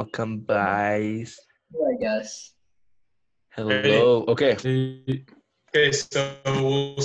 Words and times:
Welcome, 0.00 0.44
guys. 0.46 1.40
I 1.74 1.96
guess. 1.98 2.52
Hello. 3.52 4.26
Okay. 4.28 4.52
Okay, 5.74 5.90
so 5.92 6.36
we'll 6.44 6.98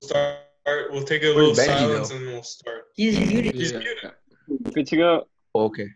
start. 0.00 0.36
We'll 0.92 1.02
take 1.02 1.24
a 1.24 1.34
little 1.34 1.50
Benji, 1.50 1.66
silence 1.66 2.10
though? 2.10 2.16
and 2.16 2.26
we'll 2.26 2.44
start. 2.44 2.84
He's 2.94 3.18
muted. 3.18 3.56
He's 3.56 3.72
Yeah. 3.72 3.78
muted. 3.80 4.12
Good 4.72 4.86
to 4.86 4.96
go. 4.96 5.26
Okay. 5.56 5.88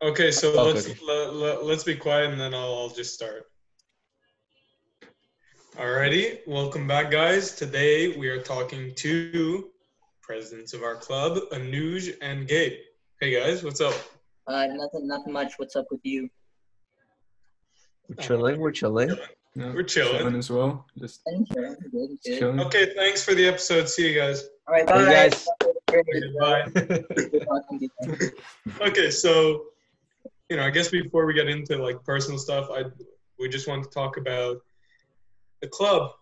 Okay, 0.00 0.30
so 0.30 0.48
Okay, 0.58 0.72
let's. 0.72 1.02
Let, 1.02 1.34
let, 1.34 1.64
let's 1.66 1.84
be 1.84 1.96
quiet 1.96 2.30
and 2.30 2.40
then 2.40 2.54
I'll, 2.54 2.74
I'll 2.78 2.88
just 2.88 3.12
start. 3.12 3.44
Alrighty, 5.76 6.38
welcome 6.46 6.88
back, 6.88 7.10
guys. 7.10 7.54
Today 7.54 8.16
we 8.16 8.28
are 8.30 8.40
talking 8.40 8.94
to 8.94 9.68
presidents 10.22 10.72
of 10.72 10.82
our 10.82 10.96
club, 10.96 11.40
Anuj 11.52 12.14
and 12.22 12.48
Gabe. 12.48 12.78
Hey 13.20 13.38
guys, 13.38 13.62
what's 13.62 13.82
up? 13.82 13.92
Uh, 14.46 14.66
nothing, 14.66 15.06
nothing 15.06 15.32
much. 15.32 15.52
What's 15.58 15.76
up 15.76 15.86
with 15.90 16.00
you? 16.02 16.28
We're 18.08 18.16
chilling. 18.16 18.58
We're 18.60 18.72
chilling. 18.72 19.10
Yeah, 19.54 19.72
We're 19.72 19.82
chilling. 19.82 20.34
as 20.36 20.50
well. 20.50 20.86
Just 20.98 21.20
I'm. 21.28 21.44
Good, 21.44 21.76
just 22.10 22.24
good. 22.24 22.38
chilling. 22.38 22.60
Okay, 22.60 22.92
thanks 22.94 23.22
for 23.24 23.34
the 23.34 23.46
episode. 23.46 23.88
See 23.88 24.12
you 24.12 24.18
guys. 24.18 24.44
All 24.68 24.74
right, 24.74 24.88
Hey, 24.88 24.94
bye. 25.04 25.12
guys. 25.12 25.46
Bye. 26.40 26.66
Good 26.74 27.44
talking 27.46 27.78
to 27.80 27.90
you. 28.00 28.30
okay, 28.80 29.10
so 29.10 29.64
you 30.48 30.56
know, 30.56 30.64
I 30.64 30.70
guess 30.70 30.88
before 30.88 31.26
we 31.26 31.34
get 31.34 31.48
into 31.48 31.76
like 31.82 32.02
personal 32.04 32.38
stuff, 32.38 32.68
I 32.72 32.84
we 33.38 33.48
just 33.48 33.66
want 33.68 33.84
to 33.84 33.90
talk 33.90 34.16
about 34.16 34.58
the 35.62 35.68
club 35.68 36.12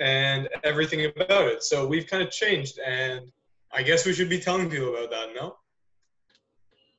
and 0.00 0.48
everything 0.64 1.04
about 1.16 1.46
it. 1.46 1.62
So 1.62 1.86
we've 1.86 2.06
kind 2.06 2.22
of 2.22 2.30
changed, 2.30 2.78
and 2.84 3.30
I 3.72 3.82
guess 3.82 4.04
we 4.06 4.12
should 4.12 4.28
be 4.28 4.40
telling 4.40 4.68
people 4.70 4.90
about 4.96 5.10
that. 5.10 5.28
No? 5.34 5.56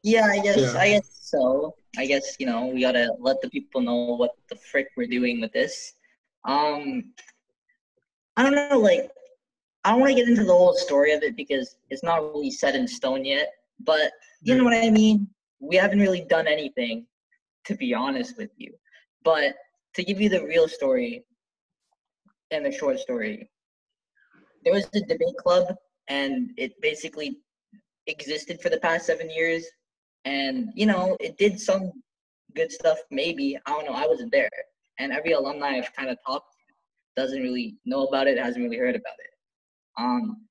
Yeah, 0.06 0.28
I 0.32 0.38
guess. 0.38 0.58
Yeah. 0.60 0.80
I 0.80 0.90
guess 0.90 1.10
so. 1.20 1.74
I 1.98 2.06
guess 2.06 2.36
you 2.40 2.46
know 2.46 2.68
we 2.68 2.82
gotta 2.82 3.12
let 3.20 3.42
the 3.42 3.50
people 3.50 3.82
know 3.82 4.16
what 4.22 4.36
the 4.52 4.56
frick 4.56 4.90
we're 4.96 5.08
doing 5.08 5.42
with 5.42 5.52
this. 5.52 5.94
Um, 6.48 7.06
I 8.38 8.44
don't 8.44 8.54
know. 8.54 8.78
Like, 8.78 9.10
I 9.84 9.90
don't 9.90 10.02
want 10.02 10.12
to 10.12 10.16
get 10.16 10.30
into 10.30 10.44
the 10.44 10.54
whole 10.54 10.76
story 10.76 11.14
of 11.14 11.24
it 11.24 11.36
because 11.36 11.78
it's 11.90 12.04
not 12.04 12.22
really 12.22 12.52
set 12.52 12.76
in 12.76 12.88
stone 12.88 13.26
yet. 13.26 13.50
But 13.80 14.12
you 14.42 14.56
know 14.56 14.64
what 14.64 14.78
I 14.78 14.92
mean. 14.92 15.28
We 15.60 15.76
haven't 15.76 16.00
really 16.00 16.22
done 16.22 16.46
anything, 16.46 17.08
to 17.66 17.74
be 17.74 17.96
honest 17.96 18.38
with 18.38 18.52
you. 18.58 18.76
But 19.24 19.56
to 19.96 20.04
give 20.04 20.22
you 20.22 20.30
the 20.30 20.46
real 20.46 20.68
story 20.68 21.26
and 22.52 22.64
the 22.64 22.72
short 22.72 23.00
story, 23.00 23.50
there 24.64 24.74
was 24.74 24.86
a 24.94 25.00
debate 25.00 25.38
club, 25.40 25.74
and 26.08 26.52
it 26.58 26.80
basically 26.80 27.40
existed 28.06 28.62
for 28.62 28.70
the 28.70 28.80
past 28.82 29.08
seven 29.08 29.32
years 29.32 29.66
and 30.26 30.70
you 30.76 30.86
know 30.86 31.16
it 31.20 31.38
did 31.38 31.60
some 31.60 31.92
good 32.56 32.72
stuff 32.72 32.98
maybe. 33.12 33.58
I 33.66 33.72
don't 33.72 33.86
know. 33.86 33.94
I 33.94 34.08
wasn't 34.08 34.32
there. 34.32 34.50
And 34.98 35.12
every 35.12 35.34
alumni 35.34 35.78
i've 35.78 35.94
kind 35.94 36.10
of 36.10 36.18
talked 36.26 36.54
to 36.54 37.22
doesn't 37.22 37.42
really 37.42 37.78
know 37.86 38.06
about 38.06 38.28
it 38.28 38.38
hasn't 38.38 38.64
really 38.64 38.78
heard 38.78 38.96
about 38.96 39.14
it. 39.20 39.32
Um 39.98 40.42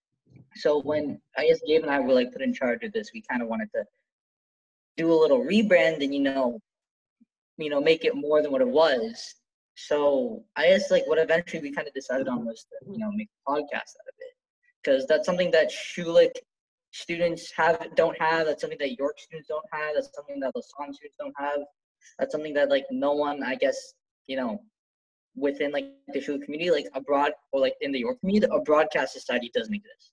so 0.57 0.81
when 0.83 1.21
i 1.37 1.47
guess 1.47 1.61
gabe 1.67 1.83
and 1.83 1.91
i 1.91 1.99
were 1.99 2.13
like 2.13 2.33
put 2.33 2.41
in 2.41 2.55
charge 2.55 2.85
of 2.85 2.93
this 2.93 3.11
we 3.13 3.21
kind 3.29 3.43
of 3.43 3.49
wanted 3.49 3.69
to 3.75 3.85
do 4.97 5.13
a 5.13 5.21
little 5.23 5.45
rebrand 5.45 6.03
and 6.03 6.15
you 6.15 6.21
know 6.21 6.61
you 7.57 7.69
know 7.69 7.81
make 7.81 8.05
it 8.05 8.15
more 8.15 8.41
than 8.43 8.53
what 8.53 8.61
it 8.61 8.69
was. 8.69 9.35
So 9.77 10.45
i 10.57 10.69
guess 10.69 10.91
like 10.91 11.07
what 11.07 11.19
eventually 11.19 11.63
we 11.63 11.73
kind 11.73 11.89
of 11.89 11.95
decided 11.95 12.29
on 12.29 12.45
was 12.45 12.67
to 12.71 12.93
you 12.93 12.99
know 12.99 13.11
make 13.13 13.29
a 13.47 13.51
podcast 13.51 13.95
out 14.01 14.09
of 14.13 14.17
it. 14.21 14.35
Because 14.83 15.07
that's 15.07 15.27
something 15.27 15.51
that 15.53 15.71
schulich 15.71 16.37
students 16.95 17.53
have 17.57 17.89
don't 17.97 18.17
have. 18.21 18.47
That's 18.47 18.61
something 18.61 18.79
that 18.79 18.97
York 18.97 19.19
students 19.19 19.49
don't 19.49 19.65
have. 19.73 19.95
That's 19.95 20.11
something 20.15 20.39
that 20.41 20.53
Lassonde 20.55 20.95
students 20.95 21.17
don't 21.19 21.35
have. 21.37 21.59
That's 22.19 22.33
something 22.33 22.55
that 22.55 22.71
like 22.71 22.87
no 22.91 23.13
one, 23.13 23.43
I 23.43 23.57
guess, 23.57 23.95
you 24.29 24.37
know, 24.37 24.63
within 25.37 25.73
like 25.73 25.87
the 26.13 26.21
Schulich 26.21 26.45
community, 26.45 26.71
like 26.71 26.87
abroad 26.95 27.33
or 27.53 27.61
like 27.61 27.75
in 27.81 27.91
the 27.91 27.99
York 27.99 28.21
community, 28.21 28.47
a 28.53 28.61
broadcast 28.61 29.13
society 29.13 29.51
doesn't 29.53 29.75
exist. 29.75 30.13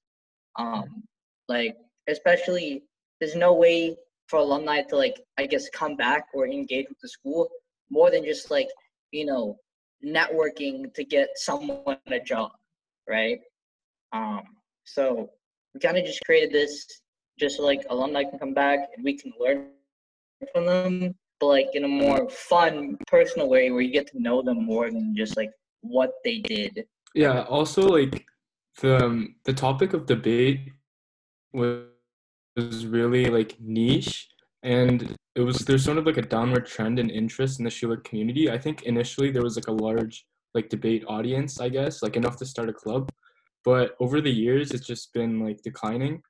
Um, 0.57 1.03
like 1.47 1.78
especially 2.09 2.84
there's 3.19 3.35
no 3.35 3.53
way 3.53 3.95
for 4.28 4.39
alumni 4.39 4.81
to 4.81 4.95
like 4.97 5.22
I 5.38 5.45
guess 5.45 5.69
come 5.69 5.95
back 5.95 6.25
or 6.34 6.47
engage 6.47 6.88
with 6.89 7.00
the 7.00 7.09
school 7.09 7.47
more 7.91 8.09
than 8.09 8.23
just 8.25 8.50
like 8.50 8.69
you 9.11 9.25
know 9.25 9.57
networking 10.03 10.91
to 10.95 11.03
get 11.03 11.29
someone 11.35 11.97
a 12.07 12.19
job, 12.19 12.51
right? 13.07 13.39
Um, 14.13 14.41
so 14.84 15.29
we 15.73 15.79
kind 15.79 15.97
of 15.97 16.05
just 16.05 16.21
created 16.25 16.51
this 16.51 16.85
just 17.39 17.57
so 17.57 17.63
like 17.63 17.85
alumni 17.89 18.23
can 18.23 18.39
come 18.39 18.53
back 18.53 18.79
and 18.95 19.03
we 19.03 19.17
can 19.17 19.31
learn 19.39 19.67
from 20.53 20.65
them 20.65 21.15
but 21.39 21.47
like 21.47 21.67
in 21.73 21.83
a 21.83 21.87
more 21.87 22.29
fun 22.29 22.97
personal 23.07 23.49
way 23.49 23.71
where 23.71 23.81
you 23.81 23.91
get 23.91 24.07
to 24.07 24.21
know 24.21 24.41
them 24.41 24.63
more 24.63 24.91
than 24.91 25.15
just 25.15 25.37
like 25.37 25.51
what 25.81 26.11
they 26.23 26.39
did 26.39 26.85
Yeah. 27.13 27.41
Also, 27.43 27.81
like 27.81 28.25
the 28.81 29.03
um, 29.03 29.35
the 29.43 29.53
topic 29.53 29.93
of 29.93 30.05
debate 30.05 30.71
was 31.53 31.85
was 32.55 32.85
really 32.85 33.25
like 33.25 33.55
niche, 33.59 34.29
and 34.63 35.15
it 35.35 35.41
was 35.41 35.59
there's 35.59 35.85
sort 35.85 35.97
of 35.97 36.05
like 36.05 36.17
a 36.17 36.21
downward 36.21 36.65
trend 36.65 36.99
in 36.99 37.09
interest 37.09 37.59
in 37.59 37.65
the 37.65 37.71
Schulich 37.71 38.03
community. 38.03 38.49
I 38.49 38.57
think 38.57 38.83
initially 38.83 39.31
there 39.31 39.43
was 39.43 39.55
like 39.55 39.67
a 39.67 39.71
large 39.71 40.25
like 40.53 40.69
debate 40.69 41.03
audience, 41.07 41.59
I 41.61 41.69
guess, 41.69 42.03
like 42.03 42.17
enough 42.17 42.37
to 42.37 42.45
start 42.45 42.69
a 42.69 42.73
club, 42.73 43.09
but 43.63 43.95
over 43.99 44.22
the 44.22 44.31
years 44.31 44.72
it's 44.72 44.85
just 44.85 45.13
been 45.13 45.39
like 45.39 45.61
declining. 45.61 46.22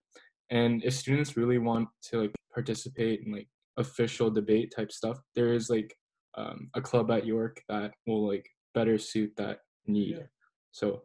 And 0.50 0.84
if 0.84 0.94
students 0.94 1.38
really 1.38 1.58
want 1.58 1.88
to 2.10 2.22
like 2.22 2.36
participate 2.54 3.22
in 3.26 3.32
like 3.32 3.48
official 3.78 4.30
debate 4.30 4.74
type 4.76 4.92
stuff, 4.92 5.20
there 5.36 5.54
is 5.54 5.70
like 5.70 5.96
um, 6.38 6.70
a 6.76 6.82
club 6.82 7.10
at 7.12 7.26
York 7.26 7.62
that 7.70 7.94
will 8.06 8.28
like 8.28 8.48
better 8.74 8.98
suit 8.98 9.32
that 9.38 9.60
need. 9.88 10.28
So 10.72 11.02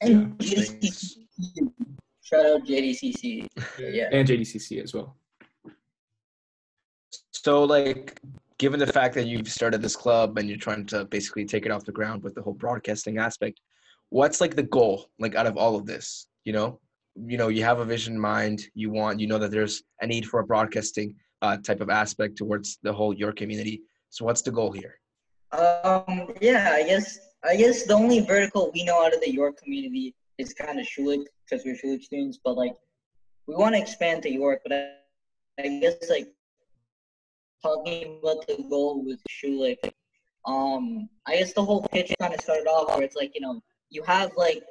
and 0.00 0.36
Yeah, 0.40 0.56
JDCC, 0.56 1.16
shout 2.22 2.46
out 2.46 2.66
JDCC 2.66 3.46
yeah 3.78 4.08
and 4.12 4.26
JDCC 4.26 4.82
as 4.82 4.94
well. 4.94 5.16
So, 7.42 7.64
like, 7.64 8.20
given 8.58 8.78
the 8.78 8.86
fact 8.86 9.14
that 9.14 9.26
you've 9.26 9.48
started 9.48 9.80
this 9.80 9.96
club 9.96 10.36
and 10.36 10.46
you're 10.46 10.58
trying 10.58 10.84
to 10.88 11.06
basically 11.06 11.46
take 11.46 11.64
it 11.64 11.72
off 11.72 11.86
the 11.86 11.92
ground 11.92 12.22
with 12.22 12.34
the 12.34 12.42
whole 12.42 12.52
broadcasting 12.52 13.16
aspect, 13.16 13.60
what's 14.10 14.40
like 14.40 14.54
the 14.54 14.62
goal, 14.62 15.10
like, 15.18 15.34
out 15.34 15.46
of 15.46 15.56
all 15.56 15.76
of 15.76 15.86
this? 15.86 16.26
You 16.44 16.52
know, 16.52 16.80
you 17.16 17.36
know, 17.36 17.48
you 17.48 17.64
have 17.64 17.80
a 17.80 17.84
vision 17.84 18.14
in 18.14 18.20
mind. 18.20 18.62
You 18.74 18.90
want, 18.90 19.18
you 19.20 19.26
know, 19.26 19.38
that 19.38 19.50
there's 19.50 19.82
a 20.00 20.06
need 20.06 20.26
for 20.26 20.40
a 20.40 20.44
broadcasting 20.44 21.14
uh, 21.42 21.56
type 21.56 21.80
of 21.80 21.90
aspect 21.90 22.36
towards 22.36 22.78
the 22.82 22.92
whole 22.92 23.14
York 23.14 23.36
community. 23.36 23.82
So, 24.10 24.24
what's 24.24 24.42
the 24.42 24.50
goal 24.50 24.72
here? 24.72 25.00
um 25.52 26.32
yeah 26.40 26.70
i 26.74 26.82
guess 26.82 27.18
i 27.44 27.56
guess 27.56 27.84
the 27.84 27.92
only 27.92 28.20
vertical 28.20 28.70
we 28.72 28.84
know 28.84 29.04
out 29.04 29.12
of 29.12 29.20
the 29.20 29.32
york 29.32 29.60
community 29.60 30.14
is 30.38 30.54
kind 30.54 30.78
of 30.78 30.86
schulich 30.86 31.24
because 31.44 31.64
we're 31.64 31.74
schulich 31.74 32.02
students 32.04 32.38
but 32.44 32.56
like 32.56 32.74
we 33.46 33.54
want 33.56 33.74
to 33.74 33.80
expand 33.80 34.22
to 34.22 34.32
york 34.32 34.60
but 34.62 34.72
I, 34.72 34.92
I 35.58 35.80
guess 35.80 35.96
like 36.08 36.28
talking 37.62 38.20
about 38.22 38.46
the 38.46 38.64
goal 38.70 39.04
with 39.04 39.18
schulich 39.28 39.78
um 40.46 41.08
i 41.26 41.36
guess 41.36 41.52
the 41.52 41.64
whole 41.64 41.82
pitch 41.88 42.14
kind 42.20 42.32
of 42.32 42.40
started 42.40 42.68
off 42.68 42.94
where 42.94 43.02
it's 43.02 43.16
like 43.16 43.32
you 43.34 43.40
know 43.40 43.60
you 43.90 44.02
have 44.04 44.30
like 44.36 44.62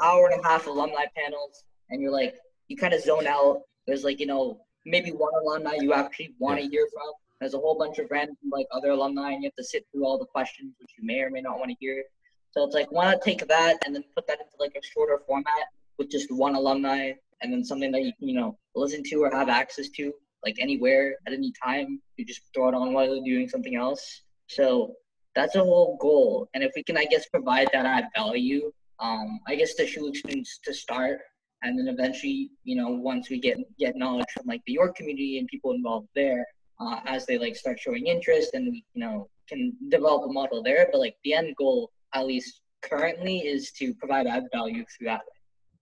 hour 0.00 0.28
and 0.28 0.40
a 0.40 0.48
half 0.48 0.66
alumni 0.66 1.04
panels 1.16 1.64
and 1.90 2.00
you're 2.00 2.12
like 2.12 2.36
you 2.68 2.76
kind 2.76 2.94
of 2.94 3.02
zone 3.02 3.26
out. 3.26 3.62
There's 3.86 4.04
like 4.04 4.20
you 4.20 4.26
know 4.26 4.60
maybe 4.86 5.10
one 5.10 5.32
alumni 5.42 5.76
you 5.80 5.92
actually 5.92 6.34
want 6.38 6.60
to 6.60 6.68
hear 6.68 6.86
from. 6.92 7.12
There's 7.40 7.54
a 7.54 7.58
whole 7.58 7.78
bunch 7.78 7.98
of 7.98 8.10
random 8.10 8.36
like 8.50 8.66
other 8.72 8.90
alumni 8.90 9.32
and 9.32 9.42
you 9.42 9.48
have 9.48 9.56
to 9.56 9.64
sit 9.64 9.86
through 9.92 10.04
all 10.04 10.18
the 10.18 10.26
questions 10.26 10.74
which 10.80 10.90
you 10.98 11.04
may 11.04 11.20
or 11.20 11.30
may 11.30 11.40
not 11.40 11.58
want 11.58 11.70
to 11.70 11.76
hear. 11.80 12.04
So 12.52 12.64
it's 12.64 12.74
like 12.74 12.90
why 12.90 13.04
not 13.06 13.22
take 13.22 13.46
that 13.46 13.76
and 13.84 13.94
then 13.94 14.04
put 14.14 14.26
that 14.26 14.40
into 14.40 14.52
like 14.58 14.74
a 14.76 14.86
shorter 14.86 15.20
format 15.26 15.66
with 15.98 16.10
just 16.10 16.32
one 16.32 16.54
alumni 16.54 17.12
and 17.40 17.52
then 17.52 17.64
something 17.64 17.92
that 17.92 18.02
you 18.02 18.12
can 18.18 18.28
you 18.28 18.34
know 18.34 18.58
listen 18.74 19.02
to 19.04 19.22
or 19.22 19.30
have 19.30 19.48
access 19.48 19.88
to 19.90 20.12
like 20.44 20.56
anywhere 20.60 21.16
at 21.26 21.32
any 21.32 21.52
time. 21.62 22.00
You 22.16 22.24
just 22.24 22.42
throw 22.54 22.68
it 22.68 22.74
on 22.74 22.92
while 22.92 23.06
you're 23.06 23.24
doing 23.24 23.48
something 23.48 23.74
else. 23.74 24.22
So 24.46 24.94
that's 25.38 25.54
a 25.54 25.60
whole 25.60 25.96
goal. 26.00 26.48
And 26.54 26.62
if 26.64 26.72
we 26.76 26.82
can 26.82 26.98
i 26.98 27.06
guess 27.12 27.26
provide 27.28 27.68
that 27.72 27.86
add 27.86 28.06
value 28.16 28.72
um 29.06 29.40
i 29.46 29.54
guess 29.54 29.74
the 29.74 29.84
Schulich 29.84 30.16
students 30.16 30.58
to 30.64 30.74
start 30.74 31.18
and 31.62 31.78
then 31.78 31.88
eventually 31.94 32.50
you 32.64 32.76
know 32.80 32.90
once 33.10 33.30
we 33.30 33.38
get 33.48 33.58
get 33.78 33.96
knowledge 33.96 34.30
from 34.34 34.46
like 34.46 34.62
the 34.66 34.72
york 34.80 34.96
community 34.96 35.38
and 35.38 35.46
people 35.54 35.72
involved 35.72 36.08
there 36.14 36.44
uh, 36.80 37.00
as 37.06 37.26
they 37.26 37.38
like 37.38 37.56
start 37.56 37.78
showing 37.78 38.06
interest 38.06 38.50
and 38.54 38.64
we 38.72 38.84
you 38.94 39.00
know 39.04 39.28
can 39.48 39.74
develop 39.88 40.28
a 40.28 40.32
model 40.32 40.62
there. 40.62 40.88
But 40.92 41.00
like 41.00 41.16
the 41.24 41.34
end 41.34 41.56
goal 41.56 41.90
at 42.14 42.26
least 42.26 42.60
currently 42.82 43.38
is 43.38 43.72
to 43.72 43.94
provide 43.94 44.26
add 44.26 44.44
value 44.52 44.84
through 44.96 45.08
that 45.08 45.22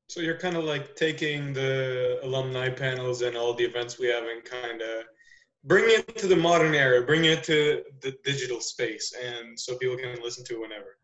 So 0.08 0.20
you're 0.20 0.38
kind 0.38 0.56
of 0.56 0.64
like 0.64 0.96
taking 0.96 1.52
the 1.52 2.18
alumni 2.22 2.70
panels 2.70 3.22
and 3.22 3.36
all 3.36 3.52
the 3.52 3.64
events 3.64 3.98
we 3.98 4.08
have 4.08 4.24
and 4.24 4.42
kind 4.44 4.80
of 4.80 5.04
bringing 5.66 5.98
it 5.98 6.16
to 6.16 6.26
the 6.26 6.36
modern 6.36 6.74
era, 6.74 7.02
bring 7.02 7.24
it 7.24 7.42
to 7.44 7.82
the 8.00 8.16
digital 8.24 8.60
space, 8.60 9.12
and 9.22 9.58
so 9.58 9.76
people 9.76 9.96
can 9.96 10.16
listen 10.22 10.44
to 10.46 10.54
it 10.54 10.60
whenever. 10.60 10.96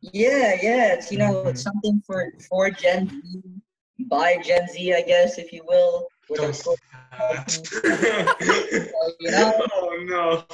yeah 0.00 0.56
yeah 0.62 0.94
it's 0.94 1.10
you 1.12 1.18
know 1.18 1.46
it's 1.48 1.62
something 1.62 2.00
for 2.06 2.32
for 2.48 2.70
gen 2.70 3.08
z 3.08 3.42
by 4.14 4.36
gen 4.46 4.64
z 4.68 4.94
i 4.94 5.02
guess 5.02 5.38
if 5.38 5.52
you 5.52 5.62
will 5.66 6.06
with 6.28 6.40
Don't 6.40 6.54
say 6.54 6.74
that. 7.18 7.50
you 9.20 9.30
know 9.30 9.52
oh 9.72 10.04
no. 10.06 10.44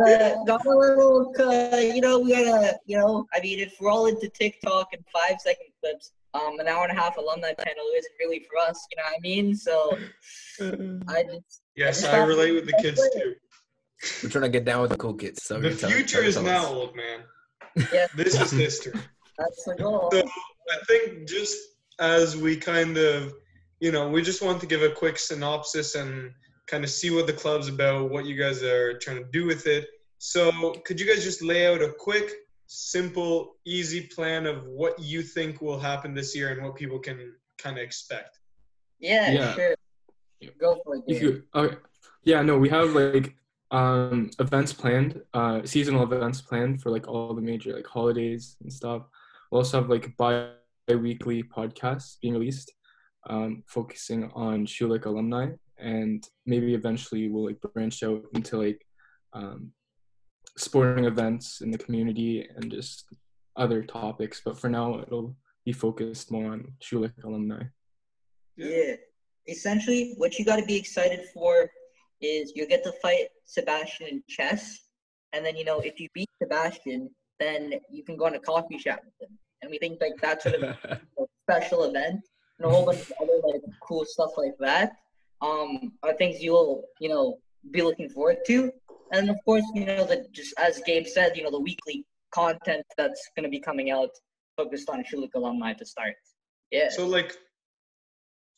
got 0.00 0.10
a, 0.10 0.44
got 0.46 0.66
a 0.66 0.70
little, 0.70 1.32
uh, 1.38 1.76
you 1.76 2.00
know, 2.00 2.18
we 2.18 2.30
gotta, 2.32 2.78
you 2.86 2.96
know, 2.98 3.26
I 3.34 3.40
mean, 3.40 3.60
if 3.60 3.76
we're 3.80 3.90
all 3.90 4.06
into 4.06 4.28
TikTok 4.28 4.88
and 4.92 5.04
five 5.12 5.36
second 5.40 5.68
clips, 5.80 6.12
um, 6.36 6.58
an 6.60 6.68
hour 6.68 6.84
and 6.86 6.96
a 6.96 7.00
half 7.00 7.16
alumni 7.16 7.52
panel 7.54 7.84
isn't 7.96 8.12
really 8.20 8.40
for 8.48 8.58
us, 8.68 8.86
you 8.90 8.96
know 8.96 9.02
what 9.04 9.16
I 9.16 9.20
mean? 9.20 9.54
So 9.54 9.98
I 11.08 11.22
just, 11.24 11.62
Yes, 11.76 12.04
I 12.04 12.18
relate 12.24 12.52
with 12.52 12.66
the 12.66 12.78
kids 12.80 13.00
too. 13.14 13.34
We're 14.22 14.30
trying 14.30 14.42
to 14.42 14.48
get 14.48 14.64
down 14.64 14.80
with 14.82 14.90
the 14.90 14.96
cool 14.96 15.14
kids. 15.14 15.42
So 15.42 15.60
The 15.60 15.70
future 15.70 16.18
tell- 16.20 16.28
is 16.28 16.34
tell 16.34 16.44
now, 16.44 16.66
old 16.66 16.94
man. 16.96 17.20
yeah, 17.92 18.06
This 18.14 18.38
is 18.40 18.50
history. 18.50 18.92
that's 19.38 19.64
the 19.64 19.74
goal. 19.74 20.10
So 20.12 20.20
I 20.22 20.78
think 20.86 21.28
just 21.28 21.56
as 21.98 22.36
we 22.36 22.56
kind 22.56 22.96
of, 22.98 23.34
you 23.80 23.92
know, 23.92 24.08
we 24.08 24.22
just 24.22 24.42
want 24.42 24.60
to 24.60 24.66
give 24.66 24.82
a 24.82 24.90
quick 24.90 25.18
synopsis 25.18 25.94
and 25.94 26.30
kind 26.66 26.82
of 26.84 26.90
see 26.90 27.10
what 27.10 27.26
the 27.26 27.32
club's 27.32 27.68
about, 27.68 28.10
what 28.10 28.24
you 28.26 28.36
guys 28.36 28.62
are 28.62 28.98
trying 28.98 29.18
to 29.18 29.30
do 29.32 29.46
with 29.46 29.66
it. 29.66 29.86
So 30.18 30.72
could 30.84 30.98
you 30.98 31.06
guys 31.06 31.22
just 31.24 31.42
lay 31.42 31.66
out 31.66 31.82
a 31.82 31.92
quick, 31.98 32.32
simple, 32.66 33.56
easy 33.64 34.02
plan 34.08 34.46
of 34.46 34.64
what 34.66 34.98
you 34.98 35.22
think 35.22 35.60
will 35.60 35.78
happen 35.78 36.14
this 36.14 36.34
year 36.36 36.50
and 36.52 36.62
what 36.62 36.74
people 36.76 36.98
can 36.98 37.34
kind 37.58 37.78
of 37.78 37.82
expect? 37.84 38.38
Yeah, 38.98 39.30
Yeah. 39.30 39.54
sure. 39.54 39.74
Go 40.58 40.80
for 40.84 40.96
it. 40.96 41.02
If 41.06 41.22
you, 41.22 41.44
okay. 41.54 41.76
Yeah, 42.24 42.42
no, 42.42 42.58
we 42.58 42.68
have 42.68 42.90
like 42.92 43.36
um 43.70 44.30
events 44.38 44.72
planned, 44.72 45.20
uh 45.34 45.62
seasonal 45.64 46.02
events 46.04 46.40
planned 46.40 46.82
for 46.82 46.90
like 46.90 47.08
all 47.08 47.34
the 47.34 47.40
major 47.40 47.74
like 47.74 47.86
holidays 47.86 48.56
and 48.62 48.72
stuff. 48.72 49.02
We'll 49.50 49.60
also 49.60 49.80
have 49.80 49.90
like 49.90 50.16
bi-weekly 50.16 51.42
podcasts 51.44 52.16
being 52.20 52.34
released, 52.34 52.72
um, 53.28 53.62
focusing 53.66 54.30
on 54.34 54.66
Schulich 54.66 55.04
alumni 55.06 55.50
and 55.78 56.26
maybe 56.46 56.74
eventually 56.74 57.28
we'll 57.28 57.44
like 57.46 57.60
branch 57.60 58.02
out 58.02 58.24
into 58.34 58.56
like 58.58 58.84
um 59.32 59.72
sporting 60.56 61.04
events 61.04 61.60
in 61.60 61.70
the 61.70 61.78
community 61.78 62.48
and 62.56 62.70
just 62.70 63.04
other 63.56 63.82
topics. 63.82 64.40
But 64.44 64.58
for 64.58 64.68
now 64.68 65.00
it'll 65.00 65.36
be 65.64 65.72
focused 65.72 66.30
more 66.30 66.52
on 66.52 66.72
Schulich 66.80 67.12
alumni. 67.24 67.64
Yeah. 68.56 68.94
Essentially, 69.48 70.14
what 70.16 70.38
you 70.38 70.44
got 70.44 70.56
to 70.56 70.64
be 70.64 70.76
excited 70.76 71.26
for 71.32 71.70
is 72.20 72.52
you 72.54 72.66
get 72.66 72.82
to 72.84 72.92
fight 73.02 73.28
Sebastian 73.44 74.08
in 74.08 74.22
chess, 74.28 74.88
and 75.32 75.44
then 75.44 75.56
you 75.56 75.64
know 75.64 75.80
if 75.80 76.00
you 76.00 76.08
beat 76.14 76.28
Sebastian, 76.42 77.10
then 77.38 77.74
you 77.90 78.02
can 78.02 78.16
go 78.16 78.26
on 78.26 78.34
a 78.34 78.40
coffee 78.40 78.78
chat 78.78 79.02
with 79.04 79.28
him. 79.28 79.38
And 79.62 79.70
we 79.70 79.78
think 79.78 80.00
like 80.00 80.14
that's 80.20 80.44
sort 80.44 80.56
of 80.56 80.62
a 80.84 81.00
special 81.42 81.84
event 81.84 82.20
and 82.58 82.66
a 82.66 82.70
whole 82.70 82.86
bunch 82.86 83.00
of 83.00 83.12
other 83.20 83.40
like 83.44 83.60
cool 83.80 84.04
stuff 84.04 84.30
like 84.36 84.56
that. 84.58 84.92
Um, 85.42 85.92
are 86.02 86.14
things 86.14 86.42
you'll 86.42 86.84
you 87.00 87.08
know 87.08 87.38
be 87.70 87.82
looking 87.82 88.08
forward 88.08 88.38
to, 88.46 88.72
and 89.12 89.30
of 89.30 89.36
course 89.44 89.64
you 89.74 89.84
know 89.84 90.04
that 90.06 90.32
just 90.32 90.54
as 90.58 90.80
Gabe 90.86 91.06
said, 91.06 91.36
you 91.36 91.42
know 91.42 91.50
the 91.50 91.60
weekly 91.60 92.04
content 92.32 92.84
that's 92.96 93.30
going 93.36 93.44
to 93.44 93.50
be 93.50 93.60
coming 93.60 93.90
out 93.90 94.10
focused 94.56 94.88
on 94.90 95.04
Schulich 95.04 95.34
alumni 95.34 95.72
to 95.74 95.84
start. 95.84 96.14
Yeah. 96.70 96.88
So 96.90 97.06
like, 97.06 97.36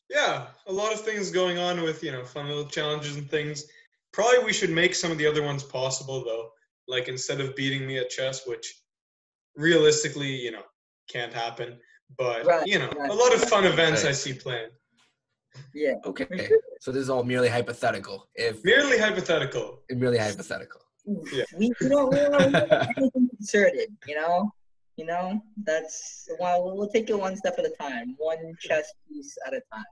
yeah, 0.08 0.46
a 0.66 0.72
lot 0.72 0.92
of 0.92 1.00
things 1.00 1.30
going 1.30 1.58
on 1.58 1.82
with 1.82 2.02
you 2.02 2.12
know 2.12 2.24
fun 2.24 2.48
little 2.48 2.66
challenges 2.66 3.16
and 3.16 3.28
things. 3.30 3.64
Probably 4.12 4.44
we 4.44 4.52
should 4.52 4.70
make 4.70 4.94
some 4.94 5.10
of 5.10 5.18
the 5.18 5.26
other 5.26 5.42
ones 5.42 5.62
possible 5.62 6.24
though. 6.24 6.50
Like 6.86 7.08
instead 7.08 7.40
of 7.40 7.54
beating 7.54 7.86
me 7.86 7.98
at 7.98 8.08
chess, 8.10 8.46
which 8.46 8.82
realistically 9.56 10.34
you 10.34 10.52
know 10.52 10.62
can't 11.08 11.32
happen, 11.32 11.78
but 12.16 12.46
Right, 12.46 12.66
you 12.66 12.78
know 12.78 12.90
right. 12.96 13.10
a 13.10 13.14
lot 13.14 13.34
of 13.34 13.42
fun 13.44 13.64
events 13.64 14.04
I 14.04 14.12
see 14.12 14.32
planned. 14.32 14.72
Yeah. 15.74 15.94
Okay. 16.04 16.50
So 16.80 16.92
this 16.92 17.02
is 17.02 17.10
all 17.10 17.24
merely 17.24 17.48
hypothetical. 17.48 18.28
If 18.34 18.64
Merely 18.64 18.98
hypothetical. 18.98 19.80
merely 19.90 20.18
hypothetical. 20.18 20.80
Yeah. 21.32 21.44
We, 21.56 21.72
we 21.80 21.88
don't, 21.88 22.10
we 22.10 22.16
don't 22.18 22.54
anything 22.96 23.28
concerted, 23.36 23.96
you 24.06 24.14
know? 24.14 24.52
You 24.96 25.06
know? 25.06 25.42
That's 25.64 26.28
why 26.38 26.58
we'll, 26.58 26.76
we'll 26.76 26.90
take 26.90 27.08
it 27.10 27.18
one 27.18 27.36
step 27.36 27.54
at 27.58 27.64
a 27.64 27.72
time, 27.80 28.14
one 28.18 28.54
chess 28.60 28.92
piece 29.08 29.36
at 29.46 29.54
a 29.54 29.62
time. 29.72 29.84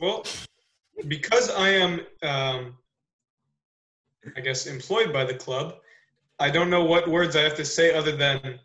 Well, 0.00 0.24
because 1.08 1.50
I 1.50 1.68
am, 1.68 2.00
um, 2.22 2.74
I 4.36 4.40
guess, 4.40 4.66
employed 4.66 5.12
by 5.12 5.24
the 5.24 5.34
club, 5.34 5.76
I 6.38 6.48
don't 6.48 6.70
know 6.70 6.84
what 6.84 7.06
words 7.06 7.36
I 7.36 7.42
have 7.42 7.54
to 7.56 7.64
say 7.66 7.92
other 7.92 8.16
than 8.16 8.58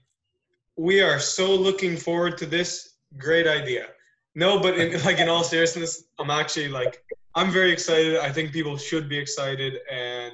we 0.77 1.01
are 1.01 1.19
so 1.19 1.53
looking 1.53 1.97
forward 1.97 2.37
to 2.37 2.45
this 2.45 2.93
great 3.17 3.47
idea. 3.47 3.87
No, 4.35 4.59
but 4.59 4.77
in, 4.77 5.01
like 5.05 5.19
in 5.19 5.29
all 5.29 5.43
seriousness, 5.43 6.03
I'm 6.19 6.29
actually 6.29 6.67
like 6.67 7.03
I'm 7.33 7.51
very 7.51 7.71
excited. 7.71 8.17
I 8.17 8.31
think 8.31 8.51
people 8.51 8.77
should 8.77 9.09
be 9.09 9.17
excited, 9.17 9.79
and 9.89 10.33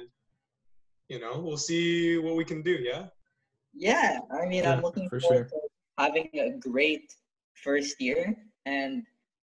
you 1.08 1.20
know, 1.20 1.38
we'll 1.38 1.56
see 1.56 2.18
what 2.18 2.36
we 2.36 2.44
can 2.44 2.62
do. 2.62 2.72
Yeah. 2.72 3.06
Yeah, 3.74 4.18
I 4.30 4.46
mean, 4.46 4.66
I'm 4.66 4.82
looking 4.82 5.08
for 5.08 5.18
forward 5.18 5.48
to 5.48 5.60
having 5.96 6.28
a 6.34 6.50
great 6.58 7.14
first 7.54 8.00
year, 8.00 8.36
and 8.66 9.04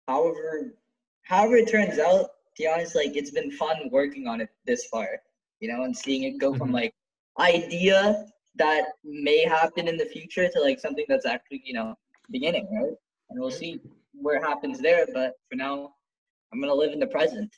however, 0.07 0.75
however 1.21 1.55
it 1.55 1.69
turns 1.69 1.99
out, 1.99 2.31
to 2.55 2.63
be 2.63 2.67
honest, 2.67 2.95
like 2.95 3.15
it's 3.15 3.31
been 3.31 3.51
fun 3.51 3.89
working 3.91 4.27
on 4.27 4.41
it 4.41 4.49
this 4.65 4.85
far, 4.87 5.21
you 5.61 5.71
know, 5.71 5.83
and 5.83 5.95
seeing 5.95 6.23
it 6.23 6.37
go 6.37 6.53
from 6.53 6.69
Mhm. 6.69 6.73
like 6.81 6.93
idea 7.39 8.25
that 8.55 8.83
may 9.05 9.45
happen 9.45 9.87
in 9.87 9.95
the 9.95 10.05
future 10.05 10.49
to 10.49 10.59
like 10.59 10.79
something 10.79 11.05
that's 11.07 11.25
actually, 11.25 11.61
you 11.63 11.73
know, 11.73 11.97
beginning, 12.29 12.67
right? 12.73 12.97
And 13.29 13.39
we'll 13.39 13.51
see 13.51 13.79
where 14.21 14.35
it 14.37 14.43
happens 14.43 14.79
there, 14.79 15.05
but 15.13 15.33
for 15.49 15.55
now, 15.55 15.93
I'm 16.51 16.59
gonna 16.59 16.73
live 16.73 16.93
in 16.93 16.99
the 16.99 17.07
present. 17.07 17.53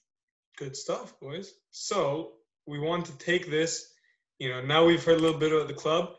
Good 0.58 0.75
stuff, 0.75 1.19
boys. 1.19 1.56
So 1.72 2.34
we 2.68 2.80
want 2.80 3.06
to 3.06 3.18
take 3.18 3.50
this, 3.50 3.94
you 4.40 4.50
know, 4.50 4.62
now 4.62 4.86
we've 4.86 5.04
heard 5.04 5.18
a 5.18 5.22
little 5.22 5.40
bit 5.40 5.52
about 5.52 5.68
the 5.68 5.74
club. 5.74 6.16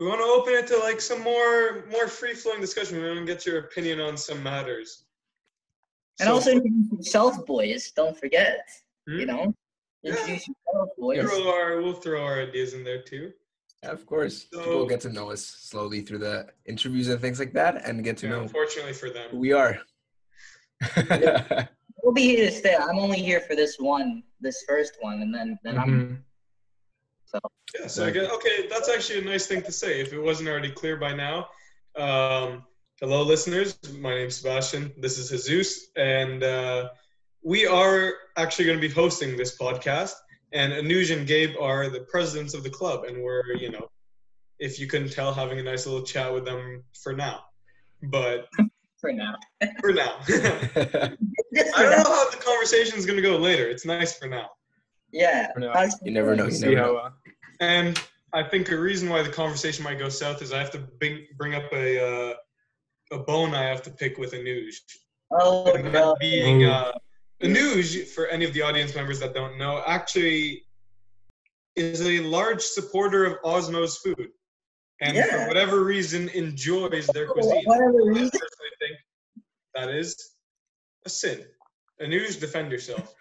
We 0.00 0.06
want 0.06 0.20
to 0.20 0.24
open 0.24 0.52
it 0.54 0.66
to 0.68 0.78
like 0.78 1.00
some 1.00 1.22
more 1.22 1.86
more 1.90 2.08
free 2.08 2.34
flowing 2.34 2.60
discussion. 2.60 3.00
We 3.00 3.06
want 3.08 3.20
to 3.20 3.24
get 3.24 3.46
your 3.46 3.58
opinion 3.60 4.00
on 4.00 4.16
some 4.16 4.42
matters. 4.42 5.04
And 6.20 6.28
So, 6.28 6.34
also 6.34 6.50
introduce 6.52 6.92
yourself, 6.92 7.44
boys. 7.46 7.90
Don't 7.92 8.16
forget, 8.16 8.68
you 9.06 9.20
Hmm? 9.20 9.26
know, 9.26 9.54
Yeah. 10.02 10.26
yourself, 10.26 10.90
boys. 10.98 11.22
throw 11.22 11.48
our, 11.48 11.80
we'll 11.80 11.94
throw 11.94 12.22
our 12.24 12.40
ideas 12.42 12.74
in 12.74 12.84
there 12.84 13.02
too. 13.02 13.32
Yeah, 13.84 13.92
of 13.92 14.06
course. 14.06 14.46
So- 14.52 14.60
People 14.60 14.86
get 14.86 15.00
to 15.02 15.10
know 15.10 15.30
us 15.30 15.44
slowly 15.44 16.00
through 16.00 16.18
the 16.18 16.46
interviews 16.66 17.08
and 17.08 17.20
things 17.20 17.38
like 17.38 17.52
that 17.52 17.86
and 17.86 18.02
get 18.02 18.16
to 18.18 18.26
Yeah, 18.26 18.32
know 18.36 18.42
unfortunately 18.42 18.94
for 18.94 19.08
who 19.08 19.12
them. 19.12 19.38
we 19.38 19.52
are. 19.52 19.78
We'll 22.02 22.12
be 22.12 22.22
here 22.36 22.44
to 22.50 22.52
stay. 22.54 22.76
I'm 22.76 22.98
only 22.98 23.20
here 23.22 23.40
for 23.40 23.56
this 23.56 23.76
one, 23.78 24.22
this 24.38 24.62
first 24.68 24.98
one, 25.00 25.22
and 25.22 25.34
then 25.34 25.58
then 25.64 25.78
I'm 25.78 26.22
so 27.24 27.38
Yeah, 27.80 27.86
so 27.86 28.04
I 28.04 28.10
guess, 28.10 28.30
okay, 28.30 28.68
that's 28.68 28.90
actually 28.90 29.20
a 29.20 29.24
nice 29.24 29.46
thing 29.46 29.62
to 29.62 29.72
say. 29.72 30.02
If 30.02 30.12
it 30.12 30.20
wasn't 30.20 30.50
already 30.50 30.70
clear 30.70 30.96
by 30.98 31.14
now. 31.14 31.48
Um, 31.96 32.64
hello, 33.00 33.22
listeners. 33.22 33.78
My 33.98 34.14
name's 34.14 34.36
Sebastian. 34.36 34.92
This 34.98 35.16
is 35.18 35.46
Jesus, 35.46 35.86
and 35.96 36.42
uh, 36.42 36.90
we 37.42 37.66
are 37.66 38.12
actually 38.36 38.66
going 38.66 38.76
to 38.80 38.86
be 38.86 38.92
hosting 38.92 39.34
this 39.38 39.56
podcast. 39.56 40.12
And 40.54 40.72
Anuj 40.72 41.14
and 41.16 41.26
Gabe 41.26 41.56
are 41.60 41.88
the 41.90 42.00
presidents 42.02 42.54
of 42.54 42.62
the 42.62 42.70
club, 42.70 43.04
and 43.04 43.22
we're, 43.22 43.42
you 43.56 43.70
know, 43.72 43.88
if 44.60 44.78
you 44.78 44.86
couldn't 44.86 45.10
tell, 45.10 45.34
having 45.34 45.58
a 45.58 45.62
nice 45.62 45.84
little 45.86 46.02
chat 46.06 46.32
with 46.32 46.44
them 46.44 46.84
for 47.02 47.12
now. 47.12 47.40
But 48.04 48.46
for 49.00 49.12
now. 49.12 49.34
for 49.80 49.92
now, 49.92 50.16
I 50.28 51.10
don't 51.82 52.04
know 52.04 52.14
how 52.14 52.30
the 52.30 52.40
conversation 52.40 52.96
is 52.98 53.04
going 53.04 53.16
to 53.16 53.22
go 53.22 53.36
later. 53.36 53.68
It's 53.68 53.84
nice 53.84 54.16
for 54.16 54.28
now. 54.28 54.50
Yeah. 55.12 55.52
For 55.52 55.60
now. 55.60 55.72
that's- 55.74 55.98
You 56.04 56.12
never 56.12 56.36
know. 56.36 56.44
You 56.46 56.50
see 56.52 56.66
never 56.68 56.76
how 56.80 56.86
know. 56.92 56.96
uh, 56.98 57.10
And 57.60 58.00
I 58.32 58.42
think 58.44 58.70
a 58.70 58.76
reason 58.78 59.08
why 59.08 59.22
the 59.22 59.28
conversation 59.30 59.82
might 59.84 59.98
go 59.98 60.08
south 60.08 60.40
is 60.42 60.52
I 60.52 60.58
have 60.60 60.70
to 60.72 60.78
bring 61.00 61.26
bring 61.36 61.54
up 61.54 61.72
a 61.72 62.30
uh, 62.30 62.34
a 63.12 63.18
bone 63.18 63.54
I 63.54 63.62
have 63.64 63.82
to 63.82 63.90
pick 63.90 64.18
with 64.18 64.32
Anuj. 64.32 64.74
Oh 65.32 65.72
And 65.72 65.86
that 65.86 65.92
no. 65.92 66.16
being 66.20 66.64
uh, 66.64 66.92
Anuj, 67.44 68.06
for 68.08 68.26
any 68.28 68.44
of 68.44 68.52
the 68.54 68.62
audience 68.62 68.94
members 68.94 69.20
that 69.20 69.34
don't 69.34 69.58
know, 69.58 69.82
actually 69.86 70.64
is 71.76 72.00
a 72.02 72.20
large 72.20 72.62
supporter 72.62 73.24
of 73.24 73.40
Osmow's 73.42 73.98
food, 73.98 74.28
and 75.00 75.16
for 75.28 75.46
whatever 75.48 75.84
reason 75.84 76.28
enjoys 76.30 77.06
their 77.08 77.26
For 77.26 77.34
cuisine. 77.34 77.62
whatever 77.64 78.00
I 78.02 78.08
reason. 78.08 78.30
personally 78.30 78.70
think 78.78 78.96
that 79.74 79.88
is 79.90 80.34
a 81.04 81.08
sin. 81.10 81.44
Anuj, 82.00 82.40
defend 82.40 82.70
yourself. 82.72 83.14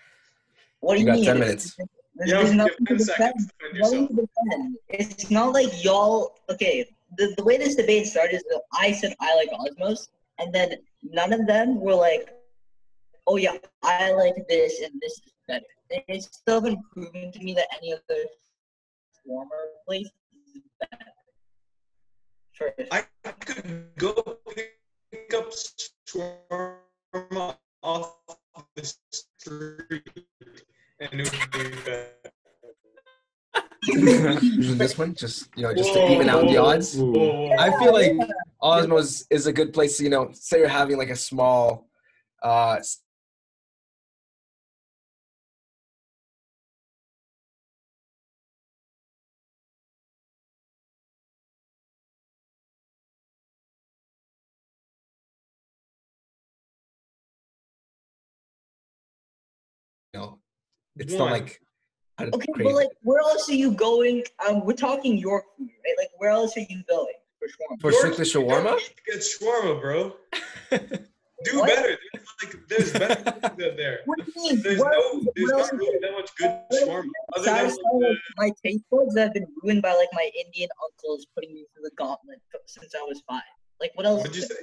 What 0.79 0.95
do 0.95 1.01
You 1.01 1.07
you 1.07 1.11
got 1.11 1.15
mean? 1.15 1.25
10 1.25 1.39
minutes. 1.39 1.75
There's, 2.15 2.29
You 2.29 2.35
there's 2.35 2.47
have 2.49 2.55
nothing 2.55 2.85
to 2.85 2.95
10 2.95 2.97
defend. 2.97 3.33
to 3.39 3.45
defend 3.45 3.79
Nothing 3.79 4.01
yourself. 4.01 4.09
to 4.09 4.15
defend. 4.15 4.77
It's 4.89 5.31
not 5.31 5.53
like 5.53 5.83
y'all. 5.83 6.37
Okay, 6.49 6.85
the, 7.17 7.33
the 7.37 7.43
way 7.43 7.57
this 7.57 7.75
debate 7.75 8.05
started 8.07 8.35
is 8.35 8.43
that 8.49 8.61
I 8.73 8.91
said 8.91 9.15
I 9.19 9.35
like 9.35 9.49
Osmow's, 9.51 10.09
and 10.39 10.53
then 10.53 10.75
none 11.01 11.33
of 11.33 11.45
them 11.47 11.79
were 11.79 11.95
like, 11.95 12.29
"Oh 13.27 13.37
yeah, 13.37 13.57
I 13.83 14.11
like 14.11 14.35
this 14.47 14.81
and 14.81 14.93
this 15.01 15.13
is 15.13 15.33
better." 15.47 15.65
It's 16.07 16.29
still 16.31 16.61
been 16.61 16.81
proven 16.91 17.31
to 17.31 17.39
me 17.39 17.53
that 17.53 17.67
any 17.77 17.93
other 17.93 18.23
former 19.25 19.65
place 19.87 20.09
is 20.55 20.61
better. 20.79 21.11
First. 22.53 22.91
I 22.91 23.05
could 23.39 23.89
go 23.97 24.39
pick 24.55 25.33
up 25.35 25.51
shawarma 26.07 27.57
off 27.81 28.15
the 28.75 28.93
street 29.11 30.09
and 30.99 31.21
it 31.21 31.31
would 31.31 31.51
be 31.51 31.75
better. 31.85 32.13
this 34.77 34.97
one, 34.97 35.13
just 35.13 35.49
you 35.55 35.63
know, 35.63 35.73
just 35.73 35.93
to 35.93 36.11
even 36.11 36.29
out 36.29 36.47
the 36.47 36.57
odds. 36.57 36.95
Whoa, 36.95 37.11
whoa. 37.11 37.55
I 37.59 37.77
feel 37.79 37.93
like 37.93 38.13
Osmow's 38.61 39.25
is 39.29 39.45
a 39.47 39.53
good 39.53 39.73
place 39.73 39.97
to, 39.97 40.03
you 40.03 40.09
know, 40.09 40.29
say 40.33 40.59
you're 40.59 40.67
having 40.67 40.97
like 40.97 41.09
a 41.09 41.15
small 41.15 41.87
uh 42.41 42.77
know, 60.13 60.39
it's 60.97 61.13
not 61.13 61.31
like 61.31 61.59
Okay, 62.21 62.45
crazy. 62.53 62.69
but 62.71 62.75
like, 62.75 62.89
where 63.01 63.19
else 63.19 63.49
are 63.49 63.53
you 63.55 63.71
going? 63.71 64.23
Um, 64.47 64.63
we're 64.65 64.73
talking 64.73 65.17
York 65.17 65.43
food, 65.57 65.67
right? 65.83 65.95
Like, 65.97 66.09
where 66.17 66.29
else 66.29 66.55
are 66.55 66.61
you 66.69 66.83
going 66.87 67.13
for 67.39 67.47
shawarma? 67.47 67.81
for 67.81 67.91
York, 67.91 68.13
strictly 68.13 68.25
shawarma? 68.25 68.75
need 68.77 68.83
to 68.83 69.11
Get 69.11 69.21
shawarma, 69.21 69.81
bro. 69.81 70.13
Do 71.43 71.59
What? 71.59 71.67
better. 71.67 71.97
There's 72.13 72.27
like 72.41 72.67
there's 72.69 72.93
better 72.93 73.15
things 73.31 73.43
out 73.45 73.75
there. 73.75 73.99
What 74.05 74.19
do 74.19 74.31
you 74.35 74.41
mean? 74.53 74.61
There's 74.61 74.79
What 74.79 74.91
no 74.93 75.01
else- 75.01 75.25
there's 75.35 75.51
what 75.51 75.71
not 75.71 75.79
really 75.81 75.97
that 76.01 76.11
much 76.13 76.35
good 76.37 76.45
What 76.69 76.81
else 76.81 76.87
shawarma. 76.87 77.09
Other 77.35 77.45
than 77.45 77.55
Satisfy 77.55 77.81
like, 77.91 78.03
like, 78.09 78.17
my 78.37 78.49
taste 78.63 78.83
buds 78.91 79.17
have 79.17 79.33
been 79.33 79.47
ruined 79.61 79.81
by 79.81 79.93
like 79.93 80.07
my 80.13 80.29
Indian 80.45 80.69
uncles 80.85 81.25
putting 81.35 81.53
me 81.53 81.65
through 81.73 81.83
the 81.83 81.91
gauntlet 81.97 82.39
since 82.67 82.93
I 82.95 83.01
was 83.01 83.21
five. 83.27 83.41
Like, 83.81 83.91
what 83.95 84.05
else? 84.05 84.21
what 84.21 84.27
did 84.31 84.35
you 84.37 84.43
say? 84.43 84.55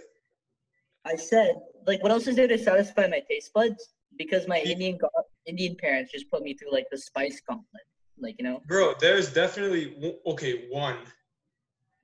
I 1.04 1.16
said, 1.16 1.56
like, 1.86 2.02
what 2.02 2.12
else 2.12 2.26
is 2.28 2.36
there 2.36 2.48
to 2.48 2.56
satisfy 2.58 3.08
my 3.08 3.20
taste 3.28 3.52
buds? 3.52 3.92
Because 4.16 4.46
my 4.48 4.60
Indian 4.60 4.96
ga- 4.98 5.08
Indian 5.46 5.76
parents 5.76 6.12
just 6.12 6.30
put 6.30 6.42
me 6.42 6.54
through 6.54 6.72
like 6.72 6.86
the 6.90 6.98
spice 6.98 7.40
gauntlet. 7.46 7.82
Like, 8.18 8.36
you 8.38 8.44
know, 8.44 8.60
Bro, 8.66 8.94
there's 9.00 9.32
definitely 9.32 10.18
okay. 10.26 10.66
One. 10.70 10.96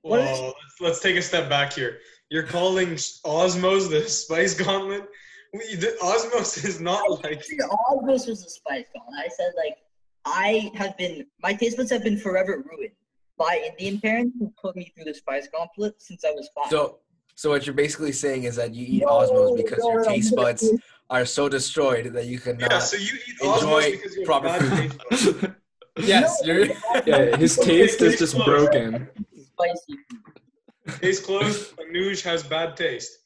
What 0.01 0.19
Well, 0.21 0.33
is- 0.33 0.41
let's, 0.41 0.81
let's 0.81 0.99
take 0.99 1.15
a 1.15 1.21
step 1.21 1.49
back 1.49 1.73
here. 1.73 1.99
You're 2.29 2.43
calling 2.43 2.89
Osmow's 3.25 3.89
the 3.89 4.01
Spice 4.09 4.53
Gauntlet? 4.53 5.07
We, 5.53 5.75
the, 5.75 5.95
Osmow's 6.01 6.57
is 6.65 6.81
not 6.81 7.09
like. 7.23 7.41
all 7.71 8.03
this 8.05 8.27
was 8.27 8.45
a 8.45 8.49
spice 8.49 8.85
gauntlet. 8.93 9.17
I 9.17 9.29
said, 9.29 9.53
like, 9.55 9.77
I 10.25 10.69
have 10.75 10.97
been, 10.97 11.25
my 11.41 11.53
taste 11.53 11.77
buds 11.77 11.89
have 11.91 12.03
been 12.03 12.17
forever 12.17 12.63
ruined 12.69 12.91
by 13.37 13.65
Indian 13.71 14.01
parents 14.01 14.35
who 14.37 14.51
put 14.61 14.75
me 14.75 14.91
through 14.93 15.05
the 15.05 15.13
spice 15.13 15.47
gauntlet 15.47 16.01
since 16.01 16.25
I 16.25 16.31
was 16.31 16.49
five. 16.53 16.69
So 16.69 16.99
so 17.37 17.51
what 17.51 17.67
you're 17.67 17.75
basically 17.75 18.11
saying 18.11 18.45
is 18.45 18.55
that 18.55 18.73
you 18.73 18.83
eat 18.89 19.03
No, 19.05 19.09
Osmow's 19.19 19.61
because 19.61 19.77
no, 19.83 19.91
your 19.91 20.03
taste 20.03 20.35
buds 20.35 20.67
are 21.11 21.23
so 21.23 21.47
destroyed 21.47 22.07
that 22.13 22.25
you 22.25 22.39
cannot 22.39 22.71
Yeah, 22.71 22.79
so 22.79 22.97
you 22.97 23.13
eat 23.27 23.35
enjoy 23.41 23.51
Osmow's 23.51 23.91
because 23.91 24.17
proper 24.25 24.47
bad 24.47 24.93
food. 25.13 25.55
Yes, 25.99 26.41
No. 26.43 26.53
you're 26.53 26.65
yeah, 27.05 27.35
his 27.37 27.55
taste 27.55 28.01
is 28.01 28.17
just 28.17 28.35
broken. 28.43 29.07
Spicy 29.53 29.93
food. 30.09 30.99
Case 31.01 31.19
closed. 31.23 31.77
Anuj 31.77 32.23
has 32.23 32.41
bad 32.41 32.75
taste. 32.75 33.19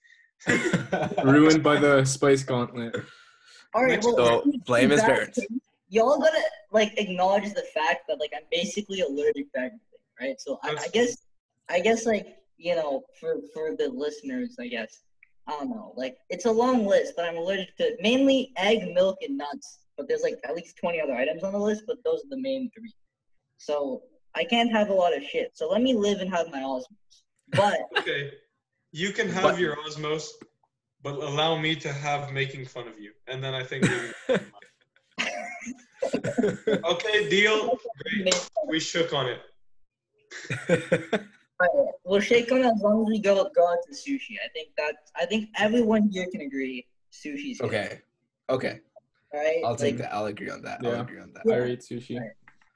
Ruined 1.24 1.64
by 1.64 1.78
the 1.80 2.04
spice 2.04 2.44
gauntlet. 2.44 2.96
All 3.74 3.84
right, 3.86 4.04
well, 4.04 4.16
So, 4.44 4.52
blame 4.66 4.90
his 4.90 5.02
parents. 5.02 5.40
Y'all 5.88 6.20
gotta 6.20 6.42
like 6.72 6.94
acknowledge 6.98 7.54
the 7.54 7.66
fact 7.74 8.02
that 8.10 8.20
like 8.20 8.32
I'm 8.36 8.44
basically 8.52 9.00
allergic 9.02 9.52
to 9.54 9.60
everything, 9.60 9.80
right? 10.20 10.40
So 10.42 10.60
I, 10.64 10.76
I 10.80 10.88
guess, 10.90 11.18
I 11.70 11.80
guess 11.80 12.06
like 12.06 12.41
you 12.62 12.76
know, 12.76 13.04
for 13.20 13.38
for 13.54 13.76
the 13.76 13.90
listeners, 13.90 14.56
I 14.60 14.68
guess 14.68 15.02
I 15.48 15.54
don't 15.54 15.72
know, 15.72 15.94
like 15.98 16.18
it's 16.30 16.46
a 16.46 16.52
long 16.52 16.86
list, 16.86 17.14
but 17.16 17.26
I'm 17.26 17.38
allergic 17.38 17.76
to 17.78 17.98
mainly 18.02 18.52
egg, 18.58 18.94
milk, 18.94 19.18
and 19.22 19.38
nuts. 19.38 19.80
But 19.98 20.08
there's 20.08 20.22
like 20.22 20.40
at 20.48 20.56
least 20.56 20.78
20 20.78 21.02
other 21.02 21.14
items 21.14 21.44
on 21.44 21.54
the 21.54 21.60
list, 21.60 21.84
but 21.88 21.98
those 22.06 22.20
are 22.20 22.30
the 22.30 22.40
main 22.42 22.70
three. 22.76 22.94
So 23.58 24.04
I 24.36 24.44
can't 24.44 24.72
have 24.72 24.90
a 24.90 24.94
lot 24.94 25.16
of 25.16 25.24
shit. 25.24 25.52
So 25.56 25.70
let 25.70 25.82
me 25.82 25.94
live 25.94 26.20
and 26.22 26.30
have 26.32 26.50
my 26.52 26.60
Osmow's. 26.60 27.24
But 27.50 27.80
Okay, 28.00 28.32
you 28.92 29.12
can 29.12 29.28
have 29.30 29.44
What? 29.44 29.60
your 29.60 29.76
Osmow's, 29.78 30.32
but 31.04 31.16
allow 31.16 31.58
me 31.60 31.76
to 31.78 31.92
have 31.92 32.32
making 32.32 32.66
fun 32.66 32.88
of 32.88 33.00
you, 33.00 33.12
and 33.28 33.44
then 33.44 33.54
I 33.56 33.64
think. 33.64 33.86
okay, 36.86 37.30
deal. 37.30 37.78
Great. 38.04 38.50
We 38.68 38.80
shook 38.80 39.14
on 39.14 39.28
it. 39.28 39.42
Alright, 41.62 41.94
we'll 42.06 42.20
shake 42.20 42.52
on 42.52 42.64
as 42.64 42.80
long 42.82 43.04
as 43.04 43.08
we 43.10 43.20
go 43.20 43.36
go 43.56 43.68
out 43.68 43.78
to 43.88 43.94
sushi. 43.94 44.36
I 44.44 44.50
think 44.54 44.70
that 44.78 44.96
I 45.16 45.26
think 45.26 45.50
everyone 45.58 46.10
here 46.12 46.28
can 46.32 46.42
agree 46.42 46.88
sushi's 47.12 47.60
good. 47.60 47.68
okay. 47.68 48.00
Okay. 48.50 48.80
Right? 49.34 49.62
I'll 49.66 49.76
take 49.76 49.96
Like, 49.96 50.04
that. 50.04 50.14
I'll 50.14 50.26
agree 50.26 50.50
on 50.50 50.62
that. 50.64 50.80
Yeah. 50.84 50.90
I'll 50.90 51.02
agree 51.02 51.20
on 51.22 51.32
that. 51.34 51.44
I 51.54 51.58
rate 51.58 51.80
sushi. 51.82 52.20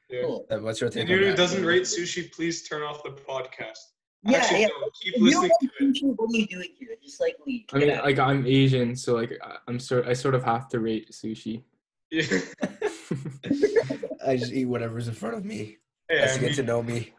Yeah. 0.10 0.22
Cool. 0.22 0.46
Uh, 0.50 0.58
What's 0.60 0.80
your 0.80 0.90
take 0.90 1.06
on 1.06 1.12
Anyone 1.12 1.32
who 1.32 1.36
doesn't 1.36 1.66
rate 1.66 1.84
sushi, 1.84 2.32
please 2.32 2.68
turn 2.68 2.82
off 2.84 3.02
the 3.04 3.10
podcast. 3.10 3.80
Yeah, 4.24 4.38
Actually, 4.38 4.62
yeah. 4.62 4.68
no, 4.68 4.90
keep 5.02 5.14
If 5.16 5.22
you 5.22 5.32
don't 5.32 5.42
listening 5.42 5.50
like 5.82 5.94
to 5.96 6.08
it. 6.08 6.14
what 6.16 6.30
are 6.34 6.38
you 6.38 6.48
doing 6.48 6.70
here? 6.80 6.90
Just 7.04 7.20
like 7.20 7.36
leave. 7.46 7.66
I 7.74 7.80
Get 7.80 7.88
mean, 7.90 7.98
out. 7.98 8.06
like 8.06 8.20
I'm 8.20 8.46
Asian, 8.48 8.96
so 8.96 9.16
like 9.16 9.34
I- 9.44 9.58
I'm 9.68 9.80
sort 9.80 10.08
I 10.08 10.14
sort 10.14 10.34
of 10.36 10.44
have 10.44 10.68
to 10.70 10.80
rate 10.80 11.12
sushi. 11.12 11.64
Yeah. 12.12 12.24
I 14.26 14.38
just 14.38 14.52
eat 14.54 14.66
whatever's 14.66 15.08
in 15.08 15.14
front 15.14 15.36
of 15.36 15.46
me. 15.46 15.78
Hey, 16.10 16.20
As 16.20 16.32
I 16.32 16.36
you 16.36 16.48
get 16.48 16.56
to 16.56 16.64
know 16.64 16.82
me, 16.82 17.14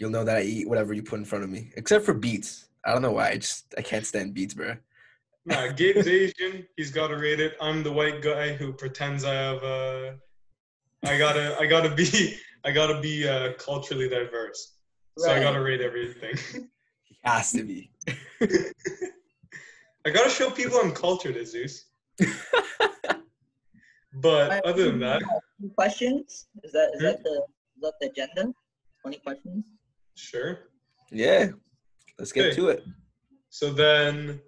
you'll 0.00 0.10
know 0.10 0.24
that 0.24 0.38
I 0.38 0.42
eat 0.42 0.66
whatever 0.68 0.92
you 0.94 1.02
put 1.02 1.18
in 1.20 1.24
front 1.24 1.44
of 1.44 1.50
me, 1.50 1.70
except 1.76 2.04
for 2.06 2.14
beets. 2.14 2.66
I 2.84 2.92
don't 2.92 3.02
know 3.02 3.12
why. 3.12 3.28
I 3.30 3.36
just 3.36 3.72
I 3.76 3.82
can't 3.82 4.06
stand 4.06 4.32
beets, 4.34 4.54
bro. 4.54 4.74
nah, 5.44 5.68
Gabe's 5.68 6.08
Asian. 6.08 6.66
He's 6.76 6.90
got 6.90 7.08
to 7.08 7.16
rate 7.16 7.38
it. 7.40 7.56
I'm 7.60 7.82
the 7.82 7.92
white 7.92 8.22
guy 8.22 8.54
who 8.54 8.72
pretends 8.72 9.24
I 9.24 9.34
have. 9.34 9.62
Uh, 9.62 10.12
I 11.04 11.18
gotta. 11.18 11.56
I 11.60 11.66
gotta 11.66 11.94
be. 11.94 12.36
I 12.64 12.70
gotta 12.72 13.00
be 13.00 13.26
uh, 13.28 13.52
culturally 13.58 14.08
diverse. 14.08 14.74
So 15.18 15.30
I 15.30 15.40
gotta 15.40 15.60
rate 15.60 15.80
everything. 15.82 16.34
He 17.04 17.16
has 17.24 17.52
to 17.52 17.62
be. 17.64 17.90
I 20.06 20.10
gotta 20.10 20.30
show 20.30 20.50
people 20.50 20.78
I'm 20.78 20.92
cultured, 20.92 21.36
Zeus. 21.46 21.86
But 24.14 24.64
other 24.66 24.90
than 24.90 24.98
that, 25.00 25.22
questions? 25.76 26.48
Is 26.64 26.72
that 26.72 26.90
is 26.94 27.00
Hmm? 27.00 27.04
that 27.06 27.22
the 27.22 27.30
is 27.76 27.80
that 27.82 27.92
the 28.00 28.06
agenda? 28.10 28.52
Twenty 29.02 29.18
questions. 29.18 29.64
Sure. 30.14 30.70
Yeah. 31.10 31.48
Let's 32.18 32.32
get 32.32 32.46
Okay. 32.46 32.56
to 32.56 32.68
it. 32.68 32.84
So 33.48 33.72
then, 33.72 34.40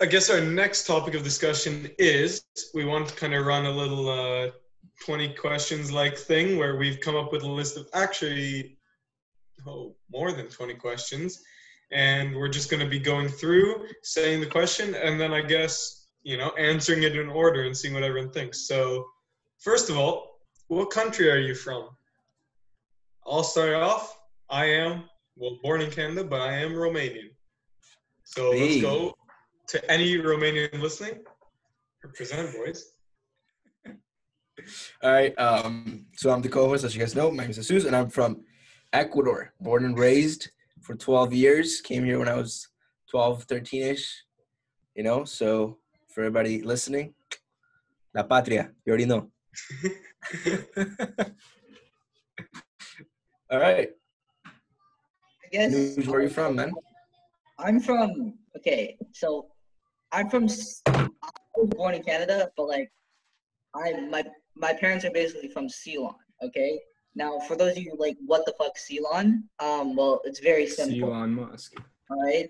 I 0.00 0.06
guess 0.06 0.30
our 0.30 0.40
next 0.40 0.86
topic 0.86 1.14
of 1.14 1.22
discussion 1.22 1.88
is 1.98 2.44
we 2.74 2.84
want 2.84 3.08
to 3.08 3.14
kind 3.14 3.34
of 3.34 3.46
run 3.46 3.66
a 3.66 3.70
little 3.70 4.08
uh, 4.08 4.50
20 5.04 5.34
questions 5.34 5.92
like 5.92 6.16
thing 6.16 6.58
where 6.58 6.76
we've 6.76 7.00
come 7.00 7.16
up 7.16 7.32
with 7.32 7.42
a 7.42 7.50
list 7.50 7.76
of 7.76 7.88
actually 7.94 8.76
oh, 9.66 9.94
more 10.10 10.32
than 10.32 10.48
20 10.48 10.74
questions. 10.74 11.42
And 11.92 12.34
we're 12.34 12.48
just 12.48 12.70
going 12.70 12.82
to 12.82 12.88
be 12.88 12.98
going 12.98 13.28
through, 13.28 13.86
saying 14.02 14.40
the 14.40 14.46
question, 14.46 14.94
and 14.94 15.20
then 15.20 15.32
I 15.32 15.42
guess, 15.42 16.06
you 16.22 16.38
know, 16.38 16.50
answering 16.58 17.02
it 17.02 17.16
in 17.16 17.28
order 17.28 17.64
and 17.64 17.76
seeing 17.76 17.92
what 17.92 18.02
everyone 18.02 18.32
thinks. 18.32 18.66
So, 18.66 19.06
first 19.58 19.90
of 19.90 19.98
all, 19.98 20.40
what 20.68 20.90
country 20.90 21.30
are 21.30 21.38
you 21.38 21.54
from? 21.54 21.90
I'll 23.26 23.44
start 23.44 23.74
off. 23.74 24.18
I 24.52 24.66
am, 24.66 25.04
well, 25.34 25.58
born 25.62 25.80
in 25.80 25.90
Canada, 25.90 26.24
but 26.24 26.42
I 26.42 26.58
am 26.58 26.72
Romanian. 26.72 27.30
So 28.24 28.50
let's 28.50 28.82
go 28.82 29.14
to 29.68 29.90
any 29.90 30.18
Romanian 30.18 30.78
listening. 30.78 31.20
Represent, 32.04 32.54
boys. 32.54 32.92
All 35.02 35.10
right. 35.10 35.32
Um, 35.38 36.04
so 36.16 36.30
I'm 36.30 36.42
the 36.42 36.50
co-host, 36.50 36.84
as 36.84 36.94
you 36.94 37.00
guys 37.00 37.14
know. 37.14 37.30
My 37.30 37.44
name 37.44 37.52
is 37.52 37.66
Jesus, 37.66 37.86
and 37.86 37.96
I'm 37.96 38.10
from 38.10 38.44
Ecuador. 38.92 39.54
Born 39.58 39.86
and 39.86 39.98
raised 39.98 40.50
for 40.82 40.96
12 40.96 41.32
years. 41.32 41.80
Came 41.80 42.04
here 42.04 42.18
when 42.18 42.28
I 42.28 42.36
was 42.36 42.68
12, 43.10 43.46
13ish. 43.46 44.04
You 44.94 45.02
know. 45.02 45.24
So 45.24 45.78
for 46.08 46.20
everybody 46.20 46.60
listening, 46.60 47.14
La 48.14 48.22
Patria. 48.22 48.70
You 48.84 48.90
already 48.90 49.06
know. 49.06 49.30
All 53.50 53.58
right. 53.58 53.92
I 55.52 55.56
guess. 55.56 55.72
News, 55.72 56.08
where 56.08 56.20
are 56.20 56.22
you 56.22 56.28
from, 56.30 56.56
man? 56.56 56.72
I'm 57.58 57.78
from. 57.80 58.34
Okay, 58.56 58.96
so 59.12 59.48
I'm 60.10 60.30
from. 60.30 60.44
S- 60.44 60.82
I 60.86 61.08
was 61.56 61.68
born 61.76 61.94
in 61.94 62.02
Canada, 62.02 62.50
but 62.56 62.68
like, 62.68 62.90
I 63.74 64.00
my 64.08 64.24
my 64.56 64.72
parents 64.72 65.04
are 65.04 65.10
basically 65.10 65.48
from 65.48 65.68
Ceylon. 65.68 66.14
Okay. 66.42 66.78
Now, 67.14 67.38
for 67.40 67.56
those 67.56 67.76
of 67.76 67.82
you 67.82 67.94
like, 67.98 68.16
what 68.24 68.46
the 68.46 68.54
fuck, 68.58 68.78
Ceylon? 68.78 69.44
Um, 69.60 69.94
well, 69.94 70.22
it's 70.24 70.40
very 70.40 70.66
simple. 70.66 71.12
Elon 71.12 71.34
Musk. 71.34 71.74
All 72.10 72.24
right. 72.24 72.48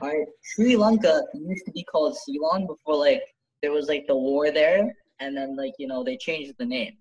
All 0.00 0.08
right. 0.08 0.26
Sri 0.44 0.76
Lanka 0.76 1.22
used 1.34 1.64
to 1.66 1.72
be 1.72 1.82
called 1.84 2.16
Ceylon 2.16 2.68
before 2.68 2.96
like 2.96 3.22
there 3.62 3.72
was 3.72 3.88
like 3.88 4.06
the 4.06 4.16
war 4.16 4.52
there, 4.52 4.94
and 5.18 5.36
then 5.36 5.56
like 5.56 5.72
you 5.78 5.88
know 5.88 6.04
they 6.04 6.16
changed 6.16 6.54
the 6.58 6.64
name. 6.64 6.96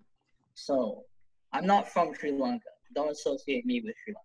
So 0.56 1.04
I'm 1.54 1.68
not 1.68 1.88
from 1.88 2.16
Sri 2.16 2.32
Lanka. 2.32 2.66
Don't 2.96 3.12
associate 3.12 3.63
me 3.63 3.82
with 3.82 3.94
Sri 4.04 4.13
Lanka. 4.13 4.22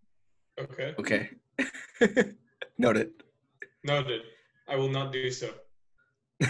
Okay. 0.61 0.95
Okay. 0.99 1.31
Noted. 2.79 3.11
Noted. 3.85 4.23
I 4.69 4.77
will 4.77 4.89
not 4.89 5.13
do 5.13 5.31
so. 5.31 5.51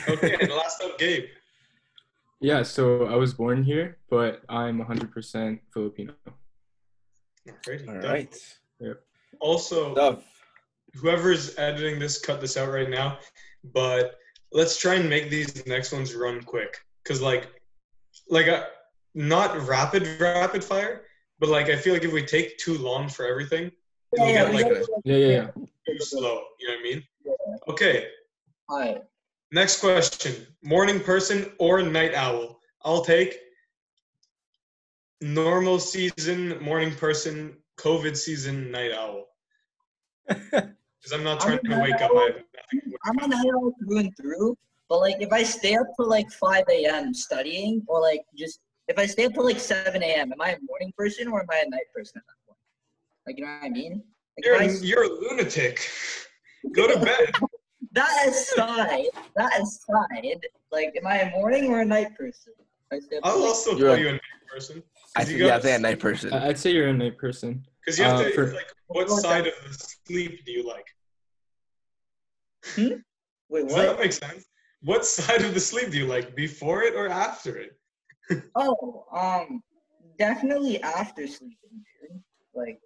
Okay, 0.08 0.36
and 0.40 0.50
last 0.50 0.82
up, 0.82 0.98
Gabe. 0.98 1.24
Yeah, 2.44 2.64
so 2.64 3.06
I 3.06 3.14
was 3.14 3.32
born 3.34 3.62
here, 3.62 3.98
but 4.10 4.42
I'm 4.48 4.84
100% 4.84 5.60
Filipino. 5.72 6.12
Alrighty, 7.48 7.88
All 7.88 8.00
done. 8.00 8.10
right. 8.12 8.36
Also, 9.38 9.92
Stuff. 9.94 10.24
whoever's 10.94 11.56
editing 11.56 12.00
this, 12.00 12.18
cut 12.20 12.40
this 12.40 12.56
out 12.56 12.68
right 12.72 12.90
now. 12.90 13.18
But 13.72 14.16
let's 14.52 14.76
try 14.76 14.94
and 14.96 15.08
make 15.08 15.30
these 15.30 15.64
next 15.68 15.92
ones 15.92 16.16
run 16.16 16.42
quick, 16.42 16.78
cause 17.04 17.20
like, 17.22 17.46
like 18.28 18.48
a 18.48 18.66
not 19.14 19.68
rapid 19.68 20.20
rapid 20.20 20.64
fire, 20.64 21.02
but 21.38 21.48
like 21.48 21.68
I 21.68 21.76
feel 21.76 21.92
like 21.92 22.02
if 22.02 22.12
we 22.12 22.24
take 22.24 22.58
too 22.58 22.76
long 22.76 23.08
for 23.08 23.24
everything, 23.24 23.66
it'll 23.66 23.72
Yeah, 24.14 24.26
get 24.26 24.34
yeah, 24.34 24.42
like 24.54 24.66
Yeah, 25.04 25.16
yeah, 25.16 25.50
yeah. 25.86 25.98
slow. 26.00 26.42
You 26.60 26.68
know 26.68 26.74
what 26.74 26.80
I 26.80 26.82
mean? 26.82 27.02
Yeah. 27.24 27.32
Okay. 27.68 28.06
All 28.68 28.78
right. 28.78 29.02
Next 29.52 29.80
question: 29.80 30.46
morning 30.62 31.00
person 31.00 31.52
or 31.58 31.82
night 31.82 32.14
owl? 32.14 32.60
I'll 32.84 33.04
take 33.04 33.38
normal 35.20 35.78
season 35.78 36.60
morning 36.62 36.94
person, 36.94 37.56
COVID 37.78 38.16
season 38.16 38.70
night 38.70 38.92
owl. 38.92 39.26
Because 41.02 41.18
I'm 41.18 41.24
not 41.24 41.40
trying 41.40 41.58
to 41.64 41.80
wake 41.80 42.00
up. 42.00 42.12
I 42.14 42.26
have 42.26 42.34
nothing. 42.36 42.44
to 42.92 42.98
I'm 43.04 43.16
wake 43.16 43.24
a 43.24 43.28
night 43.28 43.52
owl 43.54 43.74
through 43.80 43.98
and 43.98 44.16
through, 44.16 44.56
but 44.88 45.00
like 45.00 45.16
if 45.18 45.32
I 45.32 45.42
stay 45.42 45.74
up 45.74 45.88
till 45.96 46.08
like 46.08 46.30
5 46.30 46.64
a.m. 46.70 47.12
studying, 47.12 47.82
or 47.88 48.00
like 48.00 48.20
just 48.38 48.60
if 48.86 48.98
I 48.98 49.06
stay 49.06 49.24
up 49.24 49.34
till 49.34 49.44
like 49.44 49.58
7 49.58 50.00
a.m., 50.00 50.32
am 50.32 50.40
I 50.40 50.50
a 50.50 50.58
morning 50.68 50.92
person 50.96 51.26
or 51.26 51.40
am 51.40 51.48
I 51.50 51.64
a 51.66 51.70
night 51.70 51.90
person 51.92 52.18
at 52.18 52.24
that 52.28 52.36
point? 52.36 52.41
Like 53.26 53.38
you 53.38 53.44
know 53.44 53.52
what 53.60 53.66
I 53.66 53.68
mean? 53.70 54.02
Like, 54.36 54.44
You're, 54.46 54.54
if 54.56 54.60
I 54.60 54.64
a- 54.64 54.68
s- 54.68 54.82
you're 54.82 55.04
a 55.04 55.08
lunatic. 55.08 55.88
Go 56.74 56.86
to 56.88 56.98
bed. 57.04 57.32
that 57.92 58.28
aside, 58.28 59.06
that 59.36 59.60
aside, 59.60 60.46
like 60.70 60.94
am 60.96 61.06
I 61.06 61.18
a 61.18 61.30
morning 61.32 61.66
or 61.72 61.80
a 61.80 61.84
night 61.84 62.16
person? 62.16 62.52
I 62.92 62.98
stay 63.00 63.16
up 63.18 63.24
till, 63.24 63.32
I'll 63.32 63.38
like, 63.40 63.48
also 63.48 63.76
You're 63.76 63.88
call 63.88 63.96
a- 63.96 64.00
you 64.00 64.08
a 64.08 64.12
night 64.12 64.20
person. 64.52 64.82
I 65.16 65.24
Because 65.24 65.32
you, 65.32 65.38
think 65.38 65.48
yeah, 65.48 65.56
I 65.56 65.60
think 65.60 65.78
a 65.78 65.82
night 65.82 66.00
person. 66.00 66.32
I- 66.32 66.48
I'd 66.48 66.58
say 66.58 66.70
you're 66.72 66.88
a 66.88 66.92
night 66.92 67.18
person. 67.18 67.64
Because 67.84 67.98
you 67.98 68.04
have 68.04 68.20
uh, 68.20 68.24
to, 68.24 68.32
for- 68.32 68.52
like, 68.54 68.72
what 68.86 69.08
side 69.10 69.46
of 69.46 69.54
the 69.66 69.74
sleep 70.06 70.44
do 70.44 70.52
you 70.52 70.66
like? 70.66 70.86
wait, 73.48 73.68
Does 73.68 73.74
that 73.76 73.88
what? 73.88 73.98
make 74.00 74.12
sense? 74.12 74.44
What 74.82 75.04
side 75.04 75.42
of 75.42 75.54
the 75.54 75.60
sleep 75.60 75.90
do 75.90 75.98
you 75.98 76.06
like? 76.06 76.34
Before 76.34 76.82
it 76.82 76.94
or 76.94 77.08
after 77.08 77.56
it? 77.56 77.76
Oh, 78.54 79.04
um, 79.12 79.62
definitely 80.18 80.80
after 80.82 81.26
sleeping, 81.26 81.56
dude. 82.00 82.20
Like, 82.54 82.78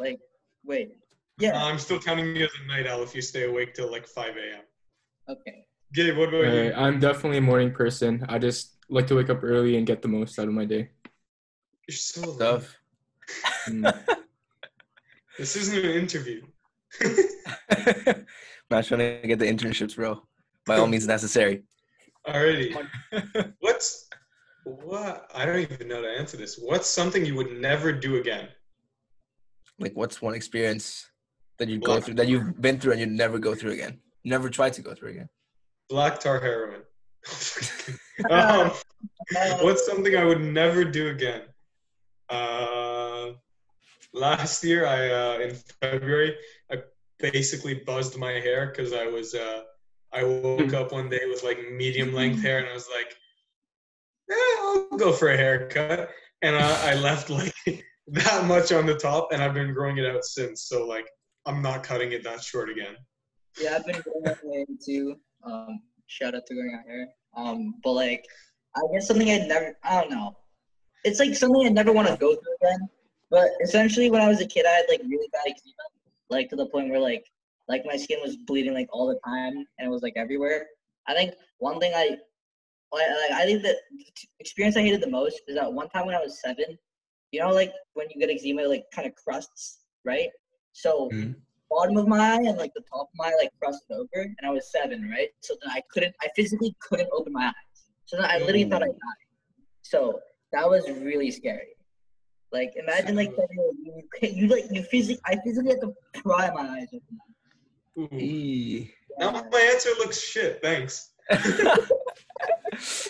like, 0.00 0.20
wait, 0.64 0.92
yeah, 1.38 1.64
I'm 1.64 1.78
still 1.78 2.00
counting 2.00 2.34
you 2.34 2.44
as 2.44 2.50
a 2.62 2.68
night 2.68 2.86
owl 2.86 3.02
if 3.02 3.14
you 3.14 3.22
stay 3.22 3.44
awake 3.44 3.74
till 3.74 3.90
like 3.90 4.06
5 4.06 4.36
a.m. 4.36 4.62
okay. 5.28 5.66
Gabe, 5.92 6.16
what 6.16 6.28
about 6.28 6.44
Alright, 6.44 6.66
you? 6.66 6.72
I'm 6.74 7.00
definitely 7.00 7.38
a 7.38 7.42
morning 7.42 7.72
person. 7.72 8.24
I 8.28 8.38
just 8.38 8.76
like 8.88 9.06
to 9.08 9.16
wake 9.16 9.30
up 9.30 9.42
early 9.42 9.76
and 9.76 9.86
get 9.86 10.02
the 10.02 10.08
most 10.08 10.38
out 10.38 10.46
of 10.48 10.54
my 10.54 10.64
day. 10.64 10.90
You're 11.88 11.96
so 11.96 12.20
lame. 12.20 12.34
Stuff. 12.34 12.76
Mm. 13.68 14.16
This 15.38 15.56
isn't 15.56 15.84
an 15.84 15.92
interview. 15.92 16.42
Not 18.70 18.84
trying 18.84 19.22
to 19.22 19.22
get 19.24 19.38
the 19.38 19.46
internships, 19.46 19.96
bro. 19.96 20.22
By 20.66 20.76
all 20.76 20.86
means 20.86 21.06
necessary. 21.06 21.62
Alrighty. 22.26 22.76
What's 23.60 24.06
what? 24.64 25.30
I 25.34 25.46
don't 25.46 25.60
even 25.60 25.88
know 25.88 26.02
to 26.02 26.08
answer 26.08 26.36
this. 26.36 26.58
What's 26.58 26.88
something 26.88 27.24
you 27.24 27.34
would 27.36 27.58
never 27.58 27.90
do 27.90 28.16
again? 28.16 28.48
Like, 29.80 29.96
what's 29.96 30.20
one 30.20 30.34
experience 30.34 31.10
that 31.58 31.68
you 31.68 31.78
go 31.78 32.00
through 32.00 32.14
that 32.14 32.28
you've 32.28 32.60
been 32.60 32.78
through 32.78 32.92
and 32.92 33.00
you 33.00 33.06
never 33.06 33.38
go 33.38 33.54
through 33.54 33.72
again? 33.72 33.98
Never 34.24 34.50
try 34.50 34.68
to 34.70 34.82
go 34.82 34.94
through 34.94 35.10
again. 35.10 35.28
Black 35.88 36.20
tar 36.20 36.38
heroin. 36.38 36.82
um, 38.30 38.70
what's 39.62 39.86
something 39.86 40.16
I 40.16 40.24
would 40.24 40.42
never 40.42 40.84
do 40.84 41.08
again? 41.08 41.42
Uh, 42.28 43.32
last 44.12 44.62
year, 44.62 44.86
I 44.86 45.10
uh, 45.10 45.38
in 45.40 45.56
February, 45.80 46.36
I 46.70 46.82
basically 47.18 47.74
buzzed 47.74 48.18
my 48.18 48.32
hair 48.32 48.66
because 48.66 48.92
I 48.92 49.06
was 49.06 49.34
uh, 49.34 49.62
I 50.12 50.24
woke 50.24 50.74
up 50.74 50.92
one 50.92 51.08
day 51.08 51.22
with 51.26 51.42
like 51.42 51.58
medium 51.72 52.12
length 52.12 52.42
hair, 52.42 52.58
and 52.58 52.68
I 52.68 52.74
was 52.74 52.88
like, 52.94 53.16
eh, 54.30 54.56
I'll 54.60 54.98
go 54.98 55.12
for 55.12 55.30
a 55.30 55.36
haircut, 55.36 56.10
and 56.42 56.54
I, 56.54 56.92
I 56.92 56.94
left 56.96 57.30
like 57.30 57.54
that 58.10 58.44
much 58.46 58.72
on 58.72 58.86
the 58.86 58.96
top, 58.96 59.32
and 59.32 59.42
I've 59.42 59.54
been 59.54 59.72
growing 59.72 59.98
it 59.98 60.06
out 60.06 60.24
since. 60.24 60.64
So 60.64 60.86
like, 60.86 61.06
I'm 61.46 61.62
not 61.62 61.82
cutting 61.82 62.12
it 62.12 62.22
that 62.24 62.42
short 62.42 62.70
again. 62.70 62.96
Yeah, 63.60 63.76
I've 63.76 63.86
been 63.86 64.02
that 64.24 64.38
way 64.42 64.66
too. 64.84 65.16
Um, 65.44 65.80
shout 66.06 66.34
out 66.34 66.46
to 66.46 66.54
growing 66.54 66.74
out 66.74 66.84
here. 66.86 67.08
Um, 67.36 67.74
but 67.82 67.92
like, 67.92 68.24
I 68.76 68.80
guess 68.92 69.08
something 69.08 69.30
I'd 69.30 69.48
never, 69.48 69.76
I 69.82 70.00
don't 70.00 70.10
know. 70.10 70.36
It's 71.04 71.18
like 71.18 71.34
something 71.34 71.66
I 71.66 71.70
never 71.70 71.92
want 71.92 72.08
to 72.08 72.16
go 72.16 72.34
through 72.34 72.56
again. 72.62 72.88
But 73.30 73.48
essentially, 73.62 74.10
when 74.10 74.20
I 74.20 74.28
was 74.28 74.40
a 74.40 74.46
kid, 74.46 74.66
I 74.66 74.70
had 74.70 74.84
like 74.88 75.00
really 75.08 75.28
bad 75.32 75.42
eczema, 75.46 75.72
like 76.28 76.48
to 76.50 76.56
the 76.56 76.66
point 76.66 76.90
where 76.90 77.00
like, 77.00 77.24
like 77.68 77.82
my 77.86 77.96
skin 77.96 78.18
was 78.22 78.36
bleeding 78.36 78.74
like 78.74 78.88
all 78.92 79.06
the 79.06 79.18
time, 79.24 79.54
and 79.78 79.86
it 79.86 79.88
was 79.88 80.02
like 80.02 80.14
everywhere. 80.16 80.66
I 81.06 81.14
think 81.14 81.34
one 81.58 81.78
thing 81.80 81.92
I, 81.94 82.16
like, 82.92 83.06
I 83.32 83.44
think 83.44 83.62
that 83.62 83.76
the 83.96 84.04
experience 84.40 84.76
I 84.76 84.82
hated 84.82 85.00
the 85.00 85.08
most 85.08 85.40
is 85.46 85.54
that 85.56 85.72
one 85.72 85.88
time 85.88 86.06
when 86.06 86.16
I 86.16 86.20
was 86.20 86.40
seven, 86.40 86.76
you 87.32 87.40
know, 87.40 87.50
like 87.50 87.72
when 87.94 88.08
you 88.10 88.20
get 88.20 88.34
eczema, 88.34 88.62
it, 88.62 88.68
like 88.68 88.84
kind 88.92 89.06
of 89.06 89.14
crusts, 89.14 89.80
right? 90.04 90.28
So 90.72 91.08
Mhm. 91.10 91.36
bottom 91.70 91.96
of 91.96 92.08
my 92.08 92.18
eye 92.18 92.42
and 92.48 92.58
like 92.58 92.72
the 92.74 92.82
top 92.90 93.02
of 93.02 93.14
my 93.14 93.28
eye 93.28 93.36
like 93.38 93.52
crusted 93.60 93.96
over, 93.96 94.08
and 94.14 94.36
I 94.44 94.50
was 94.50 94.70
seven, 94.70 95.08
right? 95.10 95.30
So 95.40 95.56
then 95.62 95.70
I 95.72 95.82
couldn't, 95.92 96.14
I 96.22 96.28
physically 96.34 96.74
couldn't 96.80 97.08
open 97.12 97.32
my 97.32 97.46
eyes. 97.46 97.84
So 98.06 98.16
then 98.16 98.26
I 98.26 98.38
literally 98.38 98.64
thought 98.64 98.82
I 98.82 98.86
died. 98.86 99.26
So 99.82 100.20
that 100.52 100.68
was 100.68 100.88
really 100.90 101.30
scary. 101.30 101.76
Like 102.52 102.72
imagine 102.74 103.14
like 103.14 103.34
that 103.36 103.46
you, 103.52 103.72
you, 104.22 104.28
you 104.28 104.46
like 104.48 104.64
you 104.72 104.82
physically, 104.82 105.20
I 105.24 105.36
physically 105.44 105.70
had 105.70 105.80
to 105.82 105.94
pry 106.14 106.50
my 106.50 106.80
eyes 106.80 106.88
open. 106.92 107.18
Ooh. 108.12 108.18
Eee. 108.18 108.92
Now 109.18 109.30
my 109.30 109.70
answer 109.72 109.90
looks 109.98 110.20
shit. 110.20 110.60
Thanks. 110.62 111.10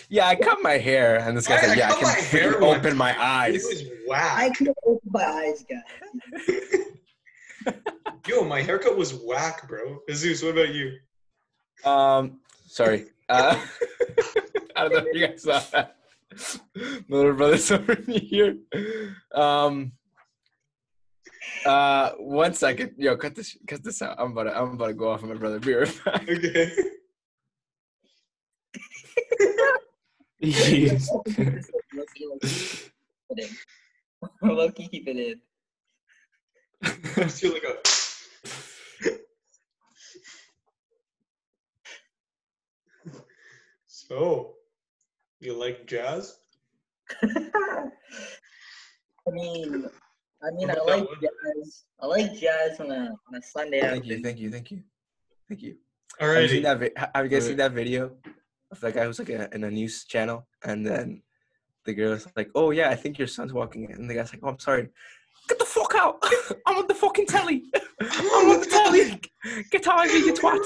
yeah, 0.09 0.27
I 0.27 0.35
cut 0.35 0.59
my 0.61 0.77
hair, 0.77 1.17
and 1.19 1.35
this 1.37 1.47
guy's 1.47 1.63
I- 1.63 1.67
like, 1.67 1.77
"Yeah, 1.77 1.87
I, 1.87 1.89
cut 1.91 1.99
can 1.99 2.07
my 2.07 2.13
hair 2.13 2.63
open 2.63 2.97
my 2.97 3.23
eyes." 3.23 3.55
It 3.55 3.57
eyes." 3.57 3.63
was 3.65 3.81
I 3.83 3.87
whack. 4.07 4.57
couldn't 4.57 4.77
open 4.85 5.09
my 5.11 5.23
eyes, 5.25 5.65
guys. 5.69 6.79
Yo, 8.27 8.43
my 8.43 8.61
haircut 8.61 8.97
was 8.97 9.13
whack, 9.13 9.67
bro. 9.67 9.99
Zeus, 10.11 10.41
what 10.43 10.51
about 10.57 10.73
you? 10.73 10.97
Um, 11.85 12.39
sorry. 12.67 13.05
Uh, 13.29 13.59
I 14.75 14.83
don't 14.87 14.93
know 14.93 15.03
if 15.07 15.15
you 15.15 15.27
guys 15.27 15.43
saw 15.43 15.59
that. 15.71 15.95
My 17.07 17.17
little 17.17 17.33
brother's 17.33 17.71
over 17.71 17.95
here. 18.07 18.57
Um. 19.33 19.91
Uh, 21.65 22.11
one 22.17 22.53
second. 22.53 22.93
Yo, 22.97 23.15
cut 23.17 23.35
this. 23.35 23.57
Cut 23.67 23.83
this 23.83 24.01
out. 24.01 24.15
I'm 24.19 24.31
about 24.31 24.43
to. 24.43 24.57
I'm 24.57 24.71
about 24.73 24.87
to 24.87 24.93
go 24.93 25.09
off 25.09 25.23
on 25.23 25.29
my 25.29 25.35
brother. 25.35 25.59
Be 25.59 25.73
right 25.73 26.01
back. 26.05 26.23
Okay. 26.29 26.71
Jeez. 30.43 31.07
Low-key, 32.01 32.27
keep 32.41 33.29
it 33.29 33.47
in. 34.41 34.55
Low-key, 34.55 34.87
keep 34.87 35.07
it. 35.07 35.39
I 36.83 37.23
just 37.23 37.41
feel 37.41 37.53
like 37.53 37.63
a. 37.63 37.75
so, 43.85 44.55
you 45.39 45.53
like 45.53 45.85
jazz? 45.85 46.37
I 47.23 47.29
mean, 49.31 49.85
I 50.43 50.51
mean, 50.51 50.69
I 50.71 50.73
like 50.73 51.07
jazz. 51.21 51.83
I 52.01 52.05
like 52.07 52.33
jazz 52.33 52.79
on 52.79 52.91
a 52.91 53.13
on 53.27 53.35
a 53.35 53.41
Sunday. 53.41 53.81
Thank 53.81 54.05
you. 54.05 54.21
Thank 54.23 54.39
you. 54.39 54.49
Thank 54.49 54.71
you. 54.71 54.83
Thank 55.47 55.61
you. 55.61 55.75
Have 56.19 56.41
you 56.43 56.47
seen 56.49 56.63
that? 56.63 56.79
Vi- 56.79 56.91
have 56.95 57.25
you 57.25 57.29
guys 57.29 57.43
Alright. 57.43 57.43
seen 57.43 57.57
that 57.57 57.71
video 57.73 58.05
of 58.05 58.11
that 58.79 58.93
guy 58.93 59.03
who's 59.05 59.19
like 59.19 59.29
a, 59.29 59.53
in 59.53 59.63
a 59.65 59.71
news 59.71 60.05
channel, 60.05 60.47
and 60.63 60.85
then 60.85 61.21
the 61.85 61.93
girl's 61.93 62.27
like, 62.35 62.49
"Oh 62.55 62.71
yeah, 62.71 62.89
I 62.89 62.95
think 62.95 63.17
your 63.17 63.27
son's 63.27 63.53
walking 63.53 63.83
in," 63.83 63.91
and 63.91 64.09
the 64.09 64.13
guy's 64.15 64.31
like, 64.33 64.41
"Oh, 64.43 64.49
I'm 64.49 64.59
sorry." 64.59 64.89
Get 65.49 65.59
the 65.59 65.65
fuck 65.65 65.93
out! 65.95 66.23
I'm 66.65 66.77
on 66.77 66.87
the 66.87 66.93
fucking 66.93 67.25
telly. 67.25 67.63
I'm 68.01 68.25
on 68.27 68.59
the 68.59 68.65
telly. 68.65 69.19
Get 69.71 69.87
out 69.87 70.05
of 70.05 70.11
here, 70.11 70.25
you 70.25 70.33
twat. 70.33 70.63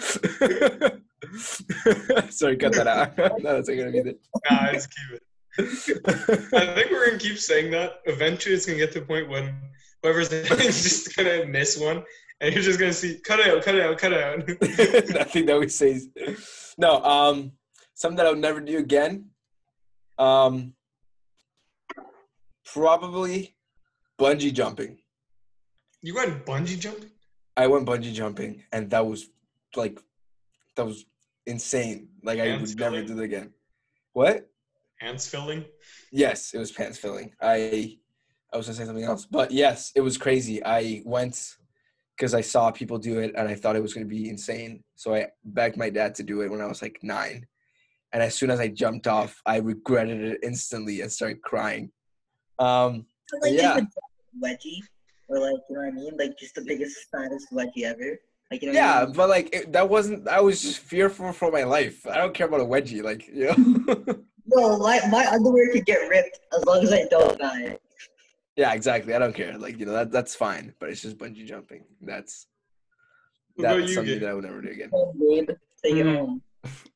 sorry, 2.32 2.56
cut 2.56 2.72
that 2.72 2.86
out. 2.86 3.16
no, 3.18 3.28
that's 3.54 3.68
not 3.68 3.76
gonna 3.76 3.90
be 3.92 4.00
there. 4.00 4.14
Nah, 4.50 4.72
just 4.72 4.88
keep 4.90 5.18
it. 5.18 5.22
I 5.58 5.62
think 6.74 6.90
we're 6.90 7.06
gonna 7.06 7.18
keep 7.18 7.38
saying 7.38 7.70
that. 7.72 8.00
Eventually, 8.06 8.54
it's 8.54 8.66
gonna 8.66 8.78
get 8.78 8.92
to 8.92 9.00
the 9.00 9.06
point 9.06 9.28
when 9.28 9.54
whoever's 10.02 10.28
just 10.30 11.14
gonna 11.14 11.44
miss 11.46 11.76
one, 11.78 12.02
and 12.40 12.54
you're 12.54 12.62
just 12.62 12.78
gonna 12.78 12.92
see, 12.92 13.18
cut 13.24 13.40
it 13.40 13.48
out, 13.48 13.62
cut 13.62 13.74
it 13.74 13.82
out, 13.82 13.98
cut 13.98 14.12
it 14.12 14.22
out. 14.22 14.38
Nothing 15.10 15.46
that 15.46 15.58
we 15.60 15.68
say. 15.68 15.92
is- 15.92 16.08
No, 16.80 17.04
um, 17.04 17.52
something 17.92 18.16
that 18.16 18.26
I 18.26 18.30
would 18.30 18.38
never 18.38 18.58
do 18.58 18.78
again. 18.78 19.26
Um, 20.16 20.72
probably 22.64 23.54
bungee 24.18 24.54
jumping. 24.54 24.96
you 26.00 26.14
went 26.14 26.46
bungee 26.46 26.78
jumping? 26.78 27.10
I 27.54 27.66
went 27.66 27.86
bungee 27.86 28.14
jumping, 28.14 28.62
and 28.72 28.88
that 28.90 29.04
was 29.04 29.28
like, 29.76 30.00
that 30.76 30.86
was 30.86 31.04
insane. 31.44 32.08
Like 32.22 32.40
I 32.40 32.46
Hands 32.46 32.70
would 32.70 32.78
never 32.78 32.92
filling? 32.92 33.06
do 33.08 33.14
that 33.16 33.22
again. 33.24 33.52
What? 34.14 34.48
Pants 34.98 35.28
filling? 35.28 35.66
Yes, 36.10 36.54
it 36.54 36.58
was 36.58 36.72
pants 36.72 36.96
filling. 36.96 37.34
I, 37.42 37.98
I 38.50 38.56
was 38.56 38.66
gonna 38.66 38.78
say 38.78 38.86
something 38.86 39.04
else, 39.04 39.26
but 39.26 39.50
yes, 39.50 39.92
it 39.94 40.00
was 40.00 40.16
crazy. 40.16 40.64
I 40.64 41.02
went 41.04 41.56
because 42.20 42.34
I 42.34 42.42
saw 42.42 42.70
people 42.70 42.98
do 42.98 43.18
it 43.20 43.32
and 43.34 43.48
I 43.48 43.54
thought 43.54 43.76
it 43.76 43.82
was 43.82 43.94
gonna 43.94 44.04
be 44.04 44.28
insane. 44.28 44.84
So 44.94 45.14
I 45.14 45.28
begged 45.42 45.78
my 45.78 45.88
dad 45.88 46.14
to 46.16 46.22
do 46.22 46.42
it 46.42 46.50
when 46.50 46.60
I 46.60 46.66
was 46.66 46.82
like 46.82 46.98
nine, 47.02 47.46
and 48.12 48.22
as 48.22 48.34
soon 48.34 48.50
as 48.50 48.60
I 48.60 48.68
jumped 48.68 49.06
off, 49.06 49.40
I 49.46 49.56
regretted 49.56 50.20
it 50.22 50.40
instantly 50.42 51.00
and 51.00 51.10
started 51.10 51.40
crying. 51.40 51.90
Um, 52.58 53.06
Like 53.40 53.54
Yeah. 53.54 53.80
wedgie, 54.44 54.82
or 55.28 55.38
like 55.38 55.60
you 55.70 55.76
know 55.76 55.80
what 55.80 55.88
I 55.88 55.90
mean, 55.92 56.16
like 56.18 56.36
just 56.38 56.56
the 56.56 56.62
biggest 56.62 56.94
fattest 57.10 57.50
wedgie 57.52 57.84
ever. 57.84 58.18
Like 58.50 58.60
you 58.62 58.68
know. 58.68 58.74
Yeah, 58.74 59.00
I 59.00 59.04
mean? 59.06 59.14
but 59.14 59.28
like 59.30 59.54
it, 59.54 59.72
that 59.72 59.88
wasn't. 59.88 60.28
I 60.28 60.40
was 60.42 60.60
just 60.60 60.80
fearful 60.80 61.32
for 61.32 61.50
my 61.50 61.64
life. 61.64 62.06
I 62.06 62.18
don't 62.18 62.34
care 62.34 62.48
about 62.48 62.60
a 62.60 62.64
wedgie, 62.64 63.02
like 63.02 63.26
you 63.28 63.46
know. 63.46 64.04
No, 64.52 64.78
my 64.78 65.00
my 65.10 65.24
underwear 65.30 65.70
could 65.70 65.86
get 65.86 66.08
ripped 66.08 66.40
as 66.52 66.64
long 66.64 66.82
as 66.82 66.92
I 66.92 67.04
don't 67.08 67.38
die. 67.38 67.78
Yeah, 68.60 68.72
exactly. 68.74 69.14
I 69.14 69.18
don't 69.18 69.34
care. 69.34 69.56
Like 69.64 69.78
you 69.78 69.86
know 69.86 69.92
that 69.98 70.10
that's 70.12 70.34
fine. 70.34 70.74
But 70.78 70.90
it's 70.90 71.02
just 71.02 71.16
bungee 71.18 71.46
jumping. 71.46 71.84
That's 72.02 72.46
that's 73.56 73.80
you, 73.88 73.94
something 73.94 74.14
Gabe? 74.14 74.20
that 74.22 74.30
I 74.30 74.34
would 74.34 74.44
never 74.44 74.60
do 74.60 74.68
again. 74.76 74.90
Take 75.82 75.96
it 75.96 76.06
Mm. 76.06 76.16
home. 76.18 76.42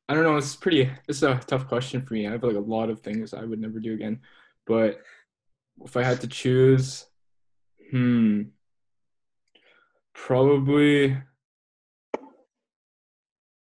I 0.07 0.13
don't 0.13 0.23
know. 0.23 0.37
It's 0.37 0.55
pretty. 0.55 0.89
It's 1.09 1.23
a 1.23 1.41
tough 1.51 1.67
question 1.67 2.01
for 2.05 2.13
me. 2.13 2.27
I 2.27 2.31
have 2.33 2.43
like 2.43 2.55
a 2.55 2.59
lot 2.75 2.89
of 2.91 2.99
things 2.99 3.33
I 3.33 3.43
would 3.43 3.59
never 3.59 3.79
do 3.79 3.93
again, 3.93 4.21
but 4.67 5.01
if 5.83 5.97
I 5.97 6.03
had 6.03 6.21
to 6.21 6.27
choose, 6.27 7.07
hmm, 7.91 8.43
probably. 10.13 11.17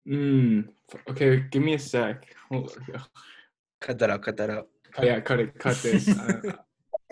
Hmm. 0.05 0.62
Okay, 1.10 1.45
give 1.49 1.63
me 1.63 1.73
a 1.75 1.79
sec. 1.79 2.36
Hold 2.51 2.77
on. 2.93 3.01
Cut 3.81 3.97
that 3.99 4.10
out. 4.10 4.21
Cut 4.21 4.38
that 4.38 4.49
out. 4.49 4.67
Oh, 4.97 5.03
yeah, 5.03 5.19
cut 5.21 5.39
it. 5.39 5.58
Cut 5.58 5.77
this. 5.81 6.08
Uh, 6.19 6.41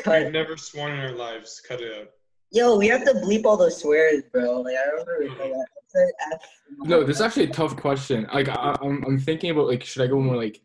Cut. 0.03 0.23
We've 0.23 0.33
never 0.33 0.57
sworn 0.57 0.91
in 0.91 0.99
our 0.99 1.13
lives. 1.13 1.61
Cut 1.65 1.79
it 1.79 1.97
out. 1.97 2.09
Yo, 2.51 2.77
we 2.77 2.87
have 2.87 3.05
to 3.05 3.13
bleep 3.13 3.45
all 3.45 3.57
those 3.57 3.79
swears, 3.79 4.21
bro. 4.31 4.61
Like 4.61 4.75
I 4.75 4.89
remember, 4.89 5.25
like, 5.39 5.53
I 5.53 5.63
said 5.87 6.09
F. 6.33 6.41
no, 6.79 7.03
this 7.03 7.15
is 7.17 7.21
actually 7.21 7.45
a 7.45 7.53
tough 7.53 7.75
question. 7.77 8.27
Like 8.33 8.49
I, 8.49 8.77
I'm, 8.81 9.03
I'm 9.05 9.17
thinking 9.17 9.49
about 9.51 9.67
like, 9.67 9.83
should 9.83 10.01
I 10.01 10.07
go 10.07 10.19
more 10.19 10.35
like, 10.35 10.61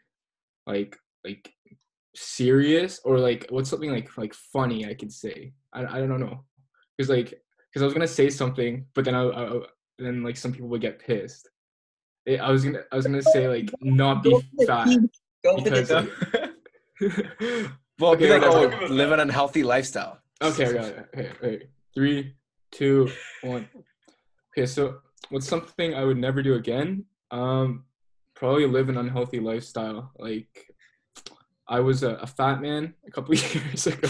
like, 0.67 0.99
like 1.25 1.53
serious 2.15 3.01
or 3.05 3.19
like 3.19 3.47
what's 3.51 3.71
something 3.71 3.93
like 3.93 4.19
like 4.19 4.35
funny 4.35 4.87
I 4.87 4.95
could 4.95 5.13
say? 5.13 5.53
I, 5.73 5.85
I 5.85 5.99
don't 6.01 6.21
know, 6.21 6.45
because 6.97 7.09
like, 7.09 7.41
because 7.71 7.83
I 7.83 7.85
was 7.85 7.95
gonna 7.95 8.09
say 8.09 8.29
something, 8.29 8.85
but 8.95 9.05
then 9.05 9.15
I, 9.15 9.29
I 9.29 9.61
then 9.99 10.25
like 10.25 10.37
some 10.37 10.53
people 10.53 10.69
would 10.69 10.81
get 10.81 10.99
pissed. 10.99 11.49
It, 12.27 12.41
I 12.41 12.51
was 12.51 12.65
gonna, 12.65 12.83
I 12.93 12.97
was 12.97 13.07
gonna 13.07 13.23
say 13.23 13.49
like 13.49 13.71
not 13.81 14.23
be 14.25 14.37
fat 14.67 14.89
team. 14.89 15.09
Go 15.45 15.57
for 15.57 15.71
the 15.71 16.09
because. 17.01 17.29
team. 17.55 17.73
Well, 17.99 18.13
Okay, 18.13 18.27
be 18.27 18.33
like, 18.33 18.43
oh, 18.45 18.87
live 18.89 19.13
an 19.13 19.21
unhealthy 19.21 19.63
lifestyle. 19.63 20.19
Okay, 20.41 20.67
I 20.67 20.73
got 20.73 20.85
it. 20.85 21.09
Okay, 21.15 21.31
wait. 21.43 21.69
Three, 21.95 22.35
two, 22.71 23.11
one. 23.43 23.69
Okay, 24.53 24.67
so 24.67 24.99
what's 25.31 25.49
something 25.49 25.95
I 25.95 26.05
would 26.05 26.17
never 26.17 26.43
do 26.43 26.55
again? 26.55 27.05
Um, 27.31 27.85
probably 28.35 28.67
live 28.67 28.89
an 28.89 28.99
unhealthy 28.99 29.41
lifestyle. 29.41 30.13
Like, 30.17 30.69
I 31.67 31.81
was 31.81 32.05
a, 32.05 32.15
a 32.15 32.27
fat 32.27 32.61
man 32.63 32.95
a 33.07 33.11
couple 33.11 33.35
years 33.35 33.87
ago, 33.89 34.09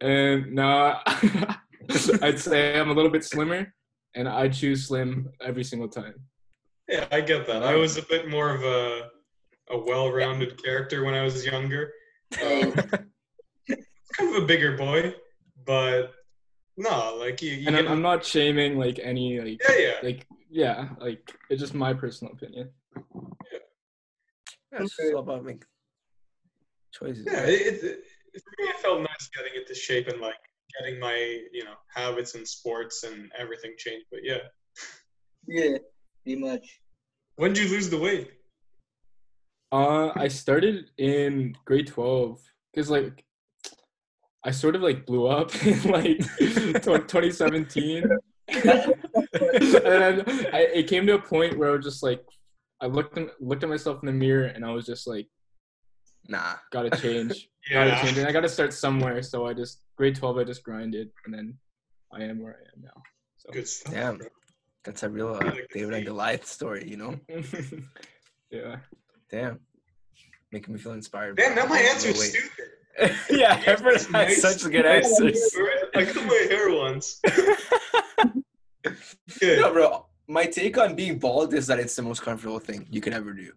and 0.00 0.52
now 0.52 1.00
I'd 2.22 2.38
say 2.38 2.78
I'm 2.78 2.90
a 2.90 2.92
little 2.92 3.10
bit 3.10 3.24
slimmer, 3.24 3.72
and 4.14 4.28
I 4.28 4.48
choose 4.48 4.88
slim 4.88 5.30
every 5.40 5.64
single 5.64 5.88
time. 5.88 6.14
Yeah, 6.86 7.06
I 7.10 7.22
get 7.22 7.46
that. 7.46 7.62
I 7.62 7.76
was 7.76 7.96
a 7.96 8.02
bit 8.02 8.28
more 8.28 8.54
of 8.54 8.62
a 8.62 9.10
a 9.70 9.78
well-rounded 9.78 10.62
character 10.62 11.04
when 11.04 11.14
I 11.14 11.22
was 11.22 11.44
younger. 11.44 11.92
Um, 12.42 12.72
kind 13.72 14.36
of 14.36 14.42
a 14.42 14.46
bigger 14.46 14.76
boy, 14.76 15.14
but 15.64 16.12
no, 16.76 17.16
like 17.18 17.42
you. 17.42 17.52
you 17.52 17.66
And 17.68 17.76
I'm, 17.76 17.88
I'm 17.88 18.02
not 18.02 18.24
shaming 18.24 18.78
like 18.78 18.98
any 19.02 19.40
like 19.40 19.60
yeah, 19.68 19.76
yeah. 19.78 19.92
like 20.02 20.26
yeah 20.50 20.88
like 21.00 21.34
it's 21.48 21.60
just 21.60 21.74
my 21.74 21.92
personal 21.94 22.32
opinion. 22.32 22.70
Yeah, 23.52 23.58
it's 24.80 24.96
just 24.96 25.14
all 25.14 25.20
about 25.20 25.44
making 25.44 25.62
choices. 26.92 27.26
Yeah, 27.26 27.40
right? 27.40 27.48
it, 27.48 27.84
it, 27.84 28.04
it, 28.34 28.42
for 28.42 28.62
me, 28.62 28.68
it 28.68 28.76
felt 28.80 29.00
nice 29.00 29.28
getting 29.36 29.60
into 29.60 29.74
shape 29.74 30.08
and 30.08 30.20
like 30.20 30.34
getting 30.80 31.00
my 31.00 31.16
you 31.52 31.64
know 31.64 31.74
habits 31.94 32.34
and 32.34 32.46
sports 32.46 33.02
and 33.04 33.30
everything 33.38 33.74
changed. 33.78 34.06
But 34.10 34.20
yeah, 34.22 34.38
Yeah, 35.46 35.78
pretty 36.24 36.40
much. 36.40 36.80
when 37.36 37.52
did 37.52 37.64
you 37.64 37.70
lose 37.76 37.90
the 37.90 37.98
weight? 37.98 38.30
Uh, 39.72 40.10
I 40.16 40.28
started 40.28 40.90
in 40.98 41.54
grade 41.64 41.86
twelve 41.86 42.40
because 42.72 42.90
like 42.90 43.24
I 44.44 44.50
sort 44.50 44.74
of 44.74 44.82
like 44.82 45.06
blew 45.06 45.26
up 45.26 45.54
in 45.64 45.82
like 45.90 46.18
2017, 46.38 48.04
and 48.48 48.64
I, 50.52 50.68
it 50.74 50.88
came 50.88 51.06
to 51.06 51.14
a 51.14 51.20
point 51.22 51.58
where 51.58 51.70
I 51.70 51.76
was 51.76 51.84
just 51.84 52.02
like, 52.02 52.24
I 52.80 52.86
looked 52.86 53.16
in, 53.18 53.30
looked 53.38 53.62
at 53.62 53.68
myself 53.68 54.02
in 54.02 54.06
the 54.06 54.12
mirror 54.12 54.46
and 54.46 54.64
I 54.64 54.72
was 54.72 54.86
just 54.86 55.06
like, 55.06 55.28
Nah. 56.28 56.54
gotta 56.72 56.90
change, 56.96 57.48
gotta 57.70 57.96
change, 58.02 58.18
and 58.18 58.26
I 58.26 58.32
gotta 58.32 58.48
start 58.48 58.72
somewhere. 58.72 59.22
So 59.22 59.46
I 59.46 59.52
just 59.54 59.82
grade 59.96 60.16
twelve, 60.16 60.38
I 60.38 60.44
just 60.44 60.62
grinded, 60.62 61.10
and 61.26 61.34
then 61.34 61.58
I 62.12 62.24
am 62.24 62.42
where 62.42 62.54
I 62.54 62.62
am 62.76 62.82
now. 62.82 63.02
So 63.36 63.50
good 63.52 63.68
stuff. 63.68 63.94
Damn. 63.94 64.16
bro. 64.18 64.26
That's 64.84 65.02
a 65.02 65.08
real 65.10 65.34
uh, 65.34 65.52
David 65.72 65.94
and. 65.94 66.06
Goliath 66.06 66.46
story, 66.46 66.88
you 66.88 66.96
know? 66.96 67.18
yeah. 68.50 68.76
Damn. 69.30 69.60
Making 70.52 70.74
me 70.74 70.80
feel 70.80 70.92
inspired. 70.92 71.36
Damn, 71.36 71.54
now 71.54 71.66
my 71.66 71.80
Yeah, 71.80 71.90
answer 71.90 72.08
is 72.08 72.18
wait. 72.18 72.30
stupid. 72.30 73.16
yeah, 73.30 73.62
everyone 73.66 73.94
has 73.94 74.10
Nice. 74.10 74.42
such 74.42 74.64
a 74.64 74.68
good 74.70 74.84
answers. 74.84 75.38
I 75.94 76.04
cut 76.04 76.24
my 76.26 76.46
hair 76.50 76.70
once. 76.76 77.20
Good. 79.40 79.60
no, 79.60 79.72
bro. 79.72 80.06
My 80.28 80.46
take 80.46 80.78
on 80.78 80.94
being 80.94 81.18
bald 81.18 81.54
is 81.54 81.66
that 81.66 81.78
it's 81.78 81.94
the 81.96 82.02
most 82.02 82.22
comfortable 82.22 82.58
thing 82.58 82.86
you 82.90 83.00
can 83.00 83.12
ever 83.12 83.32
do. 83.32 83.52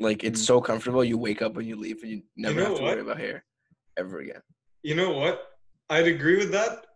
Like 0.00 0.24
it's 0.24 0.40
Mm. 0.42 0.46
so 0.46 0.60
comfortable. 0.60 1.04
You 1.04 1.18
wake 1.18 1.42
up 1.42 1.56
and 1.56 1.66
you 1.66 1.76
leave, 1.76 2.02
and 2.02 2.10
you 2.12 2.22
never 2.36 2.60
know 2.60 2.66
have 2.66 2.76
to 2.76 2.82
what? 2.82 2.92
worry 2.92 3.00
about 3.02 3.18
hair 3.18 3.44
ever 3.96 4.18
again. 4.20 4.42
You 4.82 4.94
know 4.94 5.12
what? 5.12 5.42
I'd 5.90 6.06
agree 6.08 6.36
with 6.36 6.50
that 6.52 6.86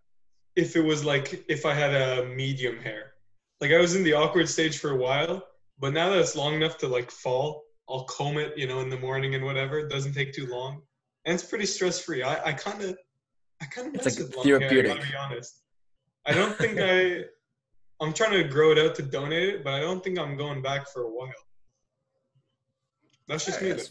if 0.56 0.76
it 0.76 0.80
was 0.82 1.04
like 1.04 1.44
if 1.48 1.64
I 1.66 1.74
had 1.74 1.94
a 1.94 2.26
medium 2.26 2.78
hair. 2.78 3.12
Like 3.60 3.72
I 3.72 3.78
was 3.78 3.94
in 3.96 4.02
the 4.02 4.14
awkward 4.14 4.48
stage 4.48 4.78
for 4.78 4.90
a 4.90 4.96
while, 4.96 5.44
but 5.80 5.92
now 5.92 6.08
that 6.10 6.18
it's 6.18 6.36
long 6.36 6.54
enough 6.54 6.78
to 6.78 6.88
like 6.88 7.10
fall, 7.10 7.64
I'll 7.88 8.04
comb 8.04 8.38
it, 8.38 8.56
you 8.56 8.66
know, 8.66 8.80
in 8.80 8.90
the 8.90 8.98
morning 8.98 9.34
and 9.34 9.44
whatever. 9.44 9.78
It 9.78 9.90
doesn't 9.90 10.12
take 10.12 10.32
too 10.32 10.46
long, 10.46 10.82
and 11.24 11.34
it's 11.34 11.44
pretty 11.44 11.66
stress 11.66 12.00
free. 12.00 12.22
I 12.22 12.44
I 12.46 12.52
kind 12.52 12.82
of 12.82 12.98
I 13.60 13.66
kind 13.66 13.88
of 13.88 13.94
It's, 13.94 14.18
like, 14.18 14.36
long 14.36 14.44
hair, 14.46 14.56
I 14.56 14.58
therapeutic. 14.60 14.96
gotta 14.96 15.08
be 15.10 15.16
honest. 15.16 15.62
I 16.26 16.32
don't 16.34 16.54
think 16.56 16.78
I. 16.80 17.24
I'm 18.00 18.12
trying 18.12 18.40
to 18.40 18.44
grow 18.48 18.70
it 18.70 18.78
out 18.78 18.94
to 18.96 19.02
donate 19.02 19.48
it, 19.48 19.64
but 19.64 19.74
I 19.74 19.80
don't 19.80 20.04
think 20.04 20.20
I'm 20.20 20.36
going 20.36 20.62
back 20.62 20.88
for 20.88 21.02
a 21.02 21.10
while. 21.10 21.32
That's 23.26 23.44
just 23.44 23.60
me. 23.60 23.70
That's 23.70 23.90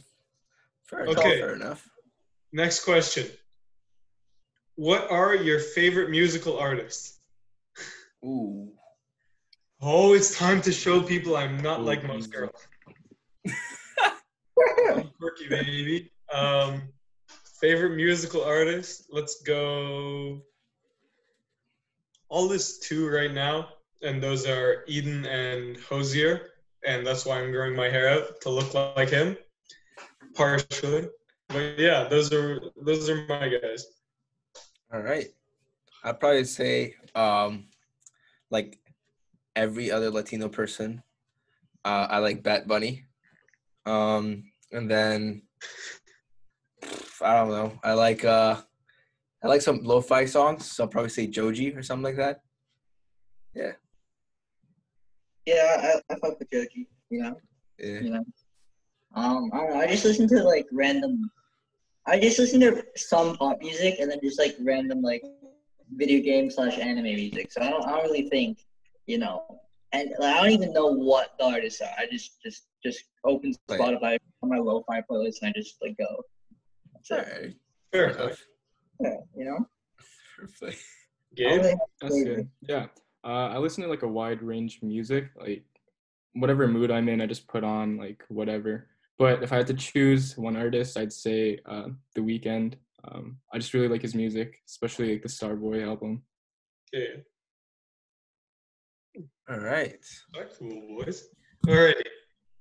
fair 0.86 1.02
enough. 1.04 1.18
Okay. 1.18 1.42
Fair 1.42 1.56
enough. 1.56 1.90
Next 2.54 2.86
question. 2.86 3.28
What 4.76 5.12
are 5.12 5.36
your 5.36 5.60
favorite 5.60 6.10
musical 6.10 6.58
artists? 6.58 7.20
Ooh. 8.24 8.72
Oh, 9.80 10.14
it's 10.14 10.36
time 10.36 10.60
to 10.62 10.72
show 10.72 11.02
people 11.02 11.38
I'm 11.38 11.58
not 11.58 11.84
like 11.84 12.04
most 12.04 12.32
girls. 12.32 12.68
I'm 14.90 15.12
quirky, 15.20 15.48
baby. 15.50 16.12
Um, 16.34 16.82
favorite 17.62 17.96
musical 17.96 18.44
artist? 18.44 19.06
Let's 19.12 19.42
go. 19.44 20.42
I'll 22.32 22.48
list 22.48 22.84
two 22.84 23.08
right 23.08 23.32
now, 23.32 23.70
and 24.02 24.22
those 24.22 24.48
are 24.48 24.84
Eden 24.88 25.26
and 25.28 25.78
Hozier, 25.78 26.50
and 26.84 27.06
that's 27.06 27.26
why 27.26 27.40
I'm 27.40 27.52
growing 27.52 27.76
my 27.76 27.88
hair 27.88 28.10
out 28.10 28.42
to 28.42 28.50
look 28.50 28.74
like 28.74 29.10
him, 29.10 29.38
partially. 30.34 31.08
But 31.50 31.78
yeah, 31.78 32.08
those 32.10 32.34
are 32.34 32.60
those 32.84 33.10
are 33.10 33.26
my 33.28 33.48
guys. 33.48 33.86
All 34.92 35.02
right. 35.02 35.28
I'd 36.04 36.20
probably 36.20 36.46
say, 36.46 36.96
um, 37.16 37.68
like 38.50 38.80
every 39.58 39.90
other 39.92 40.10
Latino 40.12 40.48
person, 40.48 41.02
uh, 41.84 42.08
I 42.10 42.20
like 42.20 42.44
Bad 42.44 42.68
Bunny. 42.68 43.06
Um, 43.86 44.44
and 44.72 44.90
then 44.90 45.42
I 47.22 47.34
don't 47.36 47.50
know. 47.50 47.80
I 47.84 47.94
like 47.94 48.24
uh, 48.24 48.56
I 49.44 49.48
like 49.48 49.62
some 49.62 49.82
lo-fi 49.84 50.26
songs, 50.26 50.72
so 50.72 50.84
I'll 50.84 50.90
probably 50.90 51.10
say 51.10 51.28
Joji 51.28 51.74
or 51.76 51.82
something 51.82 52.04
like 52.04 52.18
that. 52.18 52.42
Yeah, 53.56 53.72
Yeah, 55.46 56.00
I, 56.10 56.14
I 56.14 56.20
fuck 56.20 56.38
with 56.38 56.52
Joji. 56.52 56.88
You 57.10 57.24
know, 57.24 57.36
Yeah. 57.80 58.00
you 58.02 58.10
know. 58.12 58.26
Um, 59.16 59.50
I 59.54 59.58
don't 59.58 59.70
know. 59.74 59.80
I 59.80 59.88
just 59.88 60.06
listen 60.06 60.28
to 60.30 60.44
like 60.44 60.68
random. 60.72 61.32
I 62.06 62.20
just 62.20 62.38
listen 62.38 62.60
to 62.62 62.84
some 62.96 63.36
pop 63.38 63.58
music 63.60 63.96
and 64.00 64.12
then 64.12 64.20
just 64.22 64.38
like 64.38 64.56
random 64.62 65.02
like 65.02 65.24
video 65.96 66.22
game 66.22 66.52
slash 66.52 66.78
anime 66.78 67.04
music. 67.04 67.52
So 67.52 67.62
I 67.62 67.70
don't. 67.72 67.86
I 67.88 67.92
don't 67.92 68.04
really 68.12 68.30
think, 68.30 68.60
you 69.08 69.18
know, 69.18 69.62
and 69.94 70.12
like, 70.20 70.36
I 70.36 70.42
don't 70.42 70.52
even 70.52 70.74
know 70.74 70.88
what 70.88 71.34
the 71.40 71.46
artists 71.46 71.82
are. 71.82 71.90
I 71.98 72.06
just 72.12 72.42
just 72.44 72.68
just 72.84 73.06
open 73.24 73.54
Right. 73.70 73.80
Spotify 73.80 74.18
on 74.44 74.50
my 74.50 74.58
lo-fi 74.58 75.02
playlist 75.10 75.42
and 75.42 75.50
I 75.50 75.60
just 75.60 75.78
like 75.82 75.98
go. 75.98 76.24
That's 76.94 77.12
right. 77.12 77.56
Fair 77.92 78.10
enough. 78.10 78.20
enough. 78.20 78.44
Yeah, 79.00 79.16
you 79.36 79.46
know. 79.46 79.66
Fair 80.38 80.50
play. 80.60 80.76
That's 82.02 82.24
good. 82.24 82.50
Yeah. 82.62 82.88
Uh, 83.24 83.50
I 83.50 83.58
listen 83.58 83.84
to 83.84 83.90
like 83.90 84.04
a 84.04 84.08
wide 84.08 84.42
range 84.44 84.78
of 84.78 84.84
music. 84.84 85.30
Like 85.40 85.64
whatever 86.34 86.68
mood 86.68 86.92
I'm 86.92 87.10
in, 87.10 87.22
I 87.22 87.26
just 87.26 87.48
put 87.48 87.64
on 87.64 87.98
like 87.98 88.24
whatever. 88.30 88.88
But 89.18 89.42
if 89.42 89.52
I 89.52 89.58
had 89.58 89.68
to 89.68 89.74
choose 89.74 90.38
one 90.38 90.56
artist, 90.56 90.98
I'd 90.98 91.14
say 91.14 91.60
uh, 91.66 91.88
The 92.14 92.22
Weeknd. 92.22 92.76
Um, 93.04 93.38
I 93.54 93.58
just 93.58 93.74
really 93.74 93.88
like 93.88 94.02
his 94.02 94.16
music, 94.16 94.62
especially 94.68 95.14
like 95.14 95.24
the 95.24 95.30
Starboy 95.30 95.86
album. 95.88 96.24
Okay. 96.94 97.24
All 99.50 99.60
right. 99.60 100.04
Cool, 100.60 101.04
boys. 101.04 101.24
All 101.68 101.76
right. 101.76 101.96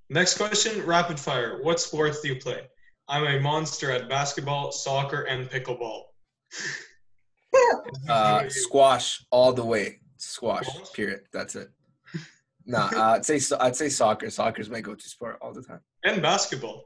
Next 0.09 0.37
question, 0.37 0.85
rapid 0.87 1.19
fire. 1.19 1.63
What 1.63 1.81
sports 1.81 2.21
do 2.21 2.29
you 2.29 2.37
play? 2.37 2.69
I'm 3.09 3.25
a 3.27 3.41
monster 3.41 3.91
at 3.91 4.09
basketball, 4.09 4.73
soccer, 4.73 5.23
and 5.23 5.49
pickleball. 5.51 6.03
Uh, 8.09 8.49
squash 8.49 9.25
all 9.31 9.53
the 9.53 9.65
way. 9.65 9.99
Squash. 10.19 10.67
Period. 10.93 11.21
That's 11.33 11.57
it. 11.57 11.69
Nah, 12.67 12.89
uh, 12.95 13.15
I'd 13.17 13.25
say 13.25 13.39
so- 13.39 13.57
I'd 13.59 13.75
say 13.75 13.89
soccer. 13.89 14.29
Soccer's 14.29 14.69
my 14.69 14.81
go-to 14.81 15.09
sport 15.09 15.39
all 15.41 15.53
the 15.53 15.63
time. 15.63 15.81
and 16.05 16.21
basketball. 16.21 16.85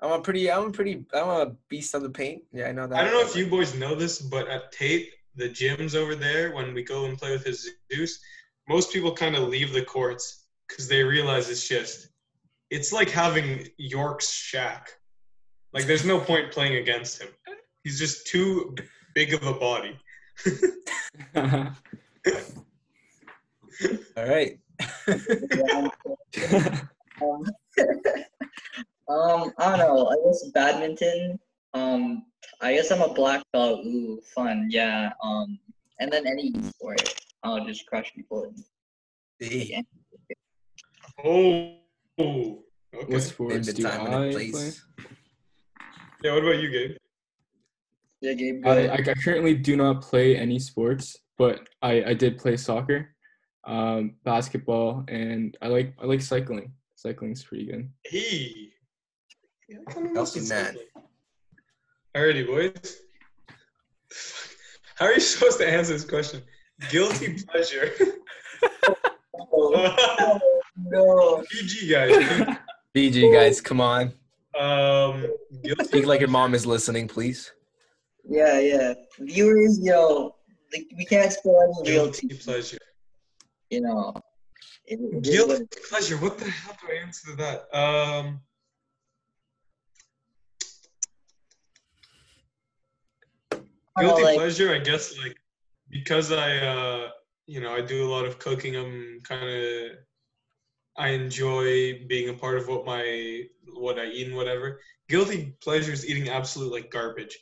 I'm 0.00 0.12
a 0.12 0.20
pretty, 0.20 0.50
I'm 0.50 0.66
a 0.68 0.70
pretty, 0.70 1.04
I'm 1.14 1.28
a 1.28 1.46
beast 1.68 1.94
on 1.94 2.02
the 2.02 2.10
paint. 2.10 2.42
Yeah, 2.52 2.68
I 2.68 2.72
know 2.72 2.86
that. 2.86 2.98
I 2.98 3.04
don't 3.04 3.14
know 3.14 3.22
if 3.26 3.34
you 3.34 3.46
boys 3.48 3.74
know 3.74 3.94
this, 3.94 4.20
but 4.20 4.46
at 4.48 4.70
Tait, 4.72 5.08
the 5.36 5.48
gyms 5.48 5.94
over 5.96 6.14
there, 6.14 6.52
when 6.54 6.74
we 6.74 6.82
go 6.84 7.06
and 7.06 7.16
play 7.18 7.32
with 7.32 7.44
his 7.44 7.68
Zeus, 7.92 8.20
most 8.68 8.92
people 8.92 9.12
kind 9.12 9.34
of 9.36 9.48
leave 9.48 9.72
the 9.72 9.82
courts 9.82 10.44
because 10.68 10.88
they 10.88 11.02
realize 11.02 11.48
it's 11.48 11.66
just, 11.66 12.08
it's 12.70 12.92
like 12.92 13.08
having 13.08 13.68
York's 13.78 14.30
Shaq. 14.30 14.82
Like, 15.72 15.86
there's 15.86 16.04
no 16.04 16.18
point 16.18 16.50
playing 16.50 16.76
against 16.76 17.20
him. 17.20 17.28
He's 17.84 17.98
just 17.98 18.26
too 18.26 18.74
big 19.14 19.32
of 19.34 19.42
a 19.46 19.54
body. 19.54 19.98
All 24.16 24.26
right. 24.26 24.58
Um, 25.70 25.90
um, 29.08 29.52
I 29.58 29.76
don't 29.76 29.78
know. 29.78 30.08
I 30.08 30.16
guess 30.24 30.50
badminton. 30.52 31.38
Um, 31.74 32.24
I 32.60 32.74
guess 32.74 32.90
I'm 32.90 33.02
a 33.02 33.12
black 33.12 33.42
belt. 33.52 33.84
Ooh, 33.86 34.20
fun. 34.34 34.68
Yeah. 34.70 35.10
Um, 35.22 35.58
and 36.00 36.12
then 36.12 36.26
any 36.26 36.52
sport. 36.62 37.14
I'll 37.42 37.64
just 37.64 37.86
crush 37.86 38.12
people. 38.14 38.52
Hey, 39.38 39.84
Oh, 41.24 41.76
oh, 42.18 42.62
okay. 42.94 43.12
what 43.12 43.22
sports 43.22 43.66
the 43.66 43.72
do 43.72 43.82
time 43.84 44.06
and 44.06 44.14
I 44.14 44.26
the 44.26 44.32
play? 44.32 44.50
place. 44.50 44.84
Yeah, 46.22 46.34
what 46.34 46.42
about 46.42 46.58
you, 46.62 46.70
Gabe? 46.70 46.96
Yeah, 48.20 48.32
Gabe, 48.34 48.66
I. 48.66 48.88
I 48.88 48.94
I 48.94 49.14
currently 49.14 49.54
do 49.54 49.76
not 49.76 50.02
play 50.02 50.36
any 50.36 50.58
sports, 50.58 51.16
but 51.36 51.68
I, 51.82 52.02
I 52.04 52.14
did 52.14 52.38
play 52.38 52.56
soccer, 52.56 53.14
um, 53.64 54.16
basketball, 54.24 55.04
and 55.08 55.56
I 55.62 55.68
like 55.68 55.94
I 56.02 56.06
like 56.06 56.20
cycling. 56.20 56.72
Cycling's 56.96 57.44
pretty 57.44 57.66
good. 57.66 57.88
Hey. 58.04 58.72
Yeah, 59.68 59.78
I 59.86 59.92
kinda 59.92 60.10
Healthy 60.14 60.40
missed 60.40 60.50
man. 60.50 60.66
something. 60.66 60.88
Alrighty, 62.16 62.46
boys. 62.46 63.00
How 64.96 65.06
are 65.06 65.12
you 65.14 65.20
supposed 65.20 65.58
to 65.58 65.68
answer 65.68 65.92
this 65.92 66.04
question? 66.04 66.42
Guilty 66.90 67.42
pleasure. 67.44 67.92
Oh, 69.52 70.38
no. 70.76 71.44
PG 71.50 71.88
guys. 71.90 72.56
BG 72.94 73.32
guys, 73.32 73.60
come 73.60 73.80
on. 73.80 74.12
Um, 74.58 75.26
guilty 75.62 75.84
Speak 75.84 76.06
like 76.06 76.20
your 76.20 76.28
mom 76.28 76.54
is 76.54 76.66
listening, 76.66 77.08
please. 77.08 77.52
Yeah, 78.28 78.58
yeah. 78.60 78.94
Viewers, 79.18 79.78
you 79.80 79.90
know, 79.92 80.36
like, 80.72 80.86
we 80.96 81.04
can't 81.04 81.32
spill 81.32 81.60
any 81.62 81.90
real 81.90 82.04
guilty 82.06 82.28
pleasure. 82.28 82.78
You 83.70 83.80
know. 83.82 84.14
It, 84.86 84.98
it 85.00 85.26
is 85.26 85.34
Guilty 85.34 85.52
what 85.52 85.62
it- 85.62 85.76
pleasure. 85.88 86.16
What 86.18 86.38
the 86.38 86.50
hell 86.50 86.76
do 86.80 86.92
I 86.92 87.02
answer 87.04 87.30
to 87.30 87.36
that? 87.36 87.76
Um, 87.76 88.40
I 93.52 94.02
know, 94.02 94.08
guilty 94.08 94.22
like, 94.22 94.36
pleasure. 94.36 94.74
I 94.74 94.78
guess 94.78 95.16
like 95.18 95.36
because 95.90 96.32
I, 96.32 96.56
uh, 96.58 97.08
you 97.46 97.60
know, 97.60 97.74
I 97.74 97.80
do 97.80 98.06
a 98.06 98.10
lot 98.10 98.24
of 98.24 98.38
cooking. 98.38 98.76
I'm 98.76 99.20
kind 99.24 99.48
of, 99.48 99.90
I 100.96 101.08
enjoy 101.08 102.06
being 102.08 102.28
a 102.28 102.34
part 102.34 102.58
of 102.58 102.68
what 102.68 102.84
my 102.84 103.42
what 103.74 103.98
I 103.98 104.06
eat 104.06 104.26
and 104.26 104.36
whatever. 104.36 104.80
Guilty 105.08 105.54
pleasure 105.62 105.92
is 105.92 106.08
eating 106.08 106.28
absolute 106.28 106.72
like 106.72 106.90
garbage. 106.90 107.38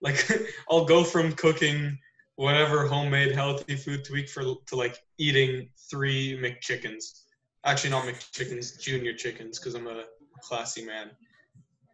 Like 0.00 0.26
I'll 0.70 0.84
go 0.84 1.04
from 1.04 1.32
cooking 1.32 1.98
whatever 2.36 2.86
homemade 2.86 3.32
healthy 3.32 3.76
food 3.76 4.04
to 4.04 4.12
week 4.14 4.28
for 4.28 4.42
to 4.42 4.76
like 4.76 4.96
eating 5.18 5.68
three 5.90 6.38
McChickens. 6.38 7.24
Actually, 7.66 7.90
not 7.90 8.04
McChickens, 8.04 8.80
junior 8.80 9.12
chickens, 9.12 9.58
because 9.58 9.74
I'm 9.74 9.86
a 9.86 10.04
classy 10.42 10.82
man. 10.82 11.10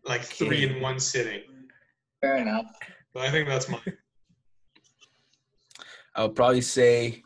Like 0.04 0.22
three 0.22 0.62
in 0.64 0.80
one 0.80 1.00
sitting. 1.00 1.42
fair 2.20 2.36
enough. 2.36 2.66
But 3.12 3.24
I 3.24 3.30
think 3.30 3.48
that's 3.48 3.68
mine. 3.68 3.80
I 6.16 6.22
would 6.22 6.34
probably 6.34 6.62
say 6.62 7.22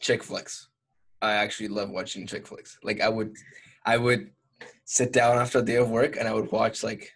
chick 0.00 0.22
flicks. 0.22 0.68
I 1.20 1.32
actually 1.32 1.68
love 1.68 1.90
watching 1.90 2.26
chick 2.26 2.46
flicks. 2.46 2.78
Like 2.82 3.02
I 3.02 3.08
would, 3.08 3.36
I 3.84 3.98
would 3.98 4.30
sit 4.86 5.12
down 5.12 5.36
after 5.36 5.58
a 5.58 5.62
day 5.62 5.76
of 5.76 5.90
work 5.90 6.16
and 6.16 6.26
I 6.26 6.32
would 6.32 6.50
watch 6.50 6.82
like 6.82 7.12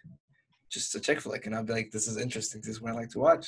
just 0.70 0.94
a 0.94 1.00
chick 1.00 1.20
flick, 1.20 1.46
and 1.46 1.54
I'd 1.54 1.66
be 1.66 1.72
like, 1.72 1.90
"This 1.90 2.09
is 2.09 2.18
interesting. 2.18 2.61
This 2.61 2.76
is 2.76 2.83
what 2.83 2.92
I 2.92 2.96
like 2.96 3.11
to 3.11 3.20
watch." 3.20 3.46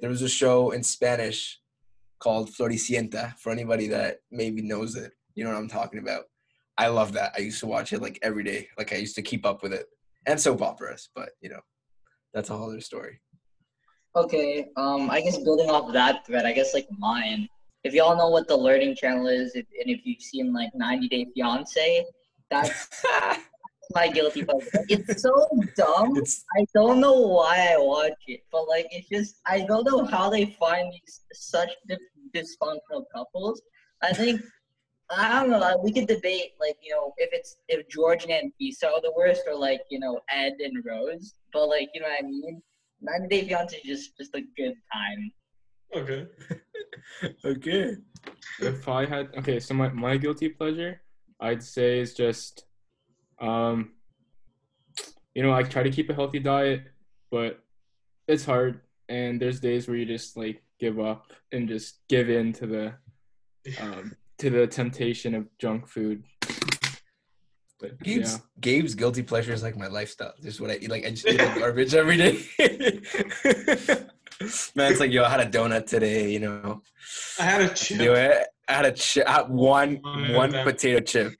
There 0.00 0.10
was 0.10 0.22
a 0.22 0.28
show 0.28 0.70
in 0.70 0.82
Spanish 0.82 1.60
called 2.20 2.50
Floricienta. 2.50 3.36
For 3.38 3.50
anybody 3.50 3.88
that 3.88 4.18
maybe 4.30 4.62
knows 4.62 4.94
it, 4.94 5.12
you 5.34 5.42
know 5.42 5.50
what 5.50 5.58
I'm 5.58 5.68
talking 5.68 5.98
about. 5.98 6.24
I 6.78 6.88
love 6.88 7.12
that. 7.14 7.32
I 7.36 7.40
used 7.40 7.60
to 7.60 7.66
watch 7.66 7.92
it 7.92 8.02
like 8.02 8.18
every 8.22 8.44
day. 8.44 8.68
Like 8.78 8.92
I 8.92 8.96
used 8.96 9.16
to 9.16 9.22
keep 9.22 9.44
up 9.44 9.62
with 9.62 9.72
it, 9.72 9.86
and 10.26 10.38
soap 10.40 10.62
operas. 10.62 11.08
But 11.16 11.30
you 11.40 11.48
know, 11.48 11.60
that's 12.34 12.50
a 12.50 12.56
whole 12.56 12.70
other 12.70 12.80
story. 12.80 13.20
Okay, 14.14 14.68
um, 14.76 15.10
I 15.10 15.22
guess 15.22 15.38
building 15.38 15.70
off 15.70 15.92
that 15.92 16.26
thread, 16.26 16.44
I 16.44 16.52
guess 16.52 16.74
like 16.74 16.86
mine. 16.98 17.48
If 17.82 17.94
y'all 17.94 18.16
know 18.16 18.28
what 18.28 18.46
the 18.46 18.56
learning 18.56 18.94
channel 18.96 19.26
is, 19.26 19.54
if, 19.54 19.66
and 19.80 19.90
if 19.90 20.04
you've 20.04 20.20
seen 20.20 20.52
like 20.52 20.70
90 20.74 21.08
Day 21.08 21.26
Fiance, 21.34 22.04
that's 22.50 23.04
my 23.94 24.08
guilty 24.08 24.44
pleasure. 24.44 24.84
It's 24.88 25.22
so 25.22 25.48
dumb. 25.76 26.16
it's 26.16 26.44
I 26.56 26.66
don't 26.74 27.00
know 27.00 27.20
why 27.20 27.72
I 27.72 27.76
watch 27.78 28.12
it, 28.26 28.40
but 28.52 28.68
like 28.68 28.86
it's 28.90 29.08
just 29.08 29.40
I 29.46 29.64
don't 29.66 29.84
know 29.84 30.04
how 30.04 30.28
they 30.30 30.56
find 30.60 30.92
these 30.92 31.20
such 31.32 31.70
dysfunctional 32.34 33.04
couples. 33.14 33.62
I 34.02 34.12
think 34.12 34.42
I 35.10 35.40
don't 35.40 35.50
know. 35.50 35.58
like, 35.58 35.82
We 35.82 35.92
could 35.92 36.06
debate 36.06 36.52
like 36.60 36.76
you 36.82 36.92
know 36.94 37.12
if 37.16 37.30
it's 37.32 37.56
if 37.68 37.88
George 37.88 38.24
and 38.24 38.32
Anfisa 38.32 38.84
are 38.84 39.00
the 39.00 39.12
worst 39.16 39.42
or 39.46 39.56
like 39.56 39.80
you 39.90 39.98
know 39.98 40.20
Ed 40.30 40.54
and 40.60 40.84
Rose, 40.84 41.34
but 41.52 41.66
like 41.66 41.88
you 41.94 42.02
know 42.02 42.08
what 42.08 42.24
I 42.24 42.26
mean. 42.26 42.62
90 43.02 43.28
Day 43.28 43.46
Fiance 43.46 43.76
is 43.76 43.82
just 43.84 44.16
just 44.16 44.34
a 44.34 44.42
good 44.56 44.74
time. 44.92 45.32
Okay. 45.94 46.26
okay. 47.44 47.96
If 48.60 48.88
I 48.88 49.04
had 49.04 49.28
okay, 49.38 49.60
so 49.60 49.74
my, 49.74 49.88
my 49.88 50.16
guilty 50.16 50.48
pleasure, 50.48 51.02
I'd 51.40 51.62
say 51.62 52.00
is 52.00 52.14
just 52.14 52.64
um 53.40 53.92
you 55.34 55.42
know, 55.42 55.52
I 55.52 55.62
try 55.62 55.82
to 55.82 55.90
keep 55.90 56.10
a 56.10 56.14
healthy 56.14 56.38
diet, 56.38 56.82
but 57.30 57.60
it's 58.28 58.44
hard 58.44 58.80
and 59.08 59.40
there's 59.40 59.60
days 59.60 59.88
where 59.88 59.96
you 59.96 60.06
just 60.06 60.36
like 60.36 60.62
give 60.78 61.00
up 61.00 61.32
and 61.52 61.68
just 61.68 62.00
give 62.08 62.30
in 62.30 62.52
to 62.54 62.66
the 62.66 62.94
um 63.80 64.16
to 64.38 64.50
the 64.50 64.66
temptation 64.66 65.34
of 65.34 65.46
junk 65.58 65.88
food. 65.88 66.24
But 67.82 67.98
Gabe's 68.00 68.34
yeah. 68.34 68.38
Gabe's 68.60 68.94
guilty 68.94 69.22
pleasure 69.24 69.52
is 69.52 69.62
like 69.64 69.76
my 69.76 69.88
lifestyle. 69.88 70.32
Just 70.40 70.60
what 70.60 70.70
I 70.70 70.76
eat. 70.76 70.88
Like 70.88 71.04
I 71.04 71.10
just 71.10 71.26
eat 71.26 71.38
like 71.38 71.58
garbage 71.58 71.94
every 71.94 72.16
day. 72.16 72.38
Man, 74.76 74.90
it's 74.92 75.00
like 75.00 75.10
yo, 75.10 75.24
I 75.24 75.28
had 75.28 75.40
a 75.40 75.46
donut 75.46 75.86
today. 75.86 76.30
You 76.30 76.38
know, 76.38 76.82
I 77.40 77.42
had 77.42 77.60
a 77.62 77.68
do 77.68 77.74
chip. 77.74 78.00
it. 78.00 78.46
I 78.68 78.72
had 78.72 78.86
a 78.86 78.92
chip. 78.92 79.26
One 79.48 79.96
One 79.96 80.32
one 80.32 80.46
of 80.46 80.52
them. 80.52 80.64
potato 80.64 81.00
chip. 81.00 81.34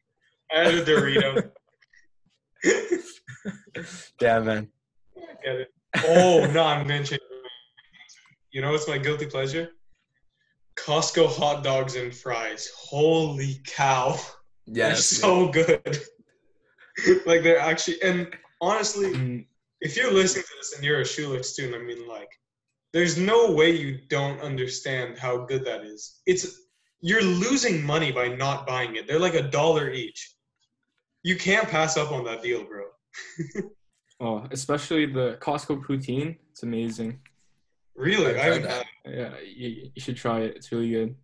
I 0.52 0.64
had 0.64 0.74
a 0.74 0.85
Dorito. 0.85 1.50
Damn 4.18 4.44
man. 4.44 4.68
Get 5.44 5.57
it. 5.57 5.68
Oh 6.07 6.50
no, 6.52 6.64
I'm 6.64 6.87
gonna 6.88 7.05
change. 7.05 7.20
You 8.50 8.62
know 8.62 8.72
what's 8.72 8.88
my 8.88 8.98
guilty 8.98 9.26
pleasure? 9.26 9.70
Costco 10.76 11.28
hot 11.28 11.62
dogs 11.62 11.94
and 11.96 12.12
fries. 12.14 12.70
Holy 12.76 13.61
cow! 13.64 14.18
Yeah. 14.66 14.88
they're 14.88 14.96
so 14.96 15.48
good. 15.48 16.02
like 17.26 17.42
they're 17.42 17.59
actually, 17.59 18.00
and 18.02 18.28
honestly, 18.61 19.12
Mm, 19.12 19.46
if 19.81 19.96
you're 19.96 20.12
listening 20.12 20.44
to 20.44 20.55
this 20.59 20.74
and 20.76 20.85
you're 20.85 21.00
a 21.00 21.05
Schulich 21.05 21.44
student, 21.44 21.74
I 21.74 21.85
mean, 21.85 22.07
like, 22.07 22.31
there's 22.92 23.16
no 23.18 23.50
way 23.50 23.70
you 23.74 23.98
don't 24.09 24.40
understand 24.40 25.18
how 25.18 25.44
good 25.46 25.64
that 25.64 25.83
is. 25.85 26.20
It's 26.26 26.61
you're 27.00 27.22
losing 27.22 27.83
money 27.85 28.12
by 28.12 28.28
not 28.28 28.66
buying 28.66 28.94
it. 28.96 29.09
They're 29.09 29.18
like 29.18 29.35
a 29.35 29.42
dollar 29.42 29.90
each. 29.90 30.35
You 31.24 31.37
can't 31.37 31.68
pass 31.68 31.96
up 31.96 32.12
on 32.12 32.24
that 32.24 32.42
deal, 32.42 32.64
bro. 32.64 32.85
Oh, 34.20 34.46
especially 34.52 35.07
the 35.07 35.37
Costco 35.40 35.85
poutine. 35.85 36.37
It's 36.52 36.62
amazing. 36.62 37.18
Really, 37.96 38.26
I've 38.31 38.37
I 38.37 38.42
haven't 38.44 38.62
had. 38.70 38.85
that. 39.05 39.12
Yeah, 39.16 39.33
you, 39.44 39.90
you 39.96 40.00
should 40.00 40.16
try 40.16 40.42
it. 40.42 40.55
It's 40.55 40.70
really 40.70 40.90
good. 40.90 41.16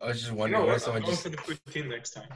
I 0.00 0.06
was 0.06 0.20
just 0.20 0.30
You 0.30 0.36
wondering 0.38 0.62
know 0.62 0.66
what 0.66 0.74
what? 0.74 0.82
someone 0.82 1.02
I'm 1.02 1.06
going 1.06 1.12
just. 1.16 1.22
for 1.24 1.28
the 1.30 1.36
poutine 1.36 1.88
next 1.88 2.10
time. 2.10 2.28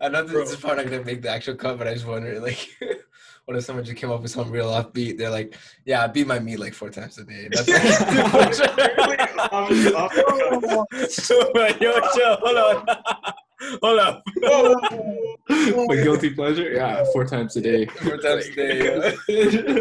I 0.00 0.08
know 0.08 0.24
Bro. 0.24 0.40
this 0.40 0.52
is 0.52 0.56
probably 0.60 0.84
not 0.84 0.90
gonna 0.90 1.04
make 1.04 1.22
the 1.22 1.30
actual 1.30 1.54
cut, 1.54 1.78
but 1.78 1.86
I 1.88 1.94
just 1.94 2.06
wonder 2.06 2.38
like, 2.40 2.68
what 3.44 3.56
if 3.56 3.64
someone 3.64 3.84
just 3.84 3.96
came 3.96 4.10
up 4.10 4.22
with 4.22 4.30
some 4.30 4.50
real 4.50 4.66
offbeat? 4.70 5.18
They're 5.18 5.30
like, 5.30 5.56
"Yeah, 5.84 6.04
I 6.04 6.06
beat 6.08 6.26
my 6.26 6.38
meat 6.38 6.58
like 6.58 6.74
four 6.74 6.90
times 6.90 7.18
a 7.18 7.24
day." 7.24 7.48
That's 7.50 7.68
Really? 8.60 9.16
Off- 9.38 9.52
off 9.52 9.68
the 9.68 10.86
cuff. 10.90 11.10
so, 11.10 11.36
yo, 11.80 11.92
chill, 12.14 12.36
hold 12.40 12.56
on, 12.58 12.86
hold 13.82 13.98
on, 14.00 14.22
Whoa. 14.42 15.86
My 15.86 15.96
guilty 15.96 16.30
pleasure? 16.30 16.70
Yeah, 16.72 17.04
four 17.12 17.24
times 17.24 17.56
a 17.56 17.60
day. 17.60 17.86
four 17.86 18.16
times 18.18 18.46
a 18.46 18.54
day. 18.54 19.16
yeah. 19.28 19.80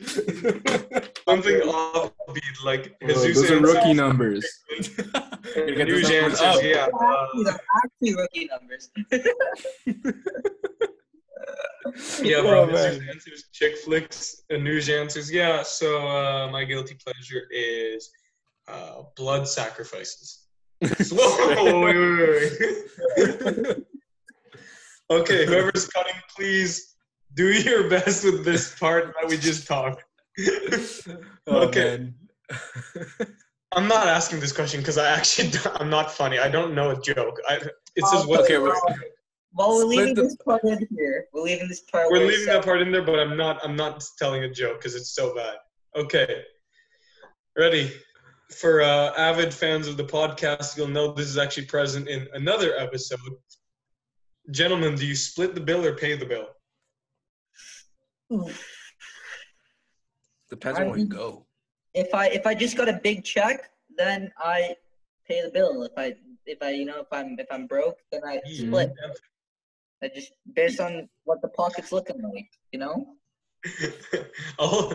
Something 0.00 1.60
offbeat 1.60 2.64
like 2.64 2.96
Oh, 3.02 3.06
Jesus 3.26 3.48
those 3.48 3.50
are 3.50 3.60
rookie 3.60 3.94
numbers. 3.94 4.46
You're 4.78 5.66
gonna 5.66 5.76
get 5.76 5.88
News 5.88 6.08
this 6.08 6.10
answers, 6.10 6.40
up. 6.40 6.62
yeah. 6.62 6.86
uh, 6.92 7.50
are 7.50 7.60
actually 7.84 8.14
rookie 8.14 8.48
numbers. 8.50 8.90
Yeah, 12.22 12.38
Oh, 12.38 12.42
bro. 12.42 12.66
man. 12.66 12.94
Jesus 12.94 13.08
answers 13.08 13.44
chick 13.52 13.76
flicks 13.78 14.42
and 14.50 14.62
news 14.62 14.88
answers. 14.88 15.32
Yeah. 15.32 15.62
So 15.62 16.06
uh, 16.06 16.48
my 16.50 16.64
guilty 16.64 16.96
pleasure 17.02 17.42
is 17.50 18.10
uh, 18.68 19.02
blood 19.16 19.48
sacrifices. 19.48 20.46
Whoa, 21.10 21.80
wait, 21.80 21.96
wait, 21.96 22.18
wait, 23.16 23.42
wait. 23.66 23.76
okay, 25.10 25.46
whoever's 25.46 25.88
cutting, 25.88 26.14
please 26.36 26.94
do 27.34 27.46
your 27.52 27.88
best 27.88 28.24
with 28.24 28.44
this 28.44 28.74
part 28.78 29.14
that 29.20 29.28
we 29.28 29.36
just 29.36 29.66
talked. 29.66 30.04
Oh, 31.46 31.62
Okay. 31.66 31.98
man. 31.98 32.14
I'm 33.72 33.88
not 33.88 34.06
asking 34.06 34.40
this 34.40 34.52
question 34.52 34.80
because 34.80 34.98
I 34.98 35.08
actually 35.08 35.50
I'm 35.76 35.90
not 35.90 36.10
funny. 36.12 36.38
I 36.38 36.48
don't 36.48 36.74
know 36.74 36.90
a 36.90 37.00
joke. 37.00 37.38
I, 37.48 37.56
it 37.96 38.04
says 38.06 38.26
what 38.26 38.40
Okay, 38.40 38.58
we're, 38.58 38.74
Well, 39.54 39.70
we're 39.76 39.80
Split 39.82 39.88
leaving 39.88 40.14
the- 40.14 40.22
this 40.22 40.36
part 40.36 40.62
in 40.64 40.86
here. 40.96 41.26
We're 41.32 41.42
leaving 41.42 41.68
this 41.68 41.80
part. 41.80 42.10
We're 42.10 42.26
leaving 42.26 42.46
that 42.46 42.64
part 42.64 42.82
in 42.82 42.92
there, 42.92 43.02
but 43.02 43.18
I'm 43.18 43.36
not. 43.36 43.60
I'm 43.64 43.76
not 43.76 44.04
telling 44.18 44.44
a 44.44 44.50
joke 44.50 44.78
because 44.78 44.94
it's 44.94 45.10
so 45.14 45.34
bad. 45.34 45.56
Okay, 45.96 46.42
ready? 47.56 47.92
For 48.56 48.80
uh, 48.82 49.12
avid 49.16 49.52
fans 49.52 49.86
of 49.88 49.96
the 49.98 50.04
podcast, 50.04 50.76
you'll 50.76 50.88
know 50.88 51.12
this 51.12 51.26
is 51.28 51.36
actually 51.38 51.66
present 51.66 52.08
in 52.08 52.26
another 52.34 52.74
episode. 52.78 53.18
Gentlemen, 54.50 54.94
do 54.94 55.06
you 55.06 55.14
split 55.14 55.54
the 55.54 55.60
bill 55.60 55.84
or 55.84 55.94
pay 55.94 56.16
the 56.16 56.24
bill? 56.24 56.46
Oof. 58.32 58.66
depends 60.50 60.78
I 60.78 60.82
on 60.82 60.90
where 60.90 60.98
you 60.98 61.06
go. 61.06 61.46
If 61.94 62.14
I 62.14 62.26
if 62.28 62.46
I 62.46 62.54
just 62.54 62.76
got 62.76 62.88
a 62.88 63.00
big 63.02 63.24
check, 63.24 63.70
then 63.96 64.30
I 64.38 64.76
pay 65.26 65.42
the 65.42 65.50
bill. 65.50 65.82
If 65.82 65.92
I 65.96 66.14
if 66.46 66.62
I 66.62 66.70
you 66.70 66.84
know 66.84 67.00
if 67.00 67.06
I'm 67.12 67.38
if 67.38 67.46
I'm 67.50 67.66
broke, 67.66 67.98
then 68.12 68.22
I 68.24 68.40
hmm. 68.46 68.68
split. 68.68 68.92
I 70.02 70.08
just 70.08 70.32
based 70.54 70.80
on 70.80 71.08
what 71.24 71.42
the 71.42 71.48
pocket's 71.48 71.90
looking 71.90 72.22
like, 72.22 72.50
you 72.72 72.78
know. 72.78 73.16
I'll, 74.58 74.92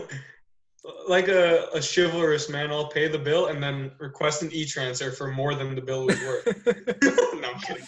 like 1.08 1.28
a, 1.28 1.68
a 1.74 1.80
chivalrous 1.80 2.48
man, 2.48 2.70
I'll 2.70 2.88
pay 2.88 3.08
the 3.08 3.18
bill 3.18 3.46
and 3.46 3.62
then 3.62 3.92
request 3.98 4.42
an 4.42 4.50
e-transfer 4.52 5.10
for 5.10 5.28
more 5.28 5.54
than 5.54 5.74
the 5.74 5.80
bill 5.80 6.06
was 6.06 6.20
worth. 6.20 6.66
no, 7.40 7.52
I'm 7.52 7.60
kidding. 7.60 7.86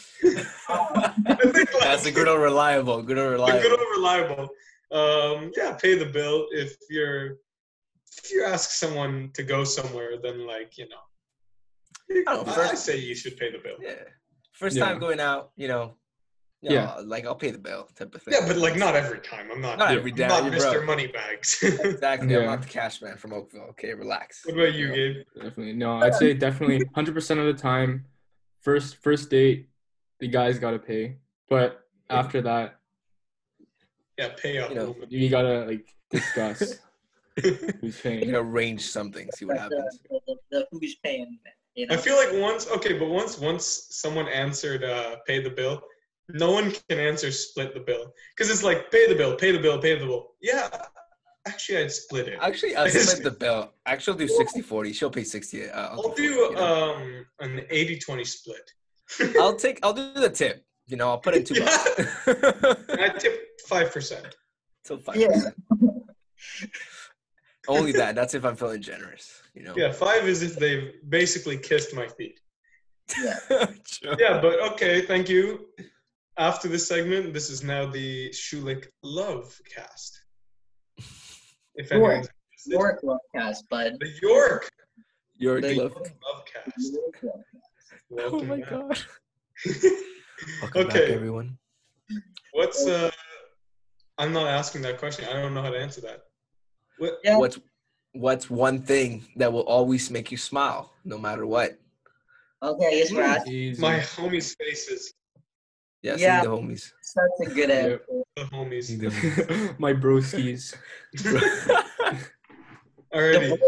That's 1.80 2.06
a 2.06 2.12
good 2.12 2.28
old 2.28 2.40
reliable. 2.40 3.02
Good 3.02 3.18
old 3.18 3.28
A 3.28 3.32
reliable. 3.32 3.60
good 3.60 3.72
old 3.72 3.88
reliable. 3.96 4.48
Um, 4.92 5.50
yeah, 5.56 5.72
pay 5.72 5.96
the 5.98 6.06
bill 6.06 6.46
if 6.52 6.76
you're 6.88 7.38
if 8.18 8.30
you 8.32 8.44
ask 8.44 8.70
someone 8.70 9.30
to 9.34 9.42
go 9.42 9.64
somewhere, 9.64 10.12
then 10.22 10.46
like 10.46 10.78
you 10.78 10.88
know, 10.88 12.26
I 12.28 12.34
know, 12.34 12.42
I, 12.42 12.52
first- 12.52 12.72
I 12.72 12.74
say 12.76 12.98
you 12.98 13.14
should 13.14 13.36
pay 13.36 13.50
the 13.50 13.58
bill. 13.58 13.76
Yeah. 13.80 13.94
First 14.52 14.76
Yeah. 14.76 14.84
time 14.86 14.98
going 15.00 15.20
out, 15.20 15.50
you 15.56 15.68
know. 15.68 15.96
you 16.62 16.72
Yeah. 16.72 16.94
know, 16.96 17.02
Like 17.02 17.26
I'll 17.26 17.34
pay 17.34 17.50
the 17.50 17.58
bill 17.58 17.88
type 17.96 18.14
of 18.14 18.22
thing. 18.22 18.32
Yeah, 18.34 18.46
but 18.46 18.56
like 18.56 18.76
not 18.76 18.94
every 18.96 19.18
time. 19.20 19.50
I'm 19.52 19.60
not. 19.60 19.78
Not 19.78 19.88
I'm 19.90 19.98
every 19.98 20.12
day, 20.12 20.26
not 20.28 20.44
Mr. 20.50 20.84
Moneybags. 20.86 21.62
Exactly. 21.62 22.34
I'm 22.36 22.46
not 22.46 22.62
the 22.62 22.68
cash 22.68 23.02
man 23.02 23.16
from 23.18 23.32
Oakville. 23.34 23.66
Okay, 23.70 23.92
relax. 23.92 24.46
what 24.46 24.54
about 24.54 24.74
you, 24.74 24.88
know? 24.88 24.94
Gabe? 24.94 25.16
Definitely. 25.34 25.72
No, 25.74 25.98
I'd 25.98 26.14
say 26.14 26.32
definitely 26.32 26.80
100% 26.96 27.38
of 27.38 27.44
the 27.46 27.60
time, 27.60 28.06
first 28.62 28.96
first 28.96 29.28
date, 29.30 29.68
the 30.20 30.28
guy's 30.28 30.58
got 30.58 30.70
to 30.70 30.78
pay. 30.78 31.16
But 31.50 31.82
after 32.08 32.40
that, 32.42 32.78
Yeah, 34.18 34.28
pay 34.40 34.58
up. 34.58 34.70
You 34.70 34.76
know, 34.76 34.96
you 35.08 35.28
got 35.28 35.42
to 35.42 35.64
like 35.66 35.94
discuss 36.10 36.78
who's 37.42 37.60
You 37.82 37.92
paying. 38.02 38.24
can 38.26 38.34
arrange 38.36 38.86
something, 38.88 39.30
see 39.32 39.44
what 39.44 39.58
happens. 39.58 40.00
the, 40.10 40.20
the, 40.26 40.36
the 40.50 40.66
who's 40.72 40.96
paying, 41.04 41.38
you 41.74 41.86
know. 41.86 41.94
I 41.94 41.98
feel 41.98 42.16
like 42.16 42.30
once, 42.32 42.66
okay, 42.70 42.94
but 42.98 43.08
once 43.08 43.38
once 43.38 43.88
someone 43.90 44.28
answered 44.28 44.84
uh, 44.84 45.16
pay 45.26 45.42
the 45.42 45.50
bill, 45.50 45.82
no 46.30 46.50
one 46.50 46.72
can 46.88 46.98
answer 46.98 47.30
split 47.30 47.74
the 47.74 47.80
bill 47.80 48.12
because 48.34 48.50
it's 48.50 48.62
like 48.64 48.90
pay 48.90 49.06
the 49.08 49.14
bill, 49.14 49.36
pay 49.36 49.52
the 49.52 49.58
bill, 49.58 49.78
pay 49.78 49.98
the 49.98 50.06
bill. 50.06 50.28
Yeah, 50.40 50.68
actually, 51.46 51.78
I'd 51.78 51.92
split 51.92 52.28
it. 52.28 52.38
Actually, 52.40 52.74
I'll 52.74 52.88
split 52.90 53.22
the 53.22 53.30
bill. 53.32 53.72
Actually, 53.84 54.12
I'll 54.12 54.18
do 54.18 54.28
60 54.28 54.62
40. 54.62 54.92
She'll 54.94 55.10
pay 55.10 55.24
60. 55.24 55.68
Uh, 55.70 55.80
I'll, 55.88 56.00
I'll 56.06 56.14
do, 56.14 56.22
do 56.22 56.34
40, 56.36 56.54
you 56.54 56.56
know? 56.56 56.94
um 56.94 57.26
an 57.40 57.60
80-20 57.70 58.26
split. 58.26 58.70
I'll 59.38 59.54
take, 59.56 59.78
I'll 59.82 59.92
do 59.92 60.14
the 60.14 60.30
tip. 60.30 60.64
You 60.86 60.96
know, 60.96 61.08
I'll 61.10 61.18
put 61.18 61.34
in 61.34 61.44
two 61.44 61.54
Yeah. 61.54 61.64
bucks. 61.64 62.28
I 62.90 63.08
tip 63.18 63.45
five 63.66 63.92
percent. 63.92 64.34
So 64.84 64.98
five. 64.98 65.16
Yeah. 65.16 65.50
Only 67.68 67.92
that. 67.92 68.14
That's 68.14 68.34
if 68.34 68.44
I'm 68.44 68.56
feeling 68.56 68.80
generous. 68.82 69.42
You 69.54 69.64
know. 69.64 69.74
Yeah, 69.76 69.90
five 69.92 70.28
is 70.28 70.42
if 70.42 70.56
they've 70.56 70.92
basically 71.08 71.58
kissed 71.58 71.94
my 71.94 72.06
feet. 72.08 72.38
Sure. 73.14 73.34
Yeah, 74.18 74.40
but 74.40 74.60
okay, 74.72 75.02
thank 75.02 75.28
you. 75.28 75.66
After 76.38 76.68
this 76.68 76.86
segment, 76.86 77.32
this 77.32 77.48
is 77.50 77.62
now 77.64 77.86
the 77.86 78.28
Schulich 78.30 78.86
Love 79.02 79.58
Cast. 79.74 80.20
If 81.78 81.88
Sure. 81.88 81.96
anyone's 81.96 82.28
interested. 82.28 82.72
York 82.72 83.02
Lovecast, 83.02 83.68
bud. 83.68 83.92
The 84.00 84.10
York 84.22 84.70
Your 85.36 85.60
The 85.60 85.74
glove. 85.74 85.94
Love 85.94 86.42
Cast. 86.52 86.92
York 86.92 87.18
Lovecast. 87.22 88.32
Oh 88.32 88.42
my 88.44 88.60
back. 88.60 88.70
god. 88.70 88.98
Welcome 90.62 90.86
back, 90.88 90.96
Okay. 90.96 91.14
everyone. 91.14 91.58
What's 92.52 92.86
uh? 92.86 93.10
I'm 94.18 94.32
not 94.32 94.46
asking 94.46 94.82
that 94.82 94.98
question. 94.98 95.26
I 95.28 95.34
don't 95.34 95.54
know 95.54 95.62
how 95.62 95.70
to 95.70 95.78
answer 95.78 96.00
that. 96.02 96.22
What? 96.98 97.18
Yeah. 97.22 97.36
What's 97.38 97.58
what's 98.12 98.48
one 98.48 98.80
thing 98.80 99.26
that 99.36 99.52
will 99.52 99.64
always 99.64 100.10
make 100.10 100.30
you 100.30 100.38
smile, 100.38 100.92
no 101.04 101.18
matter 101.18 101.46
what? 101.46 101.78
Okay, 102.62 102.86
I 102.86 102.90
guess 102.90 103.12
we're 103.12 103.22
asking. 103.22 103.52
Easy. 103.52 103.82
My 103.82 103.98
homies' 103.98 104.56
faces. 104.56 105.12
Yeah, 106.02 106.16
Yeah. 106.16 106.42
the 106.42 106.48
homies. 106.48 106.92
Such 107.02 107.30
a 107.42 107.50
good 107.54 107.70
answer. 107.70 108.00
The 108.36 108.42
homies. 108.44 108.98
The 108.98 109.06
homies. 109.08 109.78
My 109.78 109.92
broskies. 109.92 110.74
Alrighty. 113.14 113.58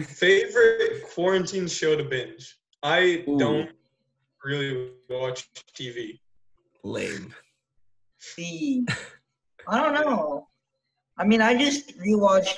Favorite 0.00 1.02
quarantine 1.12 1.66
show 1.66 1.96
to 1.96 2.04
binge? 2.04 2.56
I 2.82 3.24
Ooh. 3.28 3.38
don't 3.38 3.70
really 4.44 4.92
watch 5.10 5.48
TV. 5.76 6.20
Lame. 6.84 7.34
See, 8.20 8.86
I 9.68 9.80
don't 9.80 9.94
know. 9.94 10.46
I 11.18 11.24
mean, 11.24 11.40
I 11.42 11.56
just 11.56 11.98
rewatched 11.98 12.56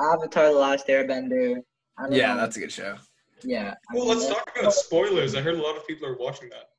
Avatar: 0.00 0.52
The 0.52 0.58
Last 0.58 0.86
Airbender. 0.86 1.60
I 1.96 2.02
don't 2.04 2.12
Yeah, 2.12 2.34
know. 2.34 2.40
that's 2.40 2.56
a 2.56 2.60
good 2.60 2.72
show. 2.72 2.96
yeah. 3.42 3.74
Well, 3.92 4.06
let's 4.06 4.28
talk 4.28 4.50
about 4.58 4.72
spoilers. 4.72 5.34
I 5.34 5.40
heard 5.40 5.56
a 5.56 5.62
lot 5.62 5.76
of 5.76 5.86
people 5.86 6.06
are 6.08 6.16
watching 6.16 6.50
that. 6.50 6.70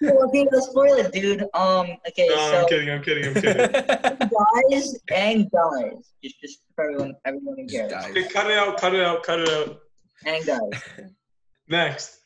Well, 0.00 0.24
okay, 0.28 0.46
let's 0.50 0.68
spoil 0.68 0.94
it, 0.94 1.12
dude. 1.12 1.42
Um, 1.52 1.86
okay, 2.08 2.26
No, 2.28 2.34
so 2.36 2.60
I'm 2.62 2.68
kidding. 2.68 2.90
I'm 2.90 3.02
kidding. 3.02 3.26
I'm 3.26 3.34
kidding. 3.34 3.70
guys 4.72 4.98
and 5.12 5.50
guys, 5.50 6.12
just 6.22 6.40
just 6.40 6.60
for 6.74 6.84
everyone, 6.84 7.14
everyone 7.26 7.56
who 7.58 7.66
Just 7.66 7.90
cares. 7.90 8.04
Okay, 8.06 8.28
cut 8.28 8.50
it 8.50 8.56
out. 8.56 8.80
Cut 8.80 8.94
it 8.94 9.02
out. 9.04 9.22
Cut 9.22 9.40
it 9.40 9.48
out. 9.50 9.80
and 10.24 10.46
guys. 10.46 10.82
Next. 11.68 12.18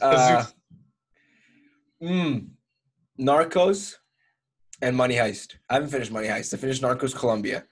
Uh, 0.00 0.44
mm, 2.02 2.46
Narcos 3.20 3.94
and 4.82 4.96
Money 4.96 5.14
Heist. 5.14 5.54
I 5.70 5.74
haven't 5.74 5.90
finished 5.90 6.12
Money 6.12 6.28
Heist. 6.28 6.52
I 6.52 6.56
finished 6.58 6.82
Narcos 6.82 7.14
Colombia. 7.14 7.64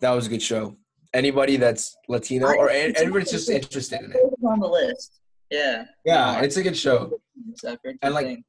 That 0.00 0.10
was 0.10 0.26
a 0.26 0.30
good 0.30 0.42
show. 0.42 0.76
Anybody 1.14 1.56
that's 1.56 1.96
Latino 2.08 2.46
or 2.48 2.70
an- 2.70 2.96
anybody's 2.96 3.30
just 3.30 3.48
interested 3.48 4.00
in 4.00 4.12
it. 4.12 4.16
It's 4.16 4.44
on 4.44 4.58
the 4.58 4.66
list. 4.66 5.20
Yeah. 5.50 5.84
Yeah, 6.04 6.40
it's 6.40 6.56
a 6.56 6.62
good 6.62 6.76
show. 6.76 7.20
I've 7.66 7.78
And, 8.02 8.14
like, 8.14 8.26
good. 8.26 8.44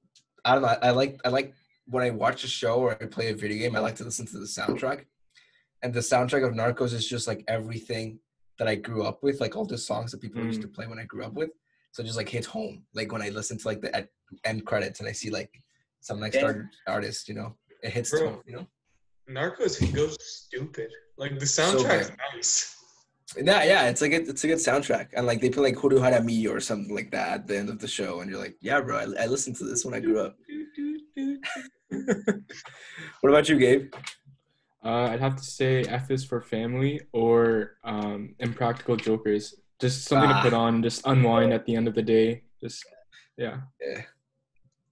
I 0.45 0.53
don't 0.53 0.61
know. 0.63 0.75
I 0.81 0.91
like 0.91 1.19
I 1.25 1.29
like 1.29 1.53
when 1.85 2.03
I 2.03 2.09
watch 2.11 2.43
a 2.43 2.47
show 2.47 2.75
or 2.79 2.91
I 2.91 3.05
play 3.05 3.29
a 3.29 3.35
video 3.35 3.59
game. 3.59 3.75
I 3.75 3.79
like 3.79 3.95
to 3.95 4.03
listen 4.03 4.25
to 4.27 4.39
the 4.39 4.45
soundtrack, 4.45 5.05
and 5.83 5.93
the 5.93 5.99
soundtrack 5.99 6.45
of 6.47 6.53
Narcos 6.53 6.93
is 6.93 7.07
just 7.07 7.27
like 7.27 7.43
everything 7.47 8.19
that 8.57 8.67
I 8.67 8.75
grew 8.75 9.03
up 9.03 9.23
with, 9.23 9.41
like 9.41 9.55
all 9.55 9.65
the 9.65 9.77
songs 9.77 10.11
that 10.11 10.21
people 10.21 10.43
used 10.43 10.61
to 10.61 10.67
mm. 10.67 10.73
play 10.73 10.87
when 10.87 10.99
I 10.99 11.05
grew 11.05 11.23
up 11.23 11.33
with. 11.33 11.49
So 11.91 12.03
it 12.03 12.05
just 12.05 12.17
like 12.17 12.29
hits 12.29 12.47
home. 12.47 12.83
Like 12.93 13.11
when 13.11 13.21
I 13.21 13.29
listen 13.29 13.57
to 13.57 13.67
like 13.67 13.81
the 13.81 14.07
end 14.43 14.65
credits 14.65 14.99
and 14.99 15.09
I 15.09 15.13
see 15.13 15.29
like 15.29 15.51
some 16.01 16.19
like 16.19 16.33
Yeah. 16.33 16.41
started 16.41 16.67
artist, 16.85 17.27
you 17.27 17.35
know, 17.35 17.55
it 17.83 17.91
hits 17.91 18.11
Bro. 18.11 18.27
home. 18.29 18.41
You 18.45 18.55
know, 18.57 18.67
Narcos 19.29 19.79
goes 19.93 20.17
stupid. 20.21 20.89
Like 21.17 21.37
the 21.39 21.45
So 21.45 21.63
soundtrack's 21.63 22.09
good. 22.09 22.17
nice. 22.35 22.75
Yeah, 23.37 23.63
yeah, 23.63 23.89
it's 23.89 24.01
like 24.01 24.11
a, 24.13 24.21
it's 24.27 24.43
a 24.43 24.47
good 24.47 24.57
soundtrack, 24.57 25.09
and 25.13 25.27
like 25.27 25.39
they 25.39 25.49
play 25.51 25.63
like 25.71 25.75
"Huru 25.75 25.99
Hara 26.01 26.23
Mi" 26.23 26.47
or 26.47 26.59
something 26.59 26.95
like 26.95 27.11
that 27.11 27.29
at 27.33 27.47
the 27.47 27.57
end 27.57 27.69
of 27.69 27.77
the 27.79 27.87
show, 27.87 28.21
and 28.21 28.29
you're 28.31 28.39
like, 28.39 28.55
yeah, 28.59 28.81
bro, 28.81 28.97
I, 28.97 29.23
I 29.23 29.25
listened 29.27 29.55
to 29.57 29.65
this 29.65 29.85
when 29.85 29.93
I 29.93 29.99
grew 29.99 30.19
up. 30.19 30.35
what 33.21 33.29
about 33.29 33.49
you, 33.49 33.59
Gabe? 33.59 33.93
Uh, 34.83 35.09
I'd 35.11 35.19
have 35.19 35.35
to 35.35 35.43
say 35.43 35.81
F 35.83 36.09
is 36.09 36.23
for 36.23 36.41
family 36.41 37.01
or 37.11 37.73
um, 37.83 38.33
Impractical 38.39 38.95
Jokers. 38.95 39.53
Just 39.79 40.05
something 40.05 40.29
Ah. 40.31 40.41
to 40.41 40.49
put 40.49 40.53
on, 40.53 40.81
just 40.81 41.05
unwind 41.05 41.53
at 41.53 41.65
the 41.65 41.75
end 41.75 41.87
of 41.87 41.95
the 41.95 42.01
day. 42.01 42.43
Just 42.61 42.83
yeah. 43.37 43.57
Yeah. 43.79 44.01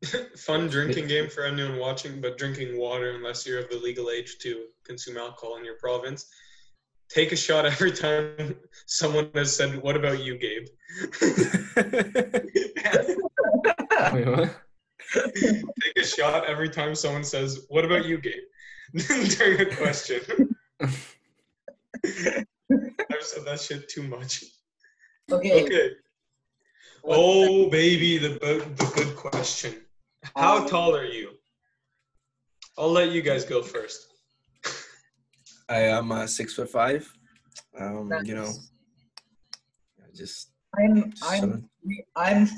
Fun 0.37 0.67
drinking 0.67 1.07
game 1.07 1.29
for 1.33 1.43
anyone 1.45 1.79
watching, 1.79 2.21
but 2.21 2.37
drinking 2.37 2.77
water 2.77 3.11
unless 3.11 3.45
you're 3.45 3.59
of 3.59 3.69
the 3.69 3.77
legal 3.77 4.09
age 4.09 4.37
to 4.41 4.65
consume 4.85 5.17
alcohol 5.17 5.57
in 5.57 5.65
your 5.65 5.77
province. 5.77 6.27
Take 7.09 7.31
a 7.31 7.37
shot 7.37 7.65
every 7.65 7.91
time 7.91 8.55
someone 8.85 9.29
has 9.33 9.55
said, 9.55 9.81
"What 9.81 9.95
about 9.95 10.23
you, 10.23 10.37
Gabe?" 10.37 10.65
Wait, 14.13 14.27
what? 14.27 14.55
Take 15.13 15.97
a 15.97 16.03
shot 16.05 16.45
every 16.45 16.69
time 16.69 16.95
someone 16.95 17.23
says, 17.23 17.65
"What 17.69 17.85
about 17.85 18.05
you, 18.05 18.17
Gabe?" 18.17 18.43
During 19.37 19.61
a 19.61 19.75
question. 19.75 20.21
I've 20.83 22.55
said 23.21 23.45
that 23.45 23.61
shit 23.61 23.87
too 23.87 24.03
much. 24.03 24.43
Okay. 25.31 25.63
Okay. 25.63 25.91
Oh, 27.05 27.69
baby, 27.69 28.17
the 28.17 28.37
bo- 28.37 28.59
the 28.59 28.91
good 28.95 29.15
question. 29.15 29.86
How 30.35 30.57
Um, 30.59 30.67
tall 30.69 30.95
are 30.95 31.05
you? 31.05 31.31
I'll 32.77 32.91
let 32.91 33.11
you 33.11 33.21
guys 33.21 33.43
go 33.45 33.61
first. 33.61 34.07
I 35.69 35.79
am 35.81 36.11
uh, 36.11 36.27
six 36.27 36.53
foot 36.53 36.69
five. 36.69 37.11
Um, 37.79 38.11
you 38.23 38.35
know, 38.35 38.51
Nice. 39.99 40.15
just 40.15 40.51
I'm 40.77 41.11
just 41.11 41.23
I'm. 41.43 41.69
I'm 42.15 42.49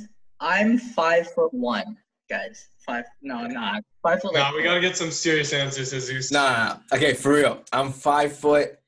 I'm 0.42 0.78
five 0.78 1.32
foot 1.34 1.54
one, 1.54 1.98
guys. 2.30 2.68
Five 2.86 3.06
no, 3.22 3.36
I'm 3.36 3.52
not. 3.54 3.84
Five 4.04 4.22
foot 4.22 4.34
Now 4.34 4.46
like 4.48 4.56
we 4.56 4.64
gotta 4.64 4.82
get 4.82 4.96
some 4.98 5.12
serious 5.12 5.54
answers, 5.54 5.92
Jesus. 5.92 6.32
Nah, 6.32 6.50
nah, 6.50 6.58
nah. 6.74 6.78
Okay, 6.98 7.14
for 7.14 7.34
real. 7.34 7.64
I'm 7.72 7.92
five 7.92 8.34
foot 8.38 8.80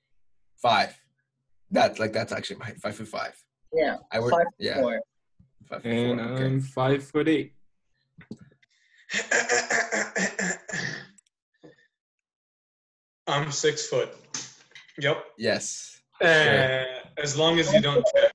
five. 0.61 0.97
That's 1.69 1.99
like 1.99 2.13
that's 2.13 2.31
actually 2.31 2.57
my 2.57 2.71
five 2.71 2.95
foot 2.95 3.07
five. 3.07 3.41
yeah, 3.73 3.97
I 4.11 4.19
work. 4.19 4.31
five 4.31 4.45
yeah, 4.59 4.79
four. 4.81 4.99
five 5.69 5.81
foot 5.83 5.91
And 5.91 6.19
four. 6.19 6.29
Okay. 6.29 6.45
I'm 6.45 6.61
five 6.61 7.03
foot 7.03 7.27
eight. 7.29 7.53
I'm 13.27 13.51
six 13.51 13.87
foot. 13.87 14.09
Yep. 14.99 15.23
yes. 15.37 15.99
Uh, 16.21 16.83
as 17.17 17.37
long 17.37 17.59
as 17.59 17.73
you 17.73 17.81
don't 17.81 18.05
check. 18.15 18.31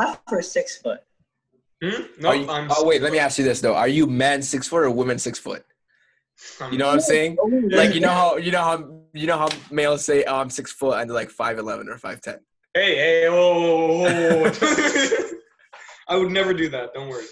Half 0.00 0.20
or 0.30 0.42
six 0.42 0.76
foot. 0.78 1.00
Hmm? 1.82 2.02
No, 2.20 2.32
you- 2.32 2.48
I'm. 2.48 2.68
oh 2.70 2.86
wait, 2.86 2.94
six 2.96 3.02
let 3.02 3.12
me 3.12 3.18
ask 3.18 3.38
you 3.38 3.44
this 3.44 3.60
though: 3.60 3.74
Are 3.74 3.88
you 3.88 4.06
men 4.06 4.42
six 4.42 4.68
foot 4.68 4.84
or 4.84 4.90
women 4.90 5.18
six 5.18 5.38
foot? 5.38 5.64
I'm- 6.60 6.72
You 6.72 6.78
know 6.78 6.86
what 6.86 6.94
I'm 6.94 7.00
saying? 7.00 7.36
Oh, 7.40 7.46
Like 7.70 7.94
you 7.94 8.00
know 8.00 8.10
how 8.10 8.36
you 8.36 8.52
know 8.52 8.62
how 8.62 9.00
you 9.12 9.26
know 9.26 9.38
how 9.38 9.48
males 9.70 10.04
say, 10.04 10.24
"Oh, 10.24 10.36
I'm 10.36 10.50
six 10.50 10.70
foot," 10.72 10.98
and 11.00 11.10
they're 11.10 11.14
like 11.14 11.30
five 11.30 11.58
eleven 11.58 11.88
or 11.88 11.98
five 11.98 12.20
ten. 12.20 12.38
Hey, 12.72 12.94
hey, 12.96 13.28
whoa, 13.28 13.58
whoa, 13.58 13.86
whoa, 13.86 14.42
whoa, 14.44 14.50
whoa. 14.50 15.38
I 16.08 16.16
would 16.16 16.30
never 16.30 16.54
do 16.54 16.68
that. 16.68 16.94
Don't 16.94 17.08
worry. 17.08 17.24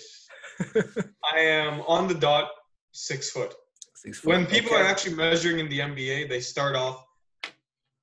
I 1.34 1.38
am 1.40 1.80
on 1.82 2.08
the 2.08 2.14
dot 2.14 2.48
six 2.92 3.30
foot. 3.30 3.54
Six 3.94 4.20
foot. 4.20 4.28
When 4.28 4.46
people 4.46 4.72
okay. 4.72 4.82
are 4.82 4.86
actually 4.86 5.16
measuring 5.16 5.58
in 5.58 5.68
the 5.68 5.80
NBA, 5.80 6.28
they 6.28 6.40
start 6.40 6.76
off 6.76 7.04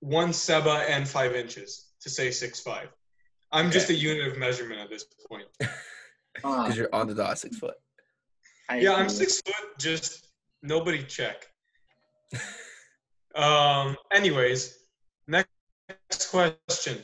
one 0.01 0.33
seba 0.33 0.85
and 0.89 1.07
five 1.07 1.35
inches 1.35 1.87
to 2.01 2.09
say 2.09 2.31
six 2.31 2.59
five. 2.59 2.89
I'm 3.51 3.71
just 3.71 3.89
a 3.89 3.93
unit 3.93 4.27
of 4.27 4.37
measurement 4.37 4.79
at 4.81 4.89
this 4.89 5.05
point. 5.27 5.45
Because 6.35 6.77
you're 6.77 6.93
on 6.93 7.07
the 7.07 7.15
dot 7.15 7.37
six 7.37 7.57
foot. 7.57 7.73
I 8.69 8.79
Yeah, 8.79 8.93
I'm 8.93 9.09
six 9.09 9.41
foot. 9.41 9.77
Just 9.77 10.27
nobody 10.61 11.03
check. 11.03 11.47
Um. 13.35 13.95
Anyways, 14.11 14.75
next 15.27 16.31
question. 16.31 16.97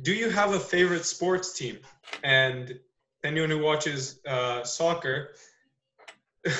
Do 0.00 0.12
you 0.12 0.30
have 0.30 0.54
a 0.54 0.58
favorite 0.58 1.04
sports 1.04 1.52
team? 1.52 1.78
And 2.24 2.78
anyone 3.22 3.50
who 3.50 3.58
watches 3.58 4.20
uh, 4.26 4.64
soccer, 4.64 5.32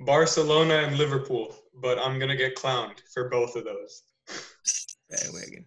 Barcelona 0.00 0.74
and 0.74 0.96
Liverpool. 0.96 1.54
But 1.74 1.98
I'm 1.98 2.18
gonna 2.18 2.36
get 2.36 2.56
clowned 2.56 3.00
for 3.12 3.28
both 3.28 3.56
of 3.56 3.64
those. 3.64 4.02
Bandwagon. 5.10 5.64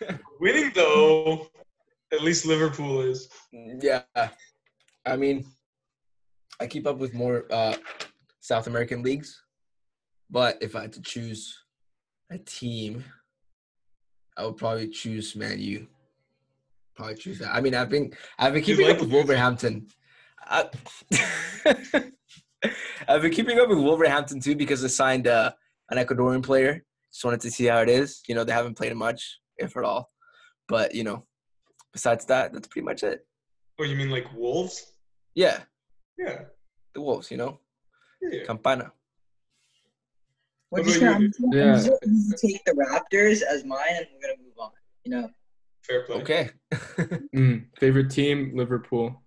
Winning 0.40 0.72
though, 0.74 1.48
at 2.12 2.22
least 2.22 2.46
Liverpool 2.46 3.00
is. 3.00 3.28
Yeah, 3.52 4.02
I 5.04 5.16
mean, 5.16 5.46
I 6.60 6.66
keep 6.66 6.86
up 6.86 6.98
with 6.98 7.14
more 7.14 7.44
uh, 7.50 7.76
South 8.40 8.66
American 8.66 9.02
leagues, 9.02 9.42
but 10.30 10.58
if 10.60 10.76
I 10.76 10.82
had 10.82 10.92
to 10.94 11.02
choose 11.02 11.56
a 12.30 12.38
team, 12.38 13.04
I 14.36 14.44
would 14.44 14.56
probably 14.56 14.88
choose 14.88 15.34
Man 15.36 15.58
U. 15.58 15.86
Probably 16.96 17.14
choose 17.14 17.38
that. 17.40 17.54
I 17.54 17.60
mean, 17.60 17.74
I've 17.74 17.90
been 17.90 18.12
I've 18.38 18.52
been 18.54 18.62
You 18.62 18.66
keeping 18.66 18.86
like 18.86 18.94
up 18.96 19.00
with? 19.02 19.12
Wolverhampton. 19.12 19.86
I, 20.48 20.68
I've 23.08 23.22
been 23.22 23.32
keeping 23.32 23.58
up 23.58 23.68
with 23.68 23.78
Wolverhampton 23.78 24.40
too 24.40 24.56
because 24.56 24.82
they 24.82 24.88
signed 24.88 25.26
uh, 25.28 25.52
an 25.90 25.98
Ecuadorian 25.98 26.42
player. 26.42 26.84
Just 27.12 27.24
wanted 27.24 27.40
to 27.42 27.50
see 27.50 27.66
how 27.66 27.80
it 27.80 27.88
is. 27.88 28.22
You 28.28 28.34
know, 28.34 28.44
they 28.44 28.52
haven't 28.52 28.76
played 28.76 28.94
much, 28.96 29.38
if 29.58 29.76
at 29.76 29.84
all. 29.84 30.10
But 30.68 30.94
you 30.94 31.04
know, 31.04 31.24
besides 31.92 32.24
that, 32.26 32.52
that's 32.52 32.68
pretty 32.68 32.84
much 32.84 33.02
it. 33.02 33.26
Oh, 33.78 33.84
you 33.84 33.96
mean 33.96 34.10
like 34.10 34.26
Wolves? 34.34 34.92
Yeah, 35.34 35.60
Yeah. 36.18 36.44
the 36.94 37.00
Wolves. 37.02 37.30
You 37.30 37.36
know, 37.36 37.60
yeah. 38.22 38.44
Campana. 38.44 38.92
What 40.70 40.84
just 40.84 40.96
about 40.96 41.12
gonna, 41.12 41.20
you? 41.20 41.26
I'm 41.26 41.32
just 41.32 41.40
Yeah. 41.52 41.90
gonna- 41.90 41.98
I'm 42.04 42.16
just 42.16 42.42
gonna 42.42 42.52
take 42.52 42.64
the 42.64 42.72
Raptors 42.72 43.42
as 43.42 43.64
mine, 43.64 43.80
and 43.96 44.06
we're 44.14 44.20
gonna 44.28 44.42
move 44.42 44.58
on. 44.58 44.70
You 45.04 45.10
know, 45.12 45.30
Fair 45.86 46.02
play. 46.04 46.16
Okay. 46.16 46.50
Mm, 47.34 47.66
favorite 47.78 48.10
team, 48.10 48.52
Liverpool. 48.54 49.22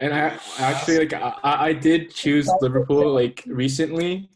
And 0.00 0.14
I, 0.14 0.38
I 0.58 0.62
actually 0.72 0.98
like 1.00 1.12
I, 1.12 1.34
I 1.42 1.66
I 1.68 1.72
did 1.72 2.10
choose 2.14 2.48
Liverpool 2.60 3.12
like 3.12 3.42
recently. 3.46 4.28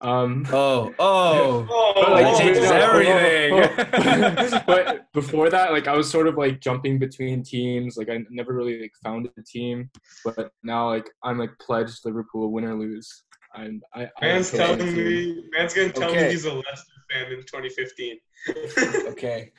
Um, 0.00 0.46
oh, 0.52 0.92
oh. 0.98 1.66
Oh, 1.70 1.92
but, 1.94 2.10
Like, 2.12 2.26
oh, 2.26 2.38
changes 2.38 2.64
no. 2.70 2.76
everything. 2.76 4.62
but 4.66 5.12
before 5.12 5.48
that, 5.50 5.70
like 5.72 5.86
I 5.86 5.96
was 5.96 6.10
sort 6.10 6.26
of 6.26 6.36
like 6.36 6.60
jumping 6.60 6.98
between 6.98 7.42
teams. 7.44 7.96
Like 7.96 8.08
I 8.10 8.20
never 8.30 8.52
really 8.52 8.80
like 8.80 8.92
found 9.02 9.28
a 9.36 9.42
team, 9.42 9.90
but 10.24 10.50
now 10.64 10.88
like 10.88 11.08
I'm 11.22 11.38
like 11.38 11.50
pledged 11.60 12.00
Liverpool, 12.04 12.50
win 12.52 12.64
or 12.64 12.74
lose. 12.74 13.24
And 13.54 13.82
I, 13.94 14.04
I 14.04 14.08
Man's 14.22 14.50
chose 14.50 14.58
my 14.60 14.66
telling 14.66 14.94
team. 14.94 14.96
me, 14.96 15.44
man's 15.52 15.74
gonna 15.74 15.92
tell 15.92 16.12
me 16.12 16.30
he's 16.30 16.46
a 16.46 16.54
Leicester 16.54 16.92
fan 17.12 17.32
in 17.32 17.40
2015. 17.40 18.18
Okay. 19.12 19.52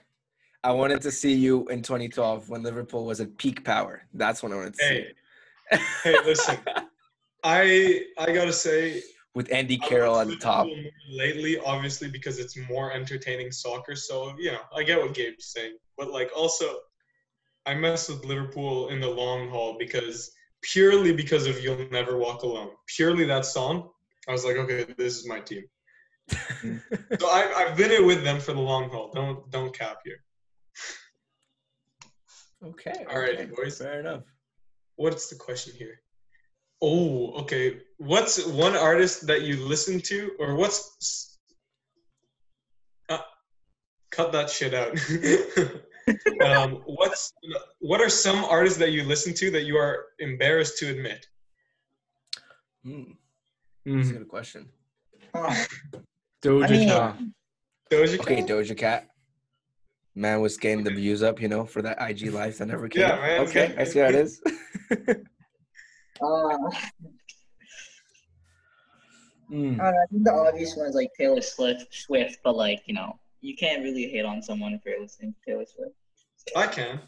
I 0.64 0.72
wanted 0.72 1.01
to 1.01 1.11
see 1.11 1.34
you 1.34 1.68
in 1.68 1.82
2012 1.82 2.49
when 2.49 2.64
Liverpool 2.64 3.05
was 3.05 3.20
at 3.20 3.38
peak 3.38 3.64
power. 3.64 4.05
That's 4.14 4.41
when 4.41 4.53
I 4.53 4.55
wanted 4.55 4.74
to 4.76 4.80
see 4.80 4.86
hey, 4.86 5.07
you. 5.72 5.80
hey, 6.03 6.16
listen. 6.26 6.57
I 7.43 8.05
I 8.18 8.32
gotta 8.32 8.53
say, 8.53 9.03
With 9.36 9.51
Andy 9.51 9.78
Carroll 9.78 10.24
the 10.26 10.38
top. 10.38 10.68
Lately, 11.11 11.59
obviously, 11.59 12.09
because 12.09 12.39
it's 12.39 12.57
more 12.70 12.93
entertaining 12.93 13.51
soccer. 13.51 13.95
So 13.95 14.34
you 14.38 14.53
know, 14.53 14.61
I 14.74 14.84
get 14.84 15.01
what 15.01 15.14
Gabe's 15.14 15.47
saying, 15.47 15.78
but 15.97 16.11
like 16.11 16.32
also, 16.36 16.78
I 17.66 17.74
mess 17.74 18.07
with 18.07 18.24
Liverpool 18.24 18.88
in 18.89 19.01
the 19.01 19.09
long 19.09 19.49
haul 19.49 19.76
because 19.78 20.32
purely 20.61 21.11
because 21.11 21.45
of 21.45 21.61
"You'll 21.61 21.89
Never 21.91 22.18
Walk 22.18 22.43
Alone." 22.43 22.70
Purely 22.88 23.26
that 23.26 23.45
song, 23.45 23.89
I 24.30 24.32
was 24.32 24.45
like, 24.45 24.55
okay, 24.55 24.86
this 24.97 25.18
is 25.18 25.28
my 25.28 25.41
team. 25.41 25.64
so 26.30 27.28
I, 27.28 27.53
I've 27.57 27.76
been 27.76 27.91
it 27.91 28.05
with 28.05 28.24
them 28.24 28.39
for 28.39 28.53
the 28.53 28.61
long 28.61 28.89
haul. 28.89 29.11
Don't 29.14 29.51
don't 29.51 29.78
cap 29.78 29.97
here. 30.05 30.24
Okay. 32.63 33.05
All 33.09 33.19
right, 33.19 33.36
okay, 33.36 33.45
boys. 33.45 33.78
Fair 33.80 33.99
enough. 33.99 34.24
What's 34.95 35.28
the 35.30 35.36
question 35.36 35.74
here? 35.76 35.99
Oh, 36.82 37.32
okay. 37.41 37.82
What's 37.97 38.45
one 38.45 38.76
artist 38.76 39.28
that 39.28 39.41
you 39.41 39.57
listen 39.57 39.99
to, 40.01 40.32
or 40.39 40.55
what's? 40.55 41.38
Uh, 43.09 43.17
cut 44.11 44.32
that 44.32 44.49
shit 44.49 44.74
out. 44.74 44.91
um, 46.45 46.82
what's 46.86 47.34
what 47.80 47.99
are 48.01 48.09
some 48.09 48.43
artists 48.45 48.78
that 48.80 48.91
you 48.91 49.03
listen 49.03 49.34
to 49.36 49.51
that 49.51 49.63
you 49.63 49.78
are 49.78 50.05
embarrassed 50.19 50.78
to 50.80 50.89
admit? 50.89 51.26
Hmm, 52.84 53.03
that's 53.86 54.09
a 54.09 54.13
Mm, 54.13 54.17
good 54.19 54.28
question. 54.28 54.69
Huh. 55.36 55.65
Doja 56.41 56.63
I 56.65 56.71
mean- 56.71 56.88
Cat. 56.89 57.17
Doja 57.91 58.19
Okay, 58.19 58.36
Cat? 58.38 58.47
Doja 58.47 58.78
Cat. 58.78 59.09
Man 60.16 60.41
was 60.41 60.57
getting 60.57 60.84
the 60.84 60.91
views 60.91 61.24
up, 61.24 61.41
you 61.41 61.47
know, 61.47 61.66
for 61.66 61.82
that 61.82 61.97
IG 61.99 62.32
life 62.32 62.59
that 62.59 62.68
never 62.68 62.88
came. 62.88 63.01
Yeah, 63.01 63.16
man, 63.16 63.41
Okay, 63.41 63.53
getting- 63.53 63.80
I 63.80 63.84
see 63.84 63.99
how 63.99 64.05
it 64.07 64.16
is. 64.16 64.41
Uh, 66.22 66.57
Mm. 69.51 69.80
I, 69.80 69.89
I 69.89 70.05
think 70.09 70.24
the 70.24 70.34
obvious 70.34 70.76
one 70.76 70.88
is 70.88 70.95
like 70.95 71.11
Taylor 71.18 71.41
Swift, 71.41 71.93
Swift, 71.93 72.39
but 72.43 72.55
like 72.55 72.82
you 72.88 72.93
know, 72.95 73.20
you 73.41 73.55
can't 73.55 73.84
really 73.84 74.07
hate 74.09 74.26
on 74.26 74.41
someone 74.41 74.74
if 74.74 74.82
you're 74.86 74.99
listening 74.99 75.34
to 75.45 75.51
Taylor 75.51 75.66
Swift. 75.66 75.91
I 76.55 76.66
can. 76.68 76.99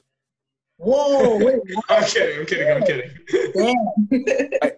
Whoa, 0.78 1.38
wait, 1.43 1.56
I'm 1.89 2.03
kidding. 2.03 2.39
I'm 2.39 2.45
kidding. 2.45 2.70
I'm 2.72 2.84
kidding. 2.84 3.12
damn. 3.56 4.72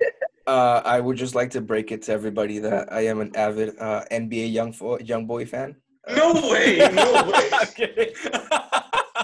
Uh, 0.46 0.82
I 0.86 1.02
would 1.02 1.18
just 1.18 1.36
like 1.36 1.50
to 1.52 1.62
break 1.62 1.92
it 1.92 2.04
to 2.04 2.14
everybody 2.14 2.60
that 2.60 2.94
I 2.94 3.02
am 3.08 3.20
an 3.20 3.36
avid 3.36 3.78
uh, 3.80 4.06
NBA 4.12 4.54
young 4.54 4.72
fo- 4.72 5.00
YoungBoy 5.00 5.48
fan. 5.50 5.76
No 6.16 6.34
way. 6.50 6.78
No 6.94 7.14
way. 7.32 7.50
I'm 7.54 7.68
kidding. 7.68 8.14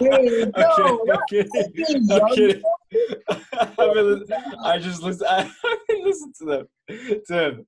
Wait, 0.02 0.44
I'm 0.44 0.52
no, 0.58 1.20
kidding. 1.30 1.50
I'm 1.62 1.72
kidding. 1.74 2.12
I'm 2.12 2.28
kidding. 2.36 2.64
I've 3.78 4.32
I 4.64 4.78
just 4.80 5.02
listen. 5.02 5.28
I 5.30 5.50
listen 6.04 6.34
to 6.40 6.46
them. 6.46 6.68
To 7.28 7.34
him. 7.40 7.66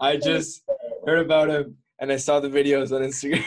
I 0.00 0.16
just 0.16 0.62
heard 1.06 1.24
about 1.24 1.48
him 1.50 1.76
and 2.00 2.12
I 2.12 2.16
saw 2.16 2.40
the 2.40 2.48
videos 2.48 2.92
on 2.92 3.02
Instagram. 3.02 3.44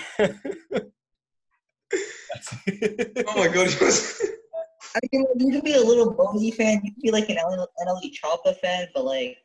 Oh 3.28 3.38
my 3.38 3.48
god. 3.48 3.68
I 4.96 5.00
mean, 5.12 5.26
you 5.38 5.52
can 5.52 5.62
be 5.62 5.74
a 5.74 5.82
little 5.82 6.14
Boogie 6.14 6.54
fan. 6.54 6.82
You 6.84 6.92
can 6.94 7.02
be 7.02 7.12
like 7.12 7.30
an 7.30 7.38
NL- 7.38 7.68
NLE 7.86 8.12
Choppa 8.14 8.56
fan, 8.58 8.88
but 8.96 9.06
like, 9.06 9.38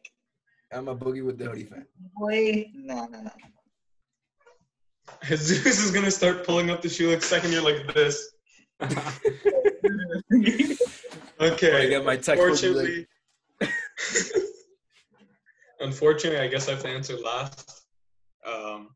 I'm 0.73 0.89
a 0.89 0.97
boogie 0.97 1.25
with 1.25 1.37
the 1.39 1.45
hoodie 1.47 1.65
fan. 1.65 1.87
boy, 2.17 2.67
no, 2.75 3.07
no, 3.07 3.23
no. 3.23 3.31
Jesus 5.25 5.83
is 5.83 5.91
gonna 5.91 6.11
start 6.11 6.45
pulling 6.47 6.71
up 6.71 6.83
the 6.83 6.89
shoe 6.89 7.11
like 7.11 7.23
second 7.23 7.53
year 7.53 7.63
like 7.63 7.93
this. 7.95 8.31
okay. 11.41 11.83
I 11.83 11.89
get 11.89 12.05
my 12.05 12.15
Unfortunately, 12.15 13.07
unfortunately, 15.81 16.41
I 16.41 16.49
guess 16.49 16.69
I 16.69 16.73
have 16.73 16.83
to 16.83 16.89
answer 16.89 17.17
last. 17.19 17.85
Um, 18.47 18.89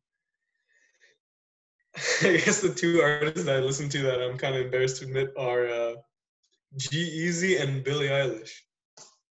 I 2.22 2.42
guess 2.44 2.60
the 2.60 2.74
two 2.74 3.00
artists 3.00 3.44
that 3.44 3.56
I 3.56 3.60
listen 3.60 3.88
to 3.90 4.02
that 4.02 4.20
I'm 4.20 4.36
kind 4.36 4.54
of 4.54 4.62
embarrassed 4.62 4.98
to 4.98 5.04
admit 5.06 5.32
are 5.38 5.66
uh, 5.66 5.94
G-Eazy 6.76 7.60
and 7.60 7.84
Billie 7.84 8.08
Eilish. 8.08 8.50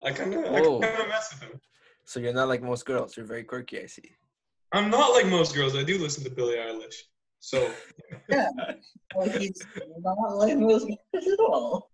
I 0.05 0.13
kind 0.13 0.35
of, 0.35 0.45
I 0.45 0.61
kind 0.61 0.85
of 0.85 1.09
mess 1.09 1.33
with 1.33 1.41
them. 1.41 1.61
So 2.05 2.21
you're 2.21 2.33
not 2.33 2.49
like 2.49 2.63
most 2.63 2.85
girls. 2.85 3.17
You're 3.17 3.27
very 3.27 3.45
quirky. 3.45 3.81
I 3.81 3.87
see. 3.87 4.13
I'm 4.73 4.91
not 4.91 5.13
like 5.13 5.27
most 5.27 5.55
girls. 5.55 5.77
I 5.77 5.83
do 5.83 5.99
listen 5.99 6.25
to 6.25 6.31
Billie 6.31 6.57
Eilish. 6.57 6.95
So 7.41 7.71
Like, 8.29 9.33
he's 9.37 9.61
not 9.99 10.37
like 10.37 10.57
most 10.57 10.87
guys 10.87 11.27
at 11.27 11.39
all. 11.41 11.91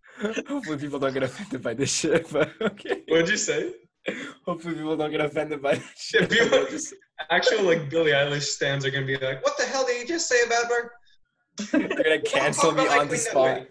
Hopefully 0.46 0.78
people 0.78 0.98
don't 0.98 1.14
get 1.14 1.22
offended 1.22 1.62
by 1.62 1.74
this 1.74 1.92
shit. 1.92 2.30
But 2.30 2.50
okay. 2.60 3.02
what'd 3.08 3.28
you 3.28 3.36
say? 3.36 3.74
Hopefully 4.46 4.74
people 4.74 4.96
don't 4.96 5.10
get 5.10 5.20
offended 5.20 5.60
by 5.62 5.74
this 5.76 5.92
shit. 5.96 6.22
If 6.32 6.34
you- 6.34 6.68
Just- 6.70 6.94
Actual 7.30 7.64
like 7.64 7.90
Billie 7.90 8.12
Eilish 8.12 8.42
stands 8.42 8.84
are 8.86 8.90
gonna 8.90 9.04
be 9.04 9.16
like, 9.16 9.44
"What 9.44 9.56
the 9.56 9.64
hell 9.64 9.84
did 9.84 10.00
you 10.00 10.06
just 10.06 10.28
say 10.28 10.40
about 10.46 10.66
her?" 10.66 10.92
They're 11.72 11.88
gonna 11.88 12.22
cancel 12.22 12.70
me 12.70 12.86
on 12.86 13.08
the 13.08 13.16
spot. 13.16 13.66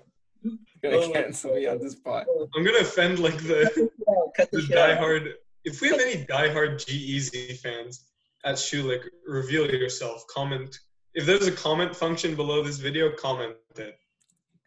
They're 0.82 0.92
gonna 0.92 1.08
my 1.08 1.14
cancel 1.14 1.56
me 1.56 1.66
on 1.68 1.80
the 1.80 1.90
spot. 1.90 2.26
I'm 2.56 2.66
gonna 2.66 2.80
offend 2.80 3.20
like 3.20 3.38
the 3.38 3.90
No, 4.06 4.32
cut 4.36 4.52
the 4.52 4.58
the 4.62 4.74
diehard. 4.74 5.32
If 5.64 5.80
we 5.82 5.88
have 5.88 6.00
any 6.02 6.26
diehard 6.26 6.86
G-Eazy 6.86 7.58
fans 7.60 8.04
at 8.48 8.56
Schulich, 8.56 9.04
reveal 9.28 9.70
yourself. 9.70 10.26
Comment. 10.28 10.80
If 11.14 11.26
there's 11.26 11.48
a 11.48 11.52
comment 11.52 11.96
function 11.96 12.36
below 12.36 12.64
this 12.64 12.78
video, 12.78 13.12
comment 13.12 13.56
it. 13.76 14.00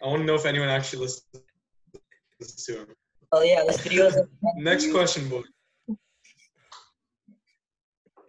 I 0.03 0.07
want 0.07 0.21
to 0.21 0.27
know 0.27 0.35
if 0.35 0.45
anyone 0.45 0.69
actually 0.69 1.01
listens 1.01 2.65
to 2.67 2.81
him. 2.81 2.87
Oh 3.33 3.43
yeah, 3.43 3.65
this 3.67 3.81
video 3.81 4.07
is. 4.07 4.19
Next 4.57 4.91
question, 4.91 5.29
boy. 5.29 5.43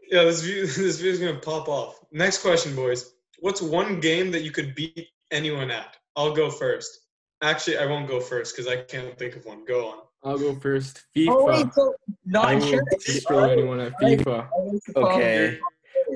Yeah, 0.10 0.24
this 0.24 0.42
view 0.42 0.62
this 0.68 0.98
video's 0.98 1.20
gonna 1.20 1.40
pop 1.40 1.68
off. 1.68 2.00
Next 2.12 2.42
question, 2.42 2.76
boys. 2.76 3.14
What's 3.40 3.62
one 3.62 4.00
game 4.00 4.32
that 4.32 4.44
you 4.44 4.52
could 4.52 4.74
beat 4.76 5.08
anyone 5.32 5.72
at? 5.72 5.98
I'll 6.16 6.34
go 6.34 6.50
first. 6.50 7.00
Actually, 7.42 7.78
I 7.80 7.86
won't 7.88 8.08
go 8.08 8.20
first 8.20 8.56
because 8.56 8.72
I 8.72 8.84
can't 8.84 9.18
think 9.18 9.36
of 9.36 9.46
one. 9.46 9.66
Go 9.66 9.88
on. 9.88 10.00
I'll 10.24 10.38
go 10.38 10.56
first. 10.56 11.04
Oh 11.28 11.46
wait, 11.46 11.66
FIFA. 11.66 11.74
so 11.74 11.94
I 11.94 11.94
not 12.26 12.56
will 12.56 12.68
sure. 12.70 12.84
destroy 13.00 13.52
anyone 13.52 13.80
at 13.80 13.94
FIFA. 14.02 14.48
Okay. 14.96 15.60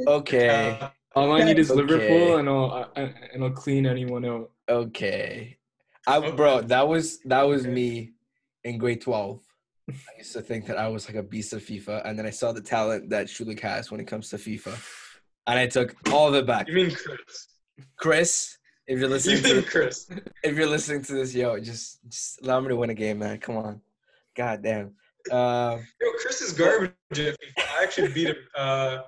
Okay. 0.08 0.78
Uh, 0.82 0.90
All 1.16 1.32
I 1.32 1.44
need 1.44 1.60
is 1.60 1.72
Okay. 1.72 1.82
Liverpool, 1.82 2.38
and 2.38 2.50
I'll 2.50 2.92
I, 2.96 3.02
and 3.34 3.44
I'll 3.44 3.50
clean 3.52 3.86
anyone 3.86 4.26
out. 4.26 4.52
Okay. 4.70 5.58
I 6.08 6.32
bro, 6.32 6.62
that 6.62 6.88
was 6.88 7.20
that 7.26 7.44
was 7.44 7.66
me 7.66 8.14
in 8.64 8.78
grade 8.78 9.02
twelve. 9.02 9.42
I 9.90 9.94
used 10.18 10.34
to 10.34 10.42
think 10.42 10.66
that 10.68 10.78
I 10.78 10.88
was 10.88 11.08
like 11.08 11.16
a 11.16 11.24
beast 11.24 11.54
of 11.54 11.64
FIFA, 11.64 12.02
and 12.06 12.18
then 12.18 12.26
I 12.26 12.32
saw 12.32 12.52
the 12.52 12.62
talent 12.62 13.10
that 13.12 13.28
Schulich 13.28 13.60
has 13.62 13.92
when 13.92 14.00
it 14.00 14.06
comes 14.06 14.30
to 14.30 14.38
FIFA, 14.38 14.74
and 15.48 15.60
I 15.60 15.68
took 15.68 15.96
all 16.12 16.28
of 16.28 16.36
it 16.36 16.46
back. 16.46 16.68
you 16.68 16.74
mean 16.76 16.92
Chris? 16.92 17.48
Chris, 17.98 18.58
if 18.88 19.00
you're 19.00 19.08
You 19.10 19.14
listening 19.16 19.44
mean 19.44 19.64
to 19.64 19.70
Chris? 19.70 20.10
if 20.44 20.56
you're 20.56 20.68
listening 20.68 21.04
to 21.04 21.14
this, 21.14 21.34
yo, 21.36 21.60
just 21.60 22.00
just 22.10 22.42
allow 22.44 22.60
me 22.60 22.70
to 22.70 22.76
win 22.76 22.90
a 22.90 22.94
game, 22.96 23.20
man. 23.20 23.38
Come 23.40 23.58
on. 23.58 23.82
God 24.36 24.62
damn. 24.64 24.94
Uh, 25.32 25.78
Yo, 26.02 26.12
Chris 26.22 26.42
is 26.42 26.54
garbage. 26.54 26.92
at 27.12 27.18
FIFA. 27.18 27.36
I 27.58 27.84
actually 27.84 28.10
beat 28.14 28.28
him. 28.28 28.36
Uh, 28.56 29.00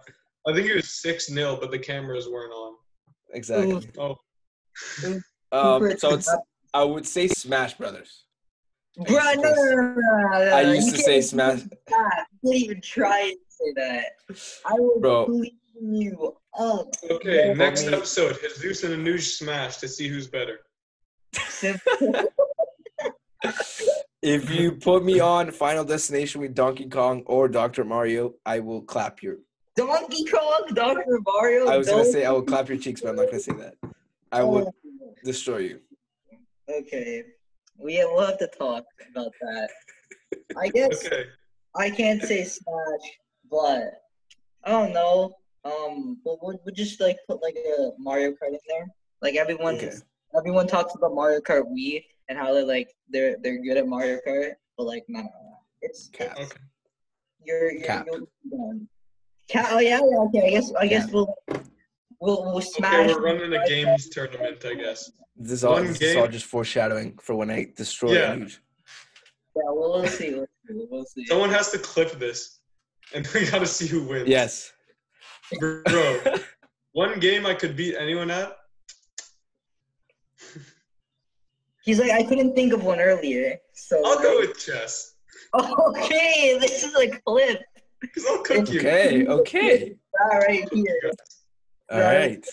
I 0.47 0.53
think 0.53 0.67
it 0.67 0.75
was 0.75 0.89
six 0.89 1.28
0 1.28 1.57
but 1.59 1.69
the 1.71 1.80
cameras 1.80 2.28
weren't 2.30 2.53
on. 2.53 2.75
exactly. 3.34 3.88
Oh, 3.97 4.15
Um, 5.51 5.97
so 5.97 6.13
it's 6.13 6.30
I 6.73 6.84
would 6.84 7.05
say 7.05 7.28
Smash 7.28 7.73
Brothers. 7.75 8.23
Bro, 8.97 9.15
no, 9.15 9.34
no, 9.34 9.41
no, 9.41 9.53
no, 9.53 9.93
no, 9.93 10.45
no, 10.45 10.51
I 10.55 10.61
used 10.73 10.88
you 10.88 10.93
to 10.93 10.99
say 10.99 11.21
Smash. 11.21 11.61
try- 11.88 12.23
You 12.41 12.51
can't 12.51 12.63
even 12.63 12.82
try 12.82 13.30
to 13.32 13.38
say 13.49 13.73
that. 13.75 14.05
I 14.65 14.73
will 14.73 14.99
Bro. 14.99 15.25
clean 15.25 15.57
you 15.80 16.36
up. 16.57 16.88
okay. 17.11 17.47
Yeah. 17.49 17.53
Next 17.53 17.84
Homie. 17.84 17.93
episode, 17.93 18.38
Jesus 18.59 18.84
and 18.84 19.05
Annuj 19.05 19.21
smash 19.21 19.78
to 19.78 19.88
see 19.88 20.07
who's 20.07 20.28
better. 20.28 20.59
If 24.28 24.49
you 24.49 24.73
put 24.73 25.05
me 25.05 25.21
on 25.21 25.51
Final 25.51 25.86
Destination 25.86 26.41
with 26.41 26.53
Donkey 26.53 26.89
Kong 26.89 27.23
or 27.28 27.47
Dr. 27.47 27.86
Mario, 27.86 28.34
I 28.45 28.59
will 28.59 28.82
clap 28.82 29.23
your. 29.23 29.38
Donkey 29.78 30.25
Kong, 30.25 30.67
Dr. 30.73 31.21
Mario. 31.25 31.69
I 31.69 31.78
was 31.78 31.88
gonna 31.88 32.03
say 32.03 32.25
I 32.25 32.32
will 32.32 32.41
clap 32.41 32.67
your 32.67 32.78
cheeks, 32.78 32.99
but 32.99 33.11
I'm 33.11 33.15
not 33.15 33.28
gonna 33.28 33.39
say 33.39 33.53
that. 33.53 33.75
I 34.34 34.43
will 34.43 34.75
destroy 35.23 35.59
you. 35.59 35.80
Okay. 36.69 37.23
We 37.78 38.03
we'll 38.03 38.25
have 38.25 38.38
to 38.39 38.47
talk 38.47 38.84
about 39.09 39.32
that. 39.39 39.69
I 40.57 40.67
guess 40.75 41.05
Okay. 41.05 41.23
I 41.78 41.89
can't 41.89 42.21
say 42.21 42.43
Smash, 42.43 43.07
but 43.49 44.01
I 44.65 44.71
don't 44.71 44.91
know. 44.91 45.36
Um, 45.63 46.17
we'll, 46.25 46.38
we'll, 46.41 46.59
we'll 46.65 46.75
just 46.75 46.99
like 46.99 47.17
put 47.30 47.41
like 47.41 47.55
a 47.55 47.91
Mario 47.97 48.32
Kart 48.32 48.49
in 48.49 48.59
there. 48.67 48.88
Like 49.21 49.36
everyone, 49.36 49.75
Okay. 49.75 49.93
Everyone 50.36 50.67
talks 50.67 50.95
about 50.95 51.13
Mario 51.13 51.39
Kart 51.39 51.63
Wii 51.71 52.03
and 52.30 52.38
how 52.38 52.53
they 52.53 52.63
like 52.63 52.89
they're 53.09 53.38
they're 53.41 53.61
good 53.61 53.78
at 53.78 53.88
Mario 53.88 54.19
Kart, 54.28 54.51
but 54.78 54.86
like 54.86 55.03
no, 55.07 55.19
no, 55.21 55.25
no. 55.25 55.57
it's 55.82 56.09
Cap. 56.09 56.32
it's- 56.34 56.47
Okay. 56.51 56.59
you're 57.45 57.71
you're, 57.71 57.84
Cap. 57.84 58.07
you're. 58.11 58.78
Cap. 59.49 59.67
Oh 59.71 59.80
yeah, 59.80 59.99
yeah. 60.09 60.17
Okay, 60.25 60.47
I 60.47 60.49
guess 60.51 60.73
I 60.80 60.88
guess 60.88 61.05
Cap. 61.05 61.13
we'll 61.13 61.36
we'll 62.19 62.43
we'll 62.53 62.61
smash. 62.61 63.09
Okay, 63.09 63.13
we're 63.13 63.21
running 63.23 63.53
a 63.53 63.65
games 63.67 64.09
tournament, 64.09 64.63
I 64.65 64.73
guess. 64.73 65.11
This 65.38 65.51
is 65.51 65.63
all, 65.63 65.73
One 65.73 65.86
this 65.88 66.01
is 66.01 66.15
all 66.17 66.23
game- 66.23 66.32
just 66.32 66.45
foreshadowing 66.45 67.17
for 67.21 67.36
when 67.36 67.49
I 67.51 67.67
destroy 67.75 68.13
Yeah. 68.13 68.36
Annuj. 68.36 68.57
Yeah, 69.55 69.61
we'll, 69.67 70.01
we'll 70.01 70.07
see. 70.07 70.34
We'll 70.34 70.45
see. 70.67 70.88
We'll 70.91 71.05
see. 71.05 71.25
Someone 71.28 71.49
has 71.51 71.71
to 71.71 71.78
clip 71.80 72.11
this, 72.19 72.59
and 73.15 73.25
we 73.34 73.49
gotta 73.49 73.65
see 73.67 73.88
who 73.88 74.03
wins. 74.03 74.28
Yes. 74.28 74.71
bro. 75.59 76.19
One 76.91 77.19
game 77.19 77.45
I 77.45 77.53
could 77.53 77.75
beat 77.78 77.95
anyone 77.97 78.30
at. 78.32 78.57
He's 81.88 81.99
like, 81.99 82.11
I 82.11 82.21
couldn't 82.23 82.53
think 82.53 82.73
of 82.73 82.83
one 82.83 82.99
earlier. 82.99 83.55
So 83.73 84.01
I'll 84.05 84.19
go 84.21 84.39
with 84.41 84.59
chess, 84.59 85.13
Okay, 85.53 86.57
this 86.59 86.83
is 86.83 86.93
a 86.95 87.07
clip. 87.25 87.61
cause 88.13 88.25
I'll 88.27 88.39
cook 88.43 88.69
you. 88.69 88.81
Okay. 88.81 89.25
Okay. 89.39 89.95
All 90.21 90.38
right 90.39 90.67
here. 90.73 91.11
All 91.89 92.01
right. 92.01 92.45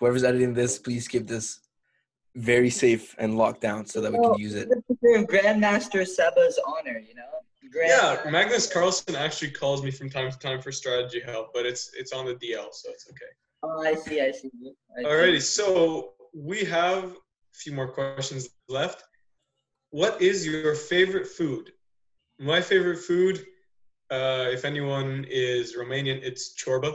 Whoever's 0.00 0.24
editing 0.24 0.54
this, 0.54 0.76
please 0.80 1.06
keep 1.06 1.28
this 1.28 1.60
very 2.34 2.68
safe 2.70 3.14
and 3.18 3.38
locked 3.38 3.60
down 3.60 3.86
so 3.86 4.00
that 4.00 4.10
we 4.12 4.18
can 4.18 4.34
use 4.38 4.54
it. 4.56 4.68
The 4.88 5.24
Grandmaster 5.30 6.04
Seba's 6.04 6.58
honor, 6.66 6.98
you 6.98 7.14
know. 7.14 7.22
Grand- 7.70 7.90
Yeah, 8.24 8.28
Magnus 8.30 8.66
Carlsen 8.72 9.14
actually 9.14 9.52
calls 9.52 9.84
me 9.84 9.92
from 9.92 10.10
time 10.10 10.32
to 10.32 10.38
time 10.40 10.60
for 10.60 10.72
strategy 10.72 11.20
help, 11.24 11.54
but 11.54 11.64
it's 11.64 11.92
it's 11.96 12.12
on 12.12 12.24
the 12.26 12.34
DL, 12.34 12.72
so 12.72 12.90
it's 12.90 13.06
okay. 13.08 13.30
Oh, 13.62 13.80
I 13.84 13.94
see. 13.94 14.20
I 14.20 14.32
see. 14.32 14.50
I 14.98 15.02
see. 15.02 15.06
Alrighty, 15.06 15.40
so 15.40 16.14
we 16.34 16.64
have 16.64 17.14
a 17.52 17.56
few 17.58 17.72
more 17.72 17.88
questions 17.88 18.48
left. 18.68 19.04
What 19.90 20.20
is 20.22 20.46
your 20.46 20.74
favorite 20.74 21.26
food? 21.26 21.72
My 22.38 22.60
favorite 22.60 22.98
food, 22.98 23.38
uh, 24.10 24.46
if 24.50 24.64
anyone 24.64 25.26
is 25.28 25.76
Romanian, 25.76 26.20
it's 26.22 26.54
chorba, 26.62 26.92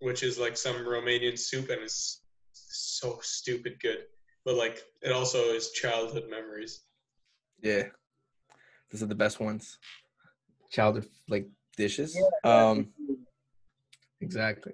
which 0.00 0.22
is 0.22 0.38
like 0.38 0.56
some 0.56 0.76
Romanian 0.76 1.38
soup, 1.38 1.70
and 1.70 1.80
it's 1.82 2.22
so 2.52 3.18
stupid 3.22 3.80
good. 3.80 3.98
But 4.44 4.54
like, 4.56 4.82
it 5.02 5.12
also 5.12 5.38
is 5.54 5.70
childhood 5.72 6.24
memories. 6.30 6.82
Yeah. 7.62 7.84
Those 8.90 9.02
are 9.02 9.06
the 9.06 9.14
best 9.14 9.40
ones. 9.40 9.78
Childhood 10.70 11.06
like 11.28 11.48
dishes. 11.76 12.16
Yeah, 12.44 12.68
Um 12.68 12.88
Exactly. 14.20 14.72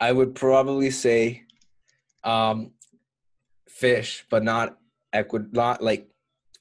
I 0.00 0.12
would 0.12 0.34
probably 0.34 0.90
say 0.90 1.44
um 2.24 2.72
fish, 3.74 4.24
but 4.30 4.42
not 4.42 4.78
equi- 5.12 5.50
not 5.52 5.82
like 5.82 6.08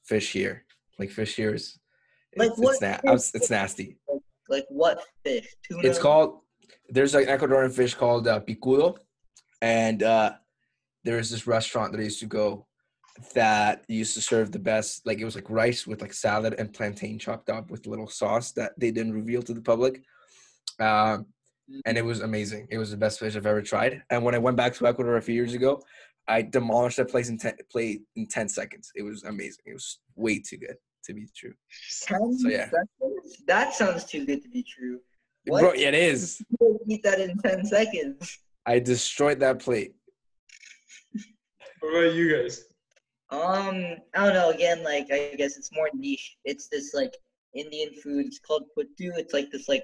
fish 0.03 0.33
here. 0.33 0.65
Like 0.99 1.09
fish 1.09 1.35
here 1.35 1.53
is 1.53 1.79
Like 2.35 2.49
it's, 2.49 2.59
what 2.59 2.73
it's, 2.73 2.81
na- 2.81 3.39
it's 3.39 3.49
nasty. 3.49 3.97
Like 4.49 4.65
what 4.69 4.99
fish? 5.23 5.47
Tuna. 5.63 5.87
It's 5.87 5.99
called 5.99 6.39
there's 6.89 7.13
like 7.13 7.27
an 7.27 7.37
Ecuadorian 7.37 7.73
fish 7.73 7.93
called 7.93 8.27
uh, 8.27 8.39
picudo, 8.39 8.97
and 9.61 10.03
uh, 10.03 10.33
this 11.03 11.47
restaurant 11.47 11.91
that 11.91 12.01
I 12.01 12.03
used 12.03 12.19
to 12.19 12.25
go 12.25 12.67
that 13.35 13.83
used 13.87 14.15
to 14.15 14.21
serve 14.21 14.51
the 14.51 14.59
best. 14.59 15.05
Like 15.05 15.19
it 15.19 15.25
was 15.25 15.35
like 15.35 15.49
rice 15.49 15.85
with 15.87 16.01
like 16.01 16.13
salad 16.13 16.55
and 16.57 16.73
plantain 16.73 17.19
chopped 17.19 17.49
up 17.49 17.69
with 17.69 17.85
a 17.85 17.89
little 17.89 18.07
sauce 18.07 18.51
that 18.53 18.73
they 18.77 18.91
didn't 18.91 19.13
reveal 19.13 19.41
to 19.43 19.53
the 19.53 19.61
public. 19.61 20.03
Um, 20.79 21.27
and 21.85 21.97
it 21.97 22.03
was 22.03 22.21
amazing. 22.21 22.67
It 22.69 22.77
was 22.77 22.91
the 22.91 22.97
best 22.97 23.19
fish 23.19 23.35
I've 23.35 23.45
ever 23.45 23.61
tried. 23.61 24.03
And 24.09 24.23
when 24.23 24.35
I 24.35 24.39
went 24.39 24.57
back 24.57 24.73
to 24.75 24.87
Ecuador 24.87 25.17
a 25.17 25.21
few 25.21 25.35
years 25.35 25.53
ago, 25.53 25.81
I 26.27 26.41
demolished 26.41 26.97
that 26.97 27.09
place 27.09 27.29
in 27.29 27.37
ten, 27.37 27.55
play 27.71 28.01
in 28.15 28.27
ten 28.27 28.47
seconds. 28.47 28.91
It 28.95 29.03
was 29.03 29.23
amazing. 29.23 29.63
It 29.65 29.73
was 29.73 29.99
way 30.15 30.39
too 30.39 30.57
good 30.57 30.77
to 31.05 31.13
be 31.13 31.27
true. 31.35 31.53
Ten 32.01 32.37
So, 32.37 32.47
yeah. 32.49 32.69
seconds? 32.69 33.43
That 33.47 33.73
sounds 33.73 34.05
too 34.05 34.25
good 34.25 34.41
to 34.43 34.49
be 34.49 34.63
true. 34.63 34.99
What? 35.45 35.61
Bro, 35.61 35.73
yeah, 35.73 35.89
it 35.89 35.95
is. 35.95 36.41
You 36.61 36.79
eat 36.87 37.03
that 37.03 37.19
in 37.19 37.37
ten 37.39 37.65
seconds. 37.65 38.39
I 38.65 38.79
destroyed 38.79 39.39
that 39.41 39.59
plate. 39.59 39.93
What 41.81 41.89
about 41.89 42.13
you 42.15 42.33
guys? 42.33 42.63
Um, 43.29 43.97
I 44.15 44.23
don't 44.25 44.33
know. 44.33 44.51
Again, 44.51 44.83
like 44.83 45.07
I 45.11 45.35
guess 45.37 45.57
it's 45.57 45.73
more 45.73 45.89
niche. 45.93 46.37
It's 46.45 46.69
this 46.69 46.93
like 46.93 47.13
Indian 47.53 47.93
food. 48.01 48.27
It's 48.27 48.39
called 48.39 48.63
puttu. 48.77 49.11
It's 49.17 49.33
like 49.33 49.51
this 49.51 49.67
like, 49.67 49.83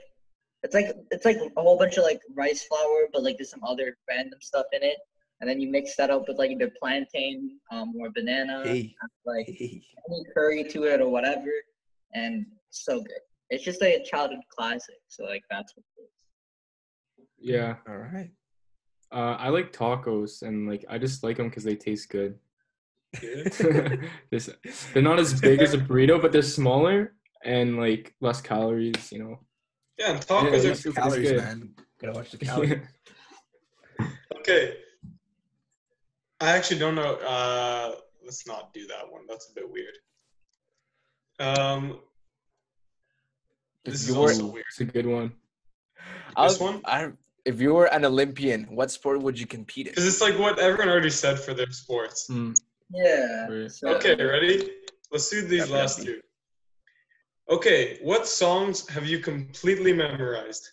it's 0.64 0.74
like 0.74 0.94
it's 1.12 1.26
like 1.26 1.38
a 1.58 1.62
whole 1.62 1.78
bunch 1.78 1.98
of 1.98 2.06
like 2.06 2.22
rice 2.34 2.64
flour, 2.64 3.10
but 3.12 3.24
like 3.24 3.38
there's 3.38 3.50
some 3.50 3.64
other 3.66 3.98
random 4.08 4.40
stuff 4.42 4.68
in 4.72 4.82
it, 4.84 4.98
and 5.40 5.50
then 5.50 5.60
you 5.60 5.70
mix 5.70 5.96
that 5.96 6.10
up 6.10 6.28
with 6.28 6.38
like 6.38 6.52
either 6.52 6.72
plantain, 6.82 7.60
um, 7.72 7.94
or 8.00 8.10
banana, 8.12 8.64
Hey, 8.66 8.94
like 9.26 9.46
hey. 9.48 9.82
any 10.10 10.24
curry 10.34 10.64
to 10.66 10.84
it 10.84 11.02
or 11.02 11.10
whatever, 11.10 11.50
and 12.14 12.46
it's 12.68 12.84
so 12.86 13.00
good. 13.00 13.22
It's 13.50 13.64
just 13.64 13.82
like 13.82 13.94
a 13.94 14.04
childhood 14.04 14.42
classic. 14.56 14.96
So 15.08 15.24
like 15.24 15.44
that's 15.50 15.74
what 15.76 15.84
it 15.98 16.02
is. 16.04 16.10
Yeah. 17.40 17.76
All 17.88 17.98
right. 17.98 18.32
Uh, 19.12 19.36
I 19.40 19.50
like 19.50 19.72
tacos 19.74 20.44
and 20.44 20.68
like 20.70 20.86
I 20.90 20.98
just 21.00 21.24
like 21.24 21.38
them 21.38 21.50
because 21.50 21.64
they 21.64 21.76
taste 21.76 22.10
good. 22.10 22.38
This- 24.30 24.52
they're 24.94 25.02
not 25.02 25.18
as 25.20 25.40
big 25.40 25.62
as 25.62 25.74
a 25.74 25.80
burrito, 25.80 26.22
but 26.22 26.32
they're 26.32 26.44
smaller 26.44 27.16
and 27.44 27.78
like 27.78 28.14
less 28.22 28.40
calories. 28.42 29.12
You 29.12 29.20
know. 29.20 29.40
Yeah, 29.98 30.12
and 30.12 30.18
Yeah, 30.18 30.22
tacos 30.26 30.54
it's- 30.54 30.86
are 30.86 30.90
it's 30.90 30.98
calories, 30.98 31.30
good. 31.32 31.38
man. 31.38 31.74
Gotta 32.00 32.14
watch 32.14 32.32
the 32.32 32.38
calories. 32.38 32.82
Okay. 34.40 34.78
I 36.42 36.52
actually 36.56 36.80
don't 36.80 36.96
know. 36.96 37.16
Uh, 37.16 37.96
let's 38.26 38.48
not 38.48 38.74
do 38.74 38.88
that 38.88 39.12
one. 39.12 39.24
That's 39.28 39.50
a 39.50 39.54
bit 39.54 39.70
weird. 39.70 39.96
Um, 41.40 42.00
this 43.86 44.08
you 44.08 44.14
is 44.14 44.18
also 44.18 44.46
weird. 44.48 44.66
It's 44.70 44.80
a 44.82 44.86
good 44.86 45.06
one. 45.06 45.34
I'll- 46.36 46.50
This 46.50 46.60
one? 46.60 46.82
I, 46.86 47.12
if 47.46 47.60
you 47.60 47.74
were 47.74 47.86
an 47.88 48.06
Olympian, 48.06 48.64
what 48.66 48.92
sport 48.92 49.22
would 49.22 49.40
you 49.40 49.48
compete 49.48 49.88
in? 49.88 49.92
Because 49.92 50.08
it's 50.08 50.22
like 50.22 50.38
what 50.38 50.60
everyone 50.60 50.90
already 50.90 51.10
said 51.10 51.40
for 51.40 51.54
their 51.54 51.72
sports. 51.72 52.28
Mm, 52.30 52.56
Yeah. 52.92 53.68
So, 53.68 53.90
Okay, 53.96 54.16
ready? 54.16 54.70
Let's 55.12 55.30
do 55.30 55.42
these 55.42 55.70
last 55.70 56.04
two. 56.04 56.22
Okay, 57.50 57.98
what 58.04 58.28
songs 58.28 58.88
have 58.90 59.06
you 59.08 59.20
completely 59.20 59.92
memorized? 59.92 60.70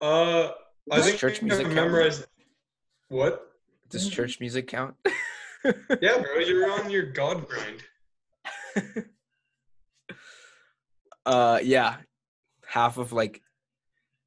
Uh, 0.00 0.50
I 0.90 1.00
think 1.02 1.18
church 1.18 1.36
I've 1.36 1.42
music 1.44 1.64
count? 1.66 1.74
memorized. 1.76 2.26
What? 3.08 3.47
Does 3.90 4.08
church 4.08 4.40
music 4.40 4.66
count? 4.68 4.94
Yeah, 6.00 6.22
bro, 6.22 6.38
you're 6.38 6.70
on 6.70 6.88
your 6.88 7.02
God 7.02 7.46
grind. 7.48 7.82
uh, 11.26 11.58
yeah, 11.60 11.96
half 12.64 12.96
of 12.96 13.12
like 13.12 13.42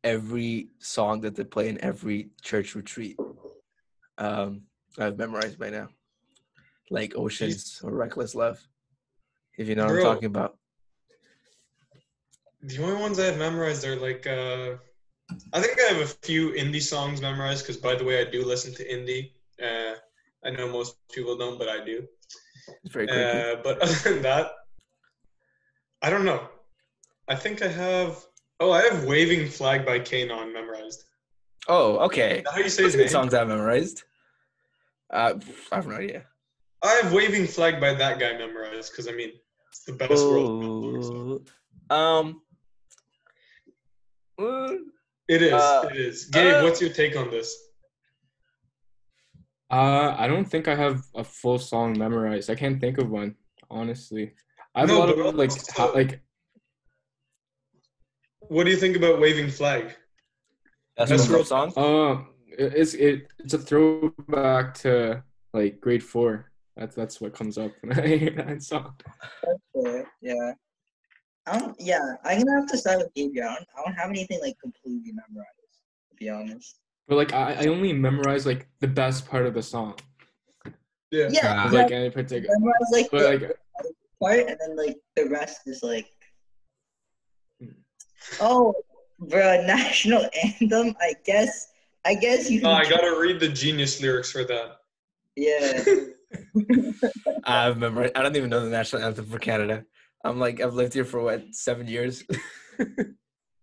every 0.04 0.68
song 0.80 1.22
that 1.22 1.36
they 1.36 1.46
play 1.46 1.70
in 1.70 1.82
every 1.82 2.32
church 2.42 2.76
retreat, 2.76 3.18
um, 4.18 4.64
I've 5.00 5.18
memorized 5.18 5.58
by 5.58 5.70
now, 5.70 5.88
like 6.90 7.16
Oceans 7.16 7.80
or 7.82 7.92
Reckless 7.94 8.36
Love. 8.36 8.60
If 9.58 9.70
you 9.70 9.76
know 9.76 9.86
what 9.86 9.96
I'm 9.96 10.02
talking 10.02 10.26
about. 10.26 10.58
The 12.62 12.84
only 12.84 13.02
ones 13.02 13.20
I 13.20 13.26
have 13.26 13.38
memorized 13.38 13.86
are 13.86 13.96
like, 13.96 14.28
uh, 14.28 14.76
I 15.54 15.62
think 15.62 15.80
I 15.80 15.94
have 15.94 16.02
a 16.02 16.08
few 16.28 16.52
indie 16.52 16.82
songs 16.82 17.22
memorized 17.22 17.66
because, 17.66 17.78
by 17.78 17.96
the 17.96 18.04
way, 18.04 18.20
I 18.20 18.30
do 18.30 18.44
listen 18.44 18.74
to 18.76 18.88
indie. 18.88 19.32
Uh, 19.62 19.96
I 20.44 20.50
know 20.50 20.68
most 20.68 20.96
people 21.12 21.38
don't, 21.38 21.60
but 21.60 21.70
I 21.70 21.84
do. 21.86 22.08
It's 22.84 22.94
very. 22.94 23.08
Uh, 23.10 23.58
but 23.64 23.80
other 23.84 23.94
than 24.10 24.22
that, 24.24 24.52
I 26.02 26.10
don't 26.10 26.26
know. 26.26 26.48
I 27.28 27.36
think 27.36 27.62
I 27.62 27.68
have. 27.68 28.18
Oh, 28.60 28.72
I 28.72 28.82
have 28.84 29.06
"Waving 29.06 29.48
Flag" 29.48 29.86
by 29.86 30.00
K'naan 30.00 30.54
memorized. 30.54 31.04
oh, 31.68 31.98
okay. 32.08 32.44
How 32.52 32.58
you 32.60 32.70
say 32.70 32.84
his 32.84 32.96
good 32.96 33.02
name? 33.04 33.10
songs 33.10 33.34
I've 33.34 33.48
memorized. 33.48 34.04
Uh, 35.12 35.34
I 35.72 35.76
have 35.76 35.88
no 35.88 35.96
idea. 35.96 36.26
I 36.84 36.92
have 37.02 37.14
"Waving 37.14 37.48
Flag" 37.48 37.80
by 37.80 37.94
that 37.94 38.20
guy 38.20 38.38
memorized 38.38 38.92
because 38.92 39.08
I 39.08 39.12
mean, 39.12 39.32
it's 39.70 39.84
the 39.84 39.94
best 39.94 40.26
world. 40.26 41.50
Um, 41.90 42.42
It 45.28 45.42
is. 45.42 45.54
Uh, 45.54 45.90
it 45.92 45.98
is. 45.98 46.26
Gabe, 46.26 46.56
uh, 46.56 46.64
what's 46.64 46.82
your 46.82 46.90
take 46.92 47.16
on 47.16 47.30
this? 47.30 47.56
Uh, 49.72 50.16
I 50.18 50.28
don't 50.28 50.46
think 50.46 50.68
I 50.68 50.76
have 50.76 51.02
a 51.16 51.24
full 51.24 51.58
song 51.58 51.98
memorized. 51.98 52.50
I 52.50 52.56
can't 52.56 52.80
think 52.82 52.98
of 52.98 53.10
one, 53.10 53.36
honestly. 53.70 54.34
I 54.76 54.82
have 54.82 54.90
No, 54.90 54.98
a 54.98 55.00
lot 55.00 55.16
but 55.16 55.26
of 55.28 55.36
like 55.36 55.52
also- 55.52 55.94
like 55.94 56.22
What 58.50 58.66
do 58.66 58.72
you 58.72 58.78
think 58.78 58.98
about 58.98 59.20
"Waving 59.22 59.50
Flag"? 59.50 59.96
that's 60.98 61.12
Best 61.12 61.30
a 61.30 61.32
world- 61.32 61.48
song. 61.48 61.74
uh 61.78 62.26
it's 62.58 62.94
it 62.96 63.32
it's 63.40 63.54
a 63.54 63.58
throwback 63.58 64.74
to 64.84 65.24
like 65.54 65.80
grade 65.80 66.04
four. 66.04 66.52
That's 66.76 66.96
that's 66.96 67.22
what 67.22 67.34
comes 67.34 67.58
up 67.58 67.72
when 67.82 67.98
I 67.98 68.08
hear 68.18 68.32
that 68.32 68.62
song. 68.62 68.96
Yeah, 69.76 70.04
yeah. 70.22 70.52
I 71.48 71.58
don't, 71.60 71.76
yeah, 71.80 72.16
I'm 72.26 72.40
gonna 72.44 72.60
have 72.60 72.68
to 72.70 72.78
start 72.78 73.00
with 73.00 73.14
Gabriel. 73.16 73.48
I 73.50 73.56
don't, 73.56 73.68
I 73.78 73.82
don't 73.86 73.96
have 73.96 74.10
anything 74.10 74.40
like 74.42 74.58
completely 74.62 75.14
memorized, 75.14 75.80
to 76.10 76.16
be 76.18 76.30
honest. 76.30 76.81
But 77.08 77.16
like 77.18 77.34
I, 77.34 77.54
I 77.62 77.66
only 77.68 77.94
memorize 77.94 78.46
like 78.46 78.68
the 78.80 78.88
best 78.88 79.28
part 79.28 79.46
of 79.46 79.54
the 79.54 79.62
song. 79.64 79.96
Yeah. 81.12 81.28
Yeah, 81.30 81.42
Ah. 81.44 81.70
yeah, 81.72 81.82
Like 81.82 81.92
any 81.92 82.10
particular 82.10 82.54
memorize 82.58 82.78
like 82.92 83.12
but 83.12 83.20
the 83.20 83.28
like 83.48 83.58
part, 84.22 84.40
and 84.50 84.58
then 84.60 84.76
like 84.78 84.98
the 85.16 85.26
rest 85.30 85.62
is 85.68 85.84
like, 85.84 86.08
Hmm. 87.60 87.72
oh, 88.40 88.74
bro, 89.20 89.62
national 89.68 90.28
anthem. 90.44 90.96
I 91.02 91.16
guess, 91.26 91.68
I 92.06 92.16
guess 92.16 92.50
you. 92.50 92.62
Oh, 92.64 92.72
I 92.72 92.90
gotta 92.90 93.20
read 93.20 93.40
the 93.40 93.50
genius 93.50 94.02
lyrics 94.02 94.32
for 94.32 94.44
that. 94.46 94.78
Yeah. 95.36 95.84
I've 97.44 97.78
memorized. 97.78 98.14
I 98.16 98.22
don't 98.24 98.36
even 98.38 98.50
know 98.50 98.62
the 98.64 98.70
national 98.70 99.04
anthem 99.04 99.26
for 99.26 99.40
Canada. 99.40 99.84
I'm 100.24 100.40
like, 100.40 100.62
I've 100.62 100.76
lived 100.76 100.94
here 100.94 101.04
for 101.06 101.20
what 101.22 101.44
seven 101.54 101.88
years. 101.88 102.24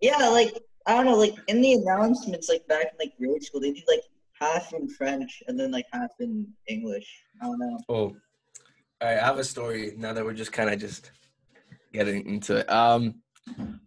Yeah, 0.01 0.29
like 0.29 0.55
I 0.89 0.95
don't 0.95 1.05
know, 1.05 1.17
like 1.17 1.35
in 1.49 1.61
the 1.61 1.75
announcements, 1.75 2.49
like 2.49 2.67
back 2.67 2.87
in 2.87 2.99
like 2.99 3.13
grade 3.19 3.43
school, 3.43 3.61
they 3.61 3.73
did 3.73 3.85
like 3.87 4.01
half 4.33 4.73
in 4.73 4.89
French 4.89 5.43
and 5.47 5.61
then 5.61 5.71
like 5.71 5.85
half 5.93 6.11
in 6.19 6.47
English. 6.67 7.07
I 7.43 7.47
don't 7.47 7.59
know. 7.59 7.79
Oh, 7.91 7.95
all 7.95 8.13
right. 9.03 9.19
I 9.19 9.25
have 9.25 9.39
a 9.39 9.45
story 9.45 9.93
now 9.99 10.15
that 10.15 10.25
we're 10.25 10.33
just 10.33 10.51
kind 10.51 10.71
of 10.71 10.81
just 10.81 11.11
getting 11.93 12.27
into 12.27 12.57
it. 12.57 12.71
Um, 12.71 13.17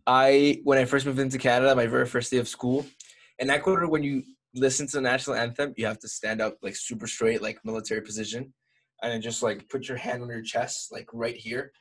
I 0.06 0.62
when 0.64 0.78
I 0.78 0.86
first 0.86 1.08
moved 1.08 1.20
into 1.20 1.40
Canada, 1.40 1.76
my 1.76 1.88
very 1.88 2.06
first 2.06 2.30
day 2.30 2.38
of 2.38 2.48
school 2.48 2.86
in 3.40 3.50
Ecuador, 3.50 3.90
when 3.90 4.04
you 4.04 4.24
listen 4.54 4.86
to 4.86 4.98
the 4.98 5.02
national 5.02 5.38
anthem, 5.38 5.74
you 5.78 5.88
have 5.88 6.00
to 6.00 6.08
stand 6.08 6.40
up 6.40 6.58
like 6.62 6.76
super 6.76 7.08
straight, 7.08 7.42
like 7.42 7.60
military 7.66 8.02
position, 8.02 8.54
and 9.02 9.12
then 9.12 9.22
just 9.22 9.42
like 9.42 9.68
put 9.70 9.88
your 9.88 9.98
hand 9.98 10.22
on 10.22 10.30
your 10.30 10.44
chest, 10.44 10.92
like 10.92 11.08
right 11.14 11.36
here, 11.36 11.72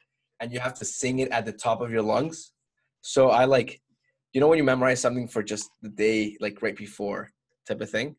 and 0.40 0.50
you 0.50 0.60
have 0.60 0.78
to 0.78 0.84
sing 0.86 1.18
it 1.18 1.30
at 1.30 1.44
the 1.44 1.52
top 1.52 1.82
of 1.82 1.90
your 1.90 2.02
lungs. 2.02 2.52
So 3.02 3.30
I 3.30 3.44
like, 3.44 3.80
you 4.32 4.40
know, 4.40 4.48
when 4.48 4.58
you 4.58 4.64
memorize 4.64 5.00
something 5.00 5.26
for 5.28 5.42
just 5.42 5.70
the 5.82 5.88
day, 5.88 6.36
like 6.40 6.62
right 6.62 6.76
before, 6.76 7.30
type 7.66 7.80
of 7.80 7.90
thing. 7.90 8.16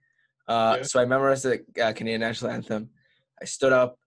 Uh, 0.47 0.75
Yeah. 0.77 0.83
So 0.83 0.99
I 1.01 1.05
memorized 1.05 1.43
the 1.45 1.63
uh, 1.81 1.93
Canadian 1.93 2.21
national 2.21 2.51
anthem. 2.51 2.89
I 3.41 3.45
stood 3.45 3.73
up, 3.73 3.97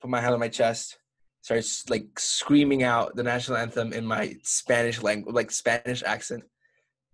put 0.00 0.10
my 0.10 0.20
hand 0.20 0.34
on 0.34 0.40
my 0.40 0.48
chest, 0.48 0.98
started 1.42 1.66
like 1.88 2.18
screaming 2.18 2.82
out 2.82 3.14
the 3.16 3.22
national 3.22 3.58
anthem 3.58 3.92
in 3.92 4.04
my 4.06 4.36
Spanish 4.42 5.02
language, 5.02 5.34
like 5.34 5.50
Spanish 5.50 6.02
accent, 6.04 6.44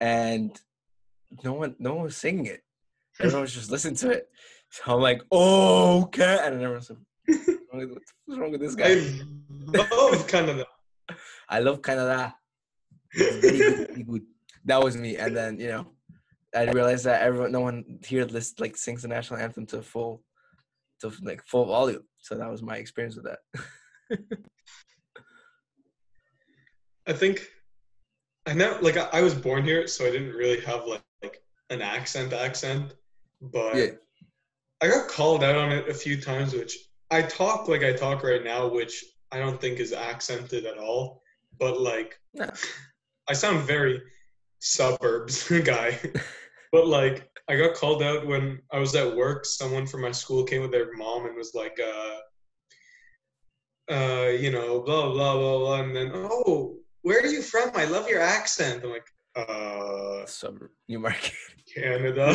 and 0.00 0.58
no 1.44 1.52
one, 1.54 1.74
no 1.78 1.94
one 1.94 2.04
was 2.04 2.16
singing 2.16 2.46
it. 2.46 2.62
Everyone 3.20 3.42
was 3.42 3.54
just 3.54 3.70
listening 3.70 3.96
to 3.96 4.10
it. 4.10 4.28
So 4.70 4.82
I'm 4.94 5.00
like, 5.00 5.22
oh, 5.32 6.02
okay, 6.04 6.38
and 6.44 6.54
everyone's 6.62 6.90
like, 6.90 6.98
what's 7.26 7.48
wrong 7.72 7.80
with- 7.88 7.98
what's 8.26 8.38
wrong 8.40 8.52
with 8.52 8.60
this 8.60 8.74
guy? 8.74 8.92
I 9.74 9.94
love 9.94 10.28
Canada. 10.28 10.66
I 11.48 11.58
love 11.60 11.82
Canada. 11.82 12.34
It's 13.12 13.36
very 13.36 13.58
good, 13.58 13.88
very 13.88 14.02
good. 14.02 14.22
That 14.64 14.82
was 14.82 14.96
me, 14.96 15.16
and 15.16 15.36
then 15.36 15.58
you 15.58 15.68
know, 15.68 15.92
I 16.54 16.70
realized 16.70 17.04
that 17.04 17.22
everyone, 17.22 17.52
no 17.52 17.60
one 17.60 18.00
here, 18.04 18.24
list 18.24 18.60
like 18.60 18.76
sings 18.76 19.02
the 19.02 19.08
national 19.08 19.40
anthem 19.40 19.66
to 19.66 19.82
full, 19.82 20.22
to 21.00 21.12
like 21.22 21.42
full 21.46 21.66
volume. 21.66 22.02
So 22.18 22.34
that 22.36 22.50
was 22.50 22.62
my 22.62 22.76
experience 22.76 23.16
with 23.16 23.26
that. 23.26 24.18
I 27.06 27.12
think 27.12 27.48
I 28.46 28.54
know 28.54 28.78
like 28.80 28.96
I, 28.96 29.08
I 29.12 29.20
was 29.22 29.34
born 29.34 29.64
here, 29.64 29.86
so 29.86 30.06
I 30.06 30.10
didn't 30.10 30.34
really 30.34 30.60
have 30.60 30.86
like, 30.86 31.02
like 31.22 31.42
an 31.70 31.82
accent 31.82 32.32
accent, 32.32 32.94
but 33.40 33.74
Yeah. 33.76 33.90
I 34.80 34.88
got 34.88 35.08
called 35.08 35.42
out 35.42 35.56
on 35.56 35.72
it 35.72 35.88
a 35.88 35.94
few 35.94 36.20
times, 36.20 36.54
which 36.54 36.76
I 37.10 37.22
talk 37.22 37.68
like 37.68 37.82
I 37.82 37.92
talk 37.92 38.22
right 38.22 38.44
now, 38.44 38.68
which 38.68 39.04
I 39.32 39.38
don't 39.38 39.60
think 39.60 39.80
is 39.80 39.92
accented 39.92 40.66
at 40.66 40.78
all. 40.78 41.22
But 41.58 41.80
like 41.80 42.18
No. 42.34 42.50
I 43.28 43.34
sound 43.34 43.66
very 43.66 44.02
suburbs 44.60 45.48
guy. 45.64 45.98
but 46.72 46.86
like 46.86 47.28
I 47.48 47.56
got 47.56 47.74
called 47.74 48.02
out 48.02 48.26
when 48.26 48.60
I 48.72 48.78
was 48.78 48.94
at 48.94 49.16
work. 49.16 49.44
Someone 49.46 49.86
from 49.86 50.02
my 50.02 50.12
school 50.12 50.44
came 50.44 50.62
with 50.62 50.70
their 50.70 50.92
mom 50.94 51.26
and 51.26 51.36
was 51.36 51.54
like, 51.54 51.78
uh, 51.80 52.18
uh, 53.92 54.28
you 54.28 54.50
know, 54.50 54.80
blah 54.80 55.10
blah 55.10 55.36
blah 55.36 55.58
blah, 55.58 55.80
and 55.80 55.96
then 55.96 56.10
oh, 56.14 56.76
where 57.02 57.20
are 57.20 57.26
you 57.26 57.40
from? 57.40 57.70
I 57.74 57.86
love 57.86 58.08
your 58.08 58.20
accent. 58.20 58.84
I'm 58.84 58.90
like, 58.90 59.06
uh, 59.34 60.26
Suburb, 60.26 60.70
Newmarket. 60.88 61.32
Canada. 61.74 62.34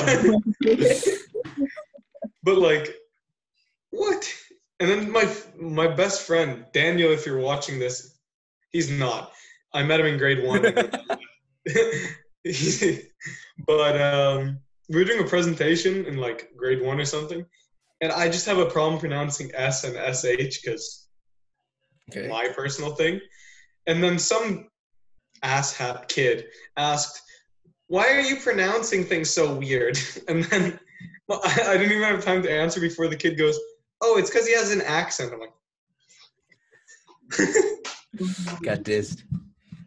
but 2.43 2.57
like, 2.57 2.95
what? 3.91 4.33
And 4.79 4.89
then 4.89 5.11
my 5.11 5.31
my 5.55 5.87
best 5.87 6.23
friend 6.23 6.65
Daniel, 6.73 7.11
if 7.11 7.25
you're 7.25 7.39
watching 7.39 7.77
this, 7.77 8.17
he's 8.71 8.89
not. 8.89 9.31
I 9.73 9.83
met 9.83 9.99
him 9.99 10.05
in 10.05 10.17
grade 10.17 10.43
one. 10.43 10.61
but 13.65 14.01
um, 14.01 14.59
we 14.89 14.97
were 14.97 15.05
doing 15.05 15.21
a 15.21 15.27
presentation 15.27 16.05
in 16.05 16.17
like 16.17 16.49
grade 16.55 16.81
one 16.81 16.99
or 16.99 17.05
something, 17.05 17.45
and 18.01 18.11
I 18.11 18.27
just 18.29 18.45
have 18.45 18.59
a 18.59 18.65
problem 18.65 18.99
pronouncing 18.99 19.51
S 19.53 19.83
and 19.83 19.95
sh 20.15 20.61
because 20.61 21.07
Okay. 22.11 22.27
my 22.27 22.49
personal 22.49 22.95
thing. 22.95 23.21
And 23.87 24.03
then 24.03 24.19
some 24.19 24.67
asshat 25.43 26.07
kid 26.09 26.47
asked, 26.77 27.21
"Why 27.87 28.11
are 28.11 28.21
you 28.21 28.37
pronouncing 28.37 29.05
things 29.05 29.29
so 29.29 29.55
weird?" 29.55 29.97
And 30.27 30.43
then 30.45 30.79
well, 31.27 31.41
I, 31.43 31.63
I 31.69 31.77
didn't 31.77 31.93
even 31.93 32.03
have 32.03 32.23
time 32.23 32.43
to 32.43 32.51
answer 32.51 32.79
before 32.79 33.07
the 33.07 33.15
kid 33.15 33.37
goes, 33.37 33.59
"Oh, 34.01 34.17
it's 34.17 34.29
because 34.29 34.47
he 34.47 34.53
has 34.53 34.71
an 34.71 34.81
accent." 34.81 35.33
I'm 35.33 35.39
like, 35.39 35.53
Got 38.61 38.83
dissed. 38.83 39.23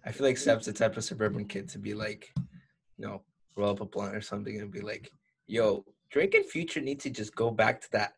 I 0.06 0.12
feel 0.12 0.26
like 0.26 0.38
Seb's 0.38 0.66
the 0.66 0.72
type 0.72 0.96
of 0.96 1.04
suburban 1.04 1.46
kid 1.46 1.68
to 1.70 1.78
be 1.78 1.92
like, 1.92 2.32
you 2.36 3.06
know, 3.06 3.22
roll 3.56 3.70
up 3.70 3.80
a 3.80 3.84
blunt 3.84 4.14
or 4.14 4.20
something 4.20 4.60
and 4.60 4.70
be 4.70 4.80
like, 4.80 5.10
yo, 5.48 5.84
Drake 6.10 6.34
and 6.34 6.44
Future 6.44 6.80
need 6.80 7.00
to 7.00 7.10
just 7.10 7.34
go 7.34 7.50
back 7.50 7.80
to 7.80 7.88
that 7.92 8.12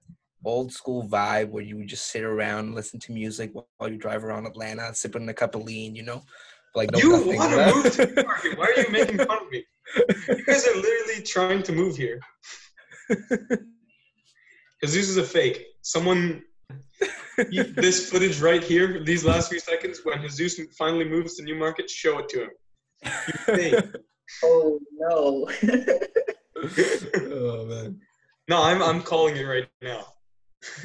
old 0.44 0.72
school 0.72 1.08
vibe 1.08 1.48
where 1.48 1.64
you 1.64 1.76
would 1.76 1.88
just 1.88 2.10
sit 2.10 2.22
around, 2.22 2.74
listen 2.74 3.00
to 3.00 3.12
music 3.12 3.50
while 3.52 3.90
you 3.90 3.96
drive 3.96 4.22
around 4.24 4.46
Atlanta, 4.46 4.94
sipping 4.94 5.28
a 5.28 5.34
cup 5.34 5.54
of 5.54 5.62
lean, 5.62 5.96
you 5.96 6.02
know? 6.02 6.22
Like, 6.74 6.92
no, 6.92 6.98
"You 6.98 7.10
want 7.10 7.24
to 7.24 7.74
move 7.74 7.92
to 7.94 8.06
Newmarket? 8.14 8.58
Why 8.58 8.66
are 8.66 8.80
you 8.80 8.90
making 8.90 9.18
fun 9.18 9.42
of 9.42 9.50
me? 9.50 9.64
You 10.28 10.44
guys 10.44 10.66
are 10.66 10.76
literally 10.76 11.22
trying 11.22 11.62
to 11.62 11.72
move 11.72 11.96
here." 11.96 12.20
Because 13.08 14.94
this 14.94 15.08
is 15.08 15.16
a 15.16 15.24
fake. 15.24 15.64
Someone, 15.80 16.42
you- 17.50 17.64
this 17.64 18.10
footage 18.10 18.40
right 18.40 18.62
here, 18.62 19.02
these 19.04 19.24
last 19.24 19.50
few 19.50 19.60
seconds, 19.60 20.00
when 20.04 20.20
Jesus 20.28 20.66
finally 20.76 21.04
moves 21.04 21.36
to 21.36 21.44
Newmarket, 21.44 21.88
show 21.90 22.18
it 22.18 22.28
to 22.30 22.42
him. 22.44 22.50
You 23.04 23.32
fake. 23.56 23.84
Oh 24.44 24.78
no. 24.92 25.48
oh, 27.16 27.64
man. 27.64 27.98
No, 28.46 28.62
I'm 28.62 28.82
I'm 28.82 29.00
calling 29.00 29.36
it 29.38 29.44
right 29.44 29.66
now. 29.80 30.04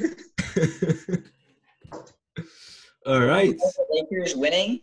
All 3.06 3.20
right. 3.20 3.54
the 3.58 3.84
Lakers 3.90 4.34
winning. 4.34 4.80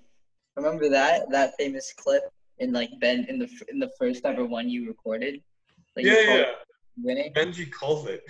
Remember 0.56 0.89
that 0.89 1.32
that 1.32 1.56
famous 1.58 1.91
clip 1.97 2.22
in 2.60 2.72
like 2.72 2.91
Ben 2.99 3.26
in 3.30 3.39
the 3.39 3.49
in 3.70 3.80
the 3.80 3.89
first 3.97 4.26
ever 4.26 4.45
one 4.45 4.70
you 4.70 4.88
recorded. 4.88 5.41
Like 5.95 6.06
Yeah, 6.06 6.26
called 6.28 6.39
yeah. 6.39 6.52
Winning. 7.02 7.34
Benji 7.34 7.72
called 7.72 8.10
it. 8.10 8.24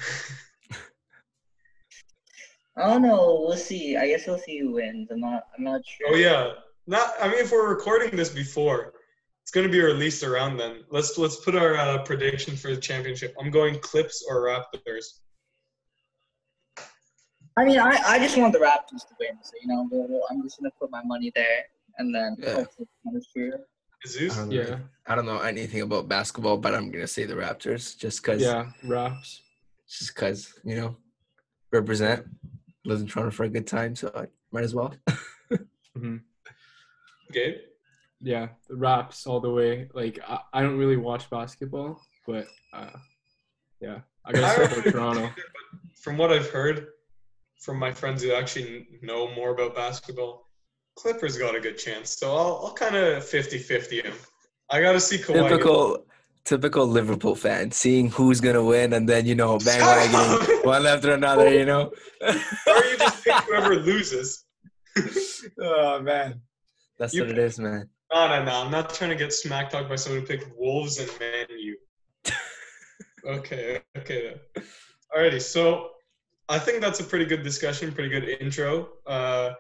I 2.81 2.87
don't 2.93 3.01
know. 3.03 3.45
We'll 3.47 3.57
see. 3.57 3.97
I 3.97 4.07
guess 4.07 4.27
we'll 4.27 4.37
see 4.39 4.59
who 4.59 4.73
wins. 4.73 5.09
I'm 5.11 5.19
not. 5.19 5.43
I'm 5.57 5.63
not 5.63 5.81
sure. 5.85 6.07
Oh 6.11 6.15
yeah. 6.15 6.51
Not. 6.87 7.13
I 7.21 7.27
mean, 7.29 7.39
if 7.39 7.51
we're 7.51 7.69
recording 7.69 8.15
this 8.15 8.29
before, 8.29 8.93
it's 9.43 9.51
gonna 9.51 9.69
be 9.69 9.81
released 9.81 10.23
around 10.23 10.57
then. 10.57 10.83
Let's 10.89 11.17
let's 11.17 11.37
put 11.37 11.55
our 11.55 11.75
uh, 11.75 12.03
prediction 12.03 12.55
for 12.55 12.73
the 12.73 12.81
championship. 12.81 13.35
I'm 13.39 13.51
going 13.51 13.79
Clips 13.79 14.25
or 14.27 14.43
Raptors. 14.45 15.05
I 17.57 17.65
mean, 17.65 17.79
I, 17.79 17.97
I 18.05 18.19
just 18.19 18.37
want 18.37 18.53
the 18.53 18.59
Raptors 18.59 19.01
to 19.07 19.13
win. 19.19 19.37
So 19.43 19.51
you 19.61 19.67
know, 19.67 19.87
we'll, 19.91 20.07
we'll- 20.07 20.21
I'm 20.29 20.41
just 20.43 20.59
gonna 20.59 20.71
put 20.79 20.89
my 20.89 21.03
money 21.03 21.31
there, 21.35 21.63
and 21.97 22.13
then 22.15 22.35
Yeah. 22.39 22.53
hopefully 22.55 22.87
it's 23.13 23.31
true. 23.33 23.53
Jesus. 24.05 24.37
I. 24.37 24.47
Yeah. 24.47 24.77
I 25.05 25.15
don't 25.15 25.25
know 25.25 25.39
anything 25.39 25.81
about 25.81 26.07
basketball, 26.07 26.57
but 26.57 26.73
I'm 26.73 26.89
gonna 26.91 27.07
say 27.07 27.25
the 27.25 27.35
Raptors 27.35 27.97
just 27.97 28.23
because. 28.23 28.41
Yeah. 28.41 28.71
Raps. 28.83 29.41
Just 29.87 30.15
because 30.15 30.53
you 30.63 30.75
know, 30.77 30.95
represent. 31.71 32.25
Live 32.85 33.01
in 33.01 33.07
Toronto 33.07 33.31
for 33.31 33.43
a 33.43 33.49
good 33.49 33.67
time, 33.67 33.95
so 33.95 34.11
I 34.15 34.25
might 34.51 34.63
as 34.63 34.73
well. 34.73 34.93
hmm 35.95 36.17
Gabe. 37.31 37.55
Yeah. 38.19 38.49
The 38.69 38.75
raps 38.75 39.25
all 39.25 39.39
the 39.39 39.51
way. 39.51 39.87
Like 39.93 40.19
I, 40.27 40.39
I 40.53 40.61
don't 40.61 40.77
really 40.77 40.97
watch 40.97 41.29
basketball, 41.29 42.01
but 42.25 42.47
uh, 42.73 42.97
yeah. 43.79 43.99
I 44.25 44.31
gotta 44.31 44.63
I 44.63 44.67
support 44.67 44.93
Toronto. 44.93 45.29
From 46.01 46.17
what 46.17 46.31
I've 46.31 46.49
heard 46.49 46.87
from 47.61 47.77
my 47.77 47.91
friends 47.91 48.23
who 48.23 48.33
actually 48.33 48.87
know 49.01 49.31
more 49.33 49.51
about 49.51 49.75
basketball, 49.75 50.47
Clippers 50.95 51.37
got 51.37 51.55
a 51.55 51.59
good 51.59 51.77
chance. 51.77 52.17
So 52.17 52.35
I'll, 52.35 52.61
I'll 52.65 52.73
kind 52.73 52.95
of 52.95 53.23
50-50 53.23 54.03
him. 54.03 54.13
I 54.69 54.81
got 54.81 54.93
to 54.93 54.99
see 54.99 55.17
Kawhi. 55.17 55.49
Typical, 55.49 56.05
typical 56.43 56.87
Liverpool 56.87 57.35
fan, 57.35 57.71
seeing 57.71 58.09
who's 58.09 58.41
gonna 58.41 58.63
win, 58.63 58.93
and 58.93 59.07
then 59.07 59.25
you 59.25 59.35
know, 59.35 59.57
bandwagoning 59.57 60.59
up! 60.59 60.65
one 60.65 60.85
after 60.85 61.13
another. 61.13 61.53
You 61.53 61.65
know. 61.65 61.91
or 62.21 62.83
you 62.85 62.97
just 62.97 63.23
pick 63.23 63.33
whoever 63.43 63.75
loses. 63.75 64.45
oh 65.61 66.01
man, 66.01 66.41
that's 66.97 67.13
You- 67.13 67.21
what 67.21 67.31
it 67.31 67.37
is, 67.37 67.59
man. 67.59 67.89
No, 68.13 68.27
no, 68.27 68.43
no. 68.43 68.51
I'm 68.65 68.71
not 68.71 68.93
trying 68.93 69.11
to 69.11 69.15
get 69.15 69.31
smack 69.31 69.69
talked 69.69 69.87
by 69.87 69.95
someone 69.95 70.21
who 70.21 70.27
picked 70.27 70.51
Wolves 70.57 70.99
and 70.99 71.09
Man 71.19 71.45
U. 71.57 71.77
Okay, 73.25 73.81
okay. 73.97 74.33
then. 74.55 74.63
Alrighty, 75.15 75.41
so 75.41 75.91
I 76.49 76.57
think 76.59 76.81
that's 76.81 76.99
a 76.99 77.03
pretty 77.03 77.25
good 77.25 77.43
discussion, 77.43 77.91
pretty 77.91 78.09
good 78.09 78.27
intro. 78.27 78.89
Uh, 79.05 79.51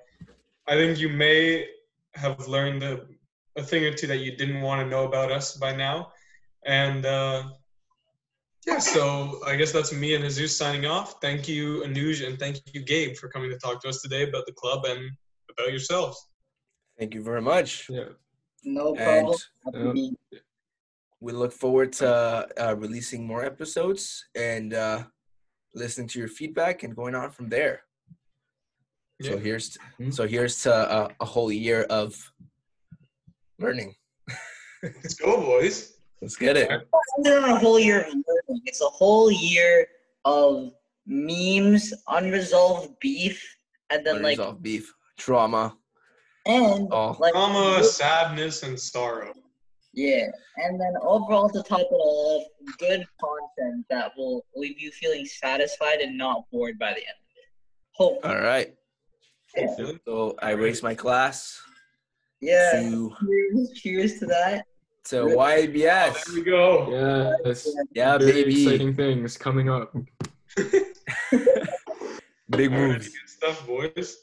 I 0.67 0.73
think 0.73 0.99
you 0.99 1.09
may 1.09 1.67
have 2.15 2.47
learned 2.47 2.83
a, 2.83 3.01
a 3.55 3.63
thing 3.63 3.83
or 3.85 3.93
two 3.93 4.07
that 4.07 4.17
you 4.17 4.35
didn't 4.35 4.61
want 4.61 4.81
to 4.81 4.87
know 4.89 5.05
about 5.05 5.31
us 5.31 5.55
by 5.57 5.75
now. 5.75 6.11
And 6.65 7.05
uh, 7.05 7.43
yeah, 8.67 8.79
so 8.79 9.39
I 9.45 9.55
guess 9.55 9.71
that's 9.71 9.91
me 9.91 10.13
and 10.15 10.23
Jesus 10.23 10.57
signing 10.57 10.85
off. 10.85 11.15
Thank 11.21 11.47
you, 11.47 11.81
Annuj, 11.85 12.25
and 12.27 12.37
thank 12.37 12.61
you, 12.73 12.81
Gabe, 12.83 13.15
for 13.15 13.27
coming 13.29 13.49
to 13.49 13.57
talk 13.57 13.81
to 13.81 13.89
us 13.89 14.01
today 14.01 14.23
about 14.23 14.45
the 14.45 14.53
club 14.53 14.85
and 14.85 15.09
about 15.49 15.69
yourselves. 15.71 16.29
Thank 16.99 17.13
you 17.15 17.23
very 17.23 17.41
much, 17.41 17.89
Yeah. 17.89 18.09
No 18.63 18.93
problem. 18.95 19.37
Happy 19.65 19.77
to 19.77 19.89
uh, 19.89 20.39
we 21.19 21.31
look 21.33 21.53
forward 21.53 21.93
to 21.93 22.47
uh, 22.57 22.75
releasing 22.75 23.25
more 23.25 23.43
episodes 23.45 24.25
and 24.35 24.73
uh, 24.73 25.03
listening 25.73 26.07
to 26.09 26.19
your 26.19 26.27
feedback 26.27 26.83
and 26.83 26.95
going 26.95 27.15
on 27.15 27.31
from 27.31 27.49
there. 27.49 27.83
So 29.21 29.31
Yeah. 29.31 29.37
here's 29.37 29.77
Mhm. 29.99 30.13
so 30.13 30.27
here's 30.27 30.61
to 30.63 30.73
uh, 30.73 31.09
a 31.19 31.25
whole 31.25 31.51
year 31.51 31.83
of 31.83 32.15
learning. 33.59 33.95
Let's 34.83 35.13
go, 35.15 35.41
boys. 35.41 36.00
Let's 36.21 36.35
get 36.35 36.55
it. 36.57 36.69
It's 37.17 37.29
a 37.29 37.55
whole 37.57 37.79
year 37.79 38.01
of 38.01 38.07
learning. 38.13 38.61
It's 38.65 38.81
a 38.81 38.85
whole 38.87 39.31
year 39.31 39.87
of 40.25 40.71
memes, 41.07 41.93
unresolved 42.07 42.99
beef, 42.99 43.43
and 43.89 44.05
then 44.05 44.21
like 44.21 44.37
Unresolved 44.37 44.61
beef, 44.61 44.93
trauma, 45.17 45.75
and 46.45 46.91
all. 46.91 47.17
like 47.19 47.33
Drama, 47.33 47.83
sadness, 47.83 48.61
and 48.63 48.79
sorrow. 48.79 49.33
yeah, 49.93 50.27
and 50.57 50.79
then 50.79 50.93
overall 51.01 51.49
to 51.49 51.63
top 51.63 51.79
it 51.81 51.87
all 51.91 52.45
off, 52.45 52.77
good 52.77 53.03
content 53.19 53.85
that 53.89 54.11
will 54.15 54.45
leave 54.55 54.79
you 54.79 54.91
feeling 54.91 55.25
satisfied 55.25 55.99
and 56.01 56.17
not 56.17 56.43
bored 56.51 56.77
by 56.77 56.89
the 56.91 56.97
end 56.99 57.17
of 57.19 57.31
it. 57.35 57.49
Hope. 57.93 58.25
All 58.25 58.39
right. 58.41 58.73
Hopefully. 59.57 59.99
So 60.05 60.35
I 60.41 60.51
raised 60.51 60.81
my 60.83 60.93
glass 60.93 61.59
Yeah. 62.41 62.71
to 62.73 63.11
Cheers, 63.19 63.71
cheers 63.81 64.19
to 64.19 64.27
that. 64.27 64.65
To 65.05 65.23
There 66.25 66.35
we 66.35 66.43
go. 66.43 67.37
Yes. 67.43 67.67
Yeah, 67.93 68.17
Very 68.17 68.43
baby. 68.43 68.63
exciting 68.63 68.93
things 68.93 69.37
coming 69.37 69.69
up. 69.69 69.93
Big 70.57 70.71
Alrighty, 72.71 72.71
moves. 72.71 73.07
Good 73.07 73.29
stuff, 73.29 73.65
boys. 73.65 74.17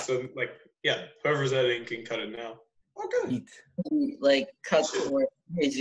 So, 0.00 0.26
like, 0.34 0.50
yeah, 0.82 1.04
whoever's 1.22 1.52
editing 1.52 1.84
can 1.84 2.04
cut 2.04 2.20
it 2.20 2.36
now. 2.36 2.54
Okay. 3.04 3.42
Like 4.20 4.48
cut 4.64 4.86
to 4.86 4.98
where 5.10 5.26
Jesus 5.60 5.76